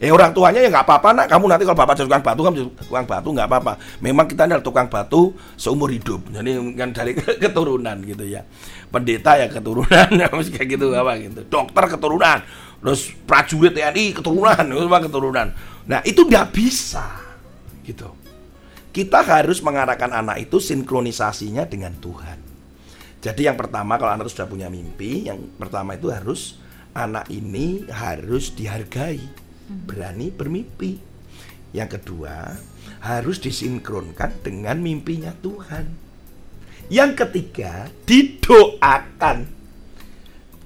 Eh 0.00 0.08
orang 0.08 0.32
tuanya 0.32 0.64
ya 0.64 0.72
nggak 0.72 0.88
apa-apa 0.88 1.08
nak. 1.12 1.26
Kamu 1.28 1.44
nanti 1.44 1.68
kalau 1.68 1.76
bapak 1.76 1.92
jadi 2.00 2.08
tukang 2.08 2.24
batu 2.24 2.40
kamu 2.40 2.54
jadi 2.56 2.70
tukang 2.88 3.04
batu 3.04 3.28
nggak 3.36 3.48
apa-apa. 3.52 3.72
Memang 4.00 4.24
kita 4.24 4.48
adalah 4.48 4.64
tukang 4.64 4.88
batu 4.88 5.36
seumur 5.60 5.92
hidup. 5.92 6.24
Jadi 6.32 6.56
kan 6.72 6.88
dari 6.96 7.12
keturunan 7.12 8.00
gitu 8.08 8.24
ya. 8.24 8.40
Pendeta 8.88 9.36
ya 9.36 9.52
keturunan, 9.52 10.08
kayak 10.56 10.66
gitu 10.66 10.96
apa 10.96 11.20
gitu. 11.20 11.44
Dokter 11.52 11.84
keturunan, 11.84 12.40
terus 12.80 13.12
prajurit 13.28 13.76
TNI 13.76 14.16
keturunan, 14.16 14.64
semua 14.80 15.00
keturunan. 15.00 15.48
Nah 15.86 16.00
itu 16.04 16.24
nggak 16.24 16.48
bisa 16.52 17.06
gitu. 17.84 18.12
Kita 18.90 19.22
harus 19.22 19.62
mengarahkan 19.62 20.10
anak 20.10 20.50
itu 20.50 20.58
sinkronisasinya 20.58 21.62
dengan 21.68 21.94
Tuhan. 22.02 22.50
Jadi 23.20 23.46
yang 23.46 23.54
pertama 23.54 24.00
kalau 24.00 24.16
anak 24.16 24.26
itu 24.26 24.40
sudah 24.40 24.48
punya 24.48 24.66
mimpi, 24.72 25.28
yang 25.28 25.38
pertama 25.60 25.94
itu 25.94 26.10
harus 26.10 26.58
anak 26.96 27.28
ini 27.30 27.86
harus 27.86 28.50
dihargai, 28.56 29.20
berani 29.86 30.32
bermimpi. 30.34 30.98
Yang 31.70 32.00
kedua, 32.00 32.56
harus 33.04 33.38
disinkronkan 33.38 34.42
dengan 34.42 34.82
mimpinya 34.82 35.30
Tuhan. 35.38 35.86
Yang 36.90 37.10
ketiga, 37.22 37.86
didoakan. 38.08 39.59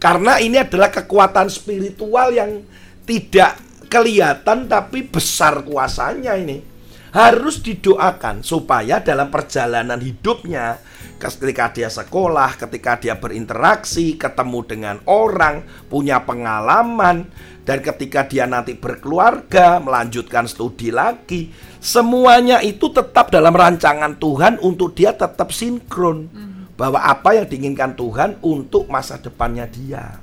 Karena 0.04 0.36
ini 0.36 0.60
adalah 0.60 0.92
kekuatan 0.92 1.48
spiritual 1.48 2.28
yang 2.36 2.60
tidak 3.08 3.56
kelihatan 3.88 4.68
tapi 4.68 5.08
besar 5.08 5.64
kuasanya 5.64 6.36
ini. 6.36 6.60
Harus 7.08 7.64
didoakan 7.64 8.44
supaya 8.44 9.00
dalam 9.00 9.32
perjalanan 9.32 9.96
hidupnya 9.96 10.76
ketika 11.16 11.72
dia 11.72 11.88
sekolah, 11.88 12.58
ketika 12.60 13.00
dia 13.00 13.16
berinteraksi, 13.16 14.20
ketemu 14.20 14.60
dengan 14.68 14.96
orang, 15.08 15.64
punya 15.88 16.20
pengalaman 16.20 17.24
dan 17.64 17.80
ketika 17.80 18.28
dia 18.28 18.44
nanti 18.44 18.76
berkeluarga, 18.76 19.80
melanjutkan 19.80 20.44
studi 20.44 20.92
lagi, 20.92 21.48
semuanya 21.80 22.60
itu 22.60 22.92
tetap 22.92 23.32
dalam 23.32 23.56
rancangan 23.56 24.20
Tuhan 24.20 24.60
untuk 24.60 24.92
dia 24.92 25.16
tetap 25.16 25.48
sinkron 25.48 26.52
bahwa 26.74 26.98
apa 26.98 27.38
yang 27.38 27.46
diinginkan 27.46 27.94
Tuhan 27.94 28.38
untuk 28.42 28.90
masa 28.90 29.18
depannya 29.18 29.66
dia. 29.70 30.18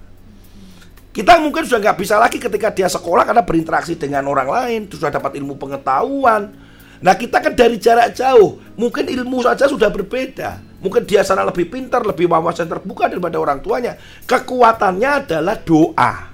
Kita 1.11 1.43
mungkin 1.43 1.67
sudah 1.67 1.91
nggak 1.91 1.99
bisa 1.99 2.15
lagi 2.15 2.39
ketika 2.39 2.71
dia 2.71 2.87
sekolah 2.87 3.27
karena 3.27 3.43
berinteraksi 3.43 3.99
dengan 3.99 4.23
orang 4.31 4.47
lain, 4.47 4.81
sudah 4.87 5.11
dapat 5.11 5.35
ilmu 5.35 5.59
pengetahuan. 5.59 6.55
Nah 7.03 7.13
kita 7.17 7.43
kan 7.43 7.51
dari 7.51 7.75
jarak 7.75 8.15
jauh, 8.15 8.63
mungkin 8.79 9.11
ilmu 9.11 9.43
saja 9.43 9.67
sudah 9.67 9.91
berbeda. 9.91 10.63
Mungkin 10.81 11.03
dia 11.03 11.21
sana 11.21 11.45
lebih 11.45 11.67
pintar, 11.67 12.01
lebih 12.01 12.31
wawasan 12.31 12.65
terbuka 12.65 13.11
daripada 13.11 13.37
orang 13.37 13.59
tuanya. 13.59 13.99
Kekuatannya 14.25 15.09
adalah 15.25 15.55
doa. 15.59 16.31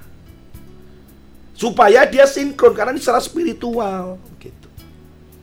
Supaya 1.58 2.06
dia 2.06 2.22
sinkron 2.22 2.70
karena 2.70 2.94
ini 2.94 3.02
secara 3.02 3.18
spiritual 3.18 4.16
gitu. 4.38 4.68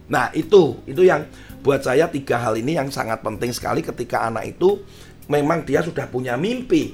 Nah, 0.08 0.32
itu 0.32 0.80
itu 0.88 1.04
yang 1.04 1.28
buat 1.66 1.82
saya 1.82 2.06
tiga 2.14 2.38
hal 2.38 2.62
ini 2.62 2.78
yang 2.78 2.94
sangat 2.94 3.26
penting 3.26 3.50
sekali 3.50 3.82
ketika 3.82 4.30
anak 4.30 4.54
itu 4.54 4.86
memang 5.26 5.66
dia 5.66 5.82
sudah 5.82 6.06
punya 6.06 6.38
mimpi. 6.38 6.94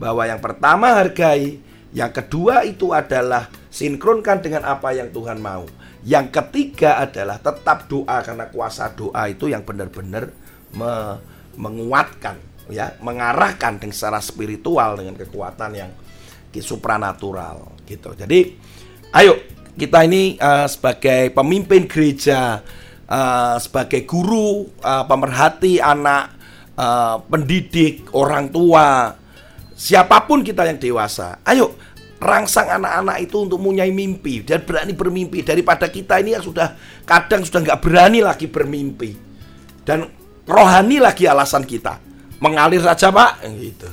Bahwa 0.00 0.24
yang 0.24 0.40
pertama 0.40 0.96
hargai, 0.96 1.60
yang 1.92 2.08
kedua 2.16 2.64
itu 2.64 2.96
adalah 2.96 3.52
sinkronkan 3.68 4.40
dengan 4.40 4.64
apa 4.64 4.96
yang 4.96 5.12
Tuhan 5.12 5.36
mau. 5.36 5.68
Yang 6.00 6.32
ketiga 6.32 7.04
adalah 7.04 7.36
tetap 7.36 7.84
doa 7.92 8.24
karena 8.24 8.48
kuasa 8.48 8.88
doa 8.96 9.28
itu 9.28 9.52
yang 9.52 9.60
benar-benar 9.68 10.32
me- 10.72 11.20
menguatkan 11.60 12.40
ya, 12.72 12.96
mengarahkan 13.04 13.76
dengan 13.76 13.92
secara 13.92 14.20
spiritual 14.24 14.96
dengan 14.96 15.16
kekuatan 15.20 15.72
yang 15.76 15.92
supranatural 16.56 17.68
gitu. 17.84 18.16
Jadi 18.16 18.56
ayo 19.12 19.36
kita 19.76 20.08
ini 20.08 20.40
uh, 20.40 20.64
sebagai 20.64 21.28
pemimpin 21.36 21.84
gereja, 21.84 22.64
uh, 23.10 23.56
sebagai 23.58 24.04
guru, 24.06 24.66
uh, 24.82 25.04
pemerhati 25.06 25.78
anak, 25.78 26.34
uh, 26.78 27.22
pendidik, 27.26 28.10
orang 28.14 28.50
tua, 28.50 29.14
siapa 29.74 30.26
pun 30.26 30.42
kita 30.42 30.66
yang 30.66 30.78
dewasa, 30.78 31.42
ayo 31.46 31.74
rangsang 32.16 32.72
anak-anak 32.80 33.28
itu 33.28 33.36
untuk 33.44 33.60
mempunyai 33.60 33.92
mimpi. 33.92 34.40
Dan 34.40 34.64
berani 34.64 34.96
bermimpi. 34.96 35.44
Daripada 35.44 35.86
kita 35.92 36.16
ini 36.16 36.32
yang 36.32 36.44
sudah 36.44 36.72
kadang 37.04 37.44
sudah 37.44 37.60
nggak 37.60 37.80
berani 37.84 38.24
lagi 38.24 38.48
bermimpi. 38.48 39.12
Dan 39.84 40.08
rohani 40.48 40.96
lagi 40.96 41.28
alasan 41.28 41.68
kita. 41.68 42.00
Mengalir 42.40 42.80
saja 42.80 43.12
pak. 43.12 43.44
Gitu. 43.44 43.88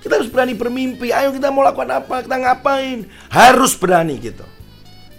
Kita 0.00 0.16
harus 0.16 0.32
berani 0.32 0.56
bermimpi. 0.56 1.12
Ayo 1.12 1.30
kita 1.36 1.52
mau 1.52 1.60
lakukan 1.60 1.92
apa? 1.92 2.24
Kita 2.24 2.40
ngapain? 2.40 3.04
Harus 3.28 3.76
berani 3.76 4.16
gitu 4.16 4.48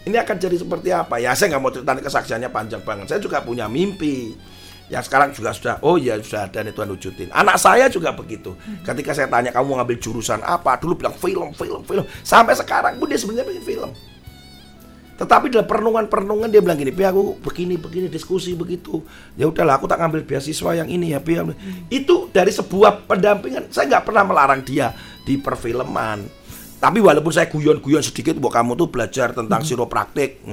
ini 0.04 0.16
akan 0.20 0.36
jadi 0.36 0.56
seperti 0.60 0.90
apa? 0.92 1.16
Ya 1.16 1.32
saya 1.32 1.56
nggak 1.56 1.62
mau 1.64 1.72
cerita 1.72 1.96
kesaksiannya 1.96 2.50
panjang 2.52 2.84
banget. 2.84 3.08
Saya 3.08 3.20
juga 3.24 3.40
punya 3.40 3.72
mimpi. 3.72 4.36
Yang 4.92 5.08
sekarang 5.08 5.32
juga 5.32 5.56
sudah 5.56 5.76
oh 5.80 5.96
ya 5.96 6.20
sudah 6.20 6.52
ada 6.52 6.60
nih 6.60 6.76
Tuhan 6.76 6.90
wujudin. 6.92 7.30
Anak 7.32 7.56
saya 7.56 7.88
juga 7.88 8.12
begitu. 8.12 8.52
Ketika 8.84 9.16
saya 9.16 9.32
tanya 9.32 9.56
kamu 9.56 9.64
mau 9.64 9.76
ngambil 9.80 9.98
jurusan 10.04 10.44
apa? 10.44 10.76
Dulu 10.76 11.00
bilang 11.00 11.16
film 11.16 11.56
film 11.56 11.82
film. 11.88 12.04
Sampai 12.20 12.52
sekarang 12.54 13.00
pun 13.00 13.08
dia 13.08 13.16
sebenarnya 13.16 13.48
pengen 13.48 13.64
film. 13.64 13.92
Tetapi 15.14 15.46
dalam 15.54 15.70
perenungan-perenungan 15.70 16.50
dia 16.52 16.60
bilang 16.60 16.76
gini, 16.76 16.92
"Pi 16.92 17.06
aku 17.06 17.40
begini 17.40 17.80
begini 17.80 18.12
diskusi 18.12 18.58
begitu. 18.58 19.00
Ya 19.40 19.48
udahlah 19.48 19.80
aku 19.80 19.88
tak 19.88 20.02
ngambil 20.04 20.26
beasiswa 20.28 20.74
yang 20.76 20.90
ini 20.92 21.16
ya, 21.16 21.24
Pi." 21.24 21.38
Itu 21.88 22.34
dari 22.34 22.52
sebuah 22.52 23.08
pendampingan. 23.08 23.72
Saya 23.72 23.88
nggak 23.88 24.04
pernah 24.10 24.28
melarang 24.28 24.66
dia 24.66 24.92
di 25.24 25.40
perfilman. 25.40 26.43
Tapi 26.84 27.00
walaupun 27.00 27.32
saya 27.32 27.48
guyon-guyon 27.48 28.04
sedikit 28.04 28.36
bahwa 28.44 28.60
kamu 28.60 28.72
tuh 28.76 28.88
belajar 28.92 29.32
tentang 29.32 29.64
siropraktik. 29.64 30.44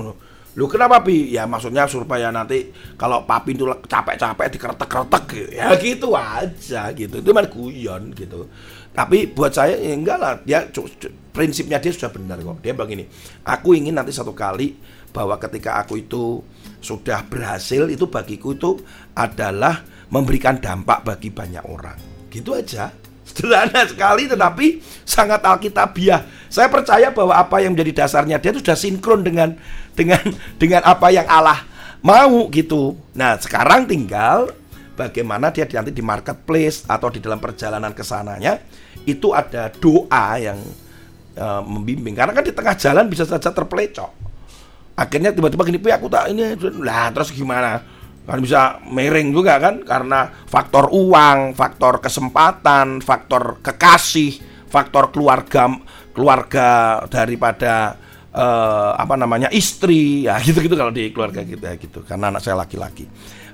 Lu 0.55 0.71
kenapa 0.71 1.03
Pi? 1.03 1.35
Ya 1.35 1.43
maksudnya 1.47 1.91
supaya 1.91 2.31
nanti 2.31 2.71
kalau 2.95 3.27
papi 3.27 3.59
itu 3.59 3.67
capek-capek 3.67 4.47
dikeretek-keretek 4.55 5.25
gitu. 5.27 5.51
Ya 5.59 5.67
gitu 5.75 6.09
aja 6.15 6.95
gitu. 6.95 7.19
Itu 7.19 7.31
mah 7.35 7.51
guyon 7.51 8.15
gitu. 8.15 8.47
Tapi 8.95 9.31
buat 9.31 9.51
saya 9.51 9.75
ya 9.75 9.91
enggak 9.91 10.19
lah. 10.23 10.39
Dia 10.47 10.71
prinsipnya 11.35 11.83
dia 11.83 11.91
sudah 11.91 12.15
benar 12.15 12.39
kok. 12.39 12.63
Dia 12.63 12.79
begini. 12.79 13.11
Aku 13.43 13.75
ingin 13.75 13.99
nanti 13.99 14.15
satu 14.15 14.31
kali 14.31 14.79
bahwa 15.11 15.35
ketika 15.35 15.83
aku 15.83 15.99
itu 15.99 16.47
sudah 16.79 17.27
berhasil 17.27 17.91
itu 17.91 18.07
bagiku 18.07 18.55
itu 18.55 18.79
adalah 19.19 19.83
memberikan 20.15 20.63
dampak 20.63 21.03
bagi 21.03 21.35
banyak 21.35 21.67
orang. 21.67 21.99
Gitu 22.31 22.55
aja. 22.55 22.95
Sederhana 23.31 23.87
sekali 23.87 24.27
tetapi 24.27 24.83
sangat 25.07 25.39
alkitabiah. 25.47 26.27
Saya 26.51 26.67
percaya 26.67 27.15
bahwa 27.15 27.39
apa 27.39 27.63
yang 27.63 27.79
menjadi 27.79 28.05
dasarnya 28.05 28.43
dia 28.43 28.51
itu 28.51 28.59
sudah 28.59 28.75
sinkron 28.75 29.23
dengan 29.23 29.55
dengan 29.95 30.23
dengan 30.59 30.83
apa 30.83 31.15
yang 31.15 31.25
Allah 31.31 31.63
mau 32.03 32.51
gitu. 32.51 32.99
Nah, 33.15 33.39
sekarang 33.39 33.87
tinggal 33.87 34.51
bagaimana 34.99 35.55
dia 35.55 35.65
nanti 35.71 35.95
di 35.95 36.03
marketplace 36.03 36.85
atau 36.91 37.09
di 37.09 37.23
dalam 37.23 37.39
perjalanan 37.39 37.95
ke 37.95 38.03
sananya 38.03 38.59
itu 39.07 39.31
ada 39.31 39.71
doa 39.71 40.37
yang 40.37 40.59
eh, 41.39 41.63
membimbing 41.65 42.19
karena 42.19 42.35
kan 42.35 42.45
di 42.45 42.53
tengah 42.53 42.75
jalan 42.75 43.07
bisa 43.07 43.25
saja 43.25 43.55
terpelecok. 43.55 44.11
Akhirnya 45.01 45.33
tiba-tiba 45.33 45.65
gini, 45.65 45.81
"Pi, 45.81 45.89
aku 45.89 46.13
tak 46.13 46.29
ini." 46.29 46.61
Lah, 46.85 47.09
terus 47.09 47.33
gimana? 47.33 47.81
Kan 48.29 48.39
bisa 48.45 48.79
miring 48.87 49.35
juga 49.35 49.59
kan 49.59 49.83
karena 49.83 50.31
faktor 50.47 50.93
uang, 50.93 51.57
faktor 51.57 51.99
kesempatan, 51.99 53.03
faktor 53.03 53.59
kekasih, 53.65 54.39
faktor 54.71 55.11
keluarga 55.11 55.67
keluarga 56.15 57.01
daripada 57.11 57.97
eh, 58.31 58.91
apa 58.95 59.15
namanya 59.19 59.49
istri. 59.51 60.29
Ya 60.29 60.39
gitu-gitu 60.47 60.77
kalau 60.79 60.93
di 60.95 61.11
keluarga 61.11 61.43
kita 61.43 61.75
gitu. 61.81 62.05
Karena 62.07 62.31
anak 62.31 62.45
saya 62.45 62.61
laki-laki. 62.61 63.09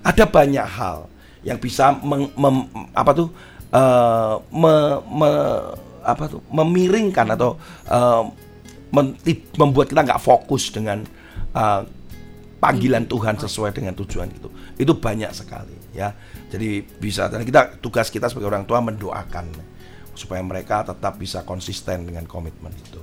Ada 0.05 0.29
banyak 0.29 0.67
hal 0.67 1.09
yang 1.47 1.62
bisa 1.62 1.95
meng- 2.03 2.35
mem- 2.35 2.69
apa 2.93 3.11
tuh 3.14 3.29
eh, 3.71 4.35
me- 4.51 5.01
me- 5.09 5.73
apa 6.07 6.25
tuh 6.31 6.43
memiringkan 6.53 7.27
atau 7.33 7.57
eh, 7.87 8.23
men- 8.93 9.17
membuat 9.57 9.89
kita 9.89 10.05
nggak 10.05 10.23
fokus 10.23 10.69
dengan 10.75 11.07
eh, 11.55 11.81
panggilan 12.57 13.05
Tuhan 13.05 13.37
sesuai 13.37 13.77
dengan 13.77 13.93
tujuan 13.95 14.29
itu. 14.33 14.49
Itu 14.81 14.97
banyak 14.97 15.31
sekali 15.33 15.77
ya. 15.93 16.13
Jadi 16.49 16.85
bisa 17.01 17.29
dan 17.29 17.45
kita 17.45 17.81
tugas 17.81 18.09
kita 18.09 18.29
sebagai 18.31 18.49
orang 18.53 18.65
tua 18.65 18.81
mendoakan 18.81 19.53
supaya 20.17 20.41
mereka 20.41 20.83
tetap 20.83 21.21
bisa 21.21 21.45
konsisten 21.45 22.09
dengan 22.09 22.25
komitmen 22.25 22.73
itu. 22.73 23.01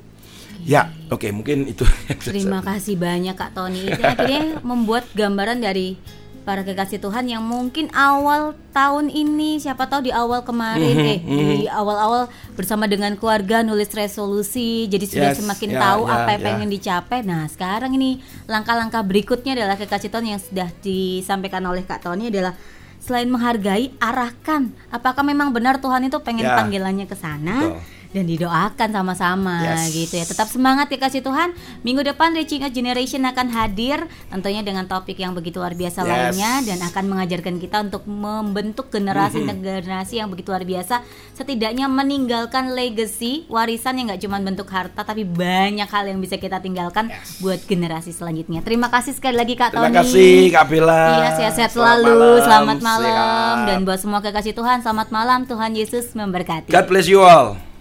Ya 0.63 0.89
oke 1.09 1.27
mungkin 1.33 1.67
itu. 1.69 1.83
Terima 2.23 2.63
kasih 2.63 2.95
banyak 2.97 3.35
Kak 3.35 3.53
Tony. 3.57 3.89
Ini 3.89 4.03
akhirnya 4.03 4.43
membuat 4.69 5.09
gambaran 5.13 5.59
dari 5.59 5.97
para 6.43 6.61
kekasih 6.61 6.99
Tuhan 6.99 7.25
yang 7.25 7.39
mungkin 7.39 7.87
awal 7.89 8.51
tahun 8.69 9.07
ini, 9.07 9.57
siapa 9.57 9.87
tahu 9.87 10.03
di 10.03 10.11
awal 10.11 10.43
kemarin, 10.43 10.95
Mhm, 10.95 11.07
eh 11.07 11.19
di 11.23 11.65
awal-awal 11.65 12.27
bersama 12.53 12.83
dengan 12.85 13.15
keluarga 13.15 13.63
nulis 13.63 13.87
resolusi, 13.89 14.85
jadi 14.85 15.05
sudah 15.07 15.31
Yes, 15.31 15.39
semakin 15.39 15.69
ya, 15.71 15.79
tahu 15.79 16.01
ya, 16.03 16.11
apa 16.13 16.29
yang 16.29 16.41
ya. 16.41 16.45
pengen 16.45 16.69
dicapai. 16.69 17.19
Nah 17.23 17.47
sekarang 17.47 17.95
ini 17.95 18.19
langkah-langkah 18.45 19.01
berikutnya 19.01 19.55
adalah 19.55 19.75
kekasih 19.75 20.07
Tuhan 20.07 20.27
yang 20.27 20.41
sudah 20.41 20.67
disampaikan 20.79 21.63
oleh 21.63 21.81
Kak 21.81 22.03
Tony 22.03 22.27
adalah 22.27 22.53
selain 22.99 23.27
menghargai, 23.27 23.91
arahkan. 23.97 24.71
Apakah 24.87 25.23
memang 25.23 25.51
benar 25.51 25.79
Tuhan 25.79 26.03
itu 26.03 26.19
pengen 26.19 26.47
Ya. 26.47 26.55
panggilannya 26.55 27.03
ke 27.03 27.15
sana? 27.15 27.55
Betul. 27.71 27.79
Dan 28.13 28.23
didoakan 28.23 28.89
sama-sama 28.89 29.57
Yes. 29.59 29.89
gitu 29.91 30.13
ya. 30.15 30.23
Tetap 30.23 30.45
semangat 30.45 30.87
ya 30.87 30.97
kasih 30.97 31.19
Tuhan. 31.19 31.51
Minggu 31.81 32.05
depan 32.05 32.31
Reaching 32.31 32.61
a 32.61 32.69
Generation 32.69 33.25
akan 33.25 33.49
hadir 33.51 33.99
tentunya 34.27 34.61
dengan 34.61 34.85
topik 34.85 35.17
yang 35.17 35.33
begitu 35.33 35.57
luar 35.57 35.73
biasa 35.73 35.99
Yes. 35.99 36.07
lainnya 36.07 36.51
dan 36.63 36.79
akan 36.83 37.03
mengajarkan 37.07 37.57
kita 37.57 37.77
untuk 37.81 38.05
membentuk 38.05 38.87
generasi 38.87 39.41
dan 39.41 39.59
generasi 39.59 40.17
yang 40.17 40.29
begitu 40.29 40.49
luar 40.49 40.61
biasa 40.61 41.01
setidaknya 41.33 41.85
meninggalkan 41.87 42.71
legacy 42.71 43.43
warisan 43.47 43.97
yang 43.97 44.05
nggak 44.07 44.21
cuma 44.21 44.37
bentuk 44.39 44.69
harta 44.69 45.01
tapi 45.01 45.23
banyak 45.23 45.85
hal 45.85 46.05
yang 46.05 46.21
bisa 46.21 46.37
kita 46.37 46.59
tinggalkan 46.59 47.09
buat 47.39 47.59
generasi 47.63 48.11
selanjutnya. 48.11 48.61
Terima 48.61 48.87
kasih 48.87 49.11
sekali 49.11 49.35
lagi 49.35 49.55
Kak 49.55 49.73
terima 49.73 49.89
Tony. 49.89 49.97
kasih 49.97 50.33
Kak 50.51 50.65
Bella 50.67 51.01
Iya 51.15 51.29
sehat-sehat 51.35 51.71
selalu, 51.71 52.13
malam, 52.13 52.43
selamat 52.43 52.77
malam 52.79 53.09
sehat. 53.57 53.65
dan 53.65 53.77
buat 53.81 53.97
semua 53.97 54.19
kekasih 54.21 54.53
Tuhan 54.53 54.77
selamat 54.79 55.09
malam 55.09 55.39
Tuhan 55.43 55.73
Yesus 55.73 56.13
memberkati. 56.13 56.69
God 56.69 56.85
bless 56.85 57.09
you 57.09 57.17
all 57.19 57.72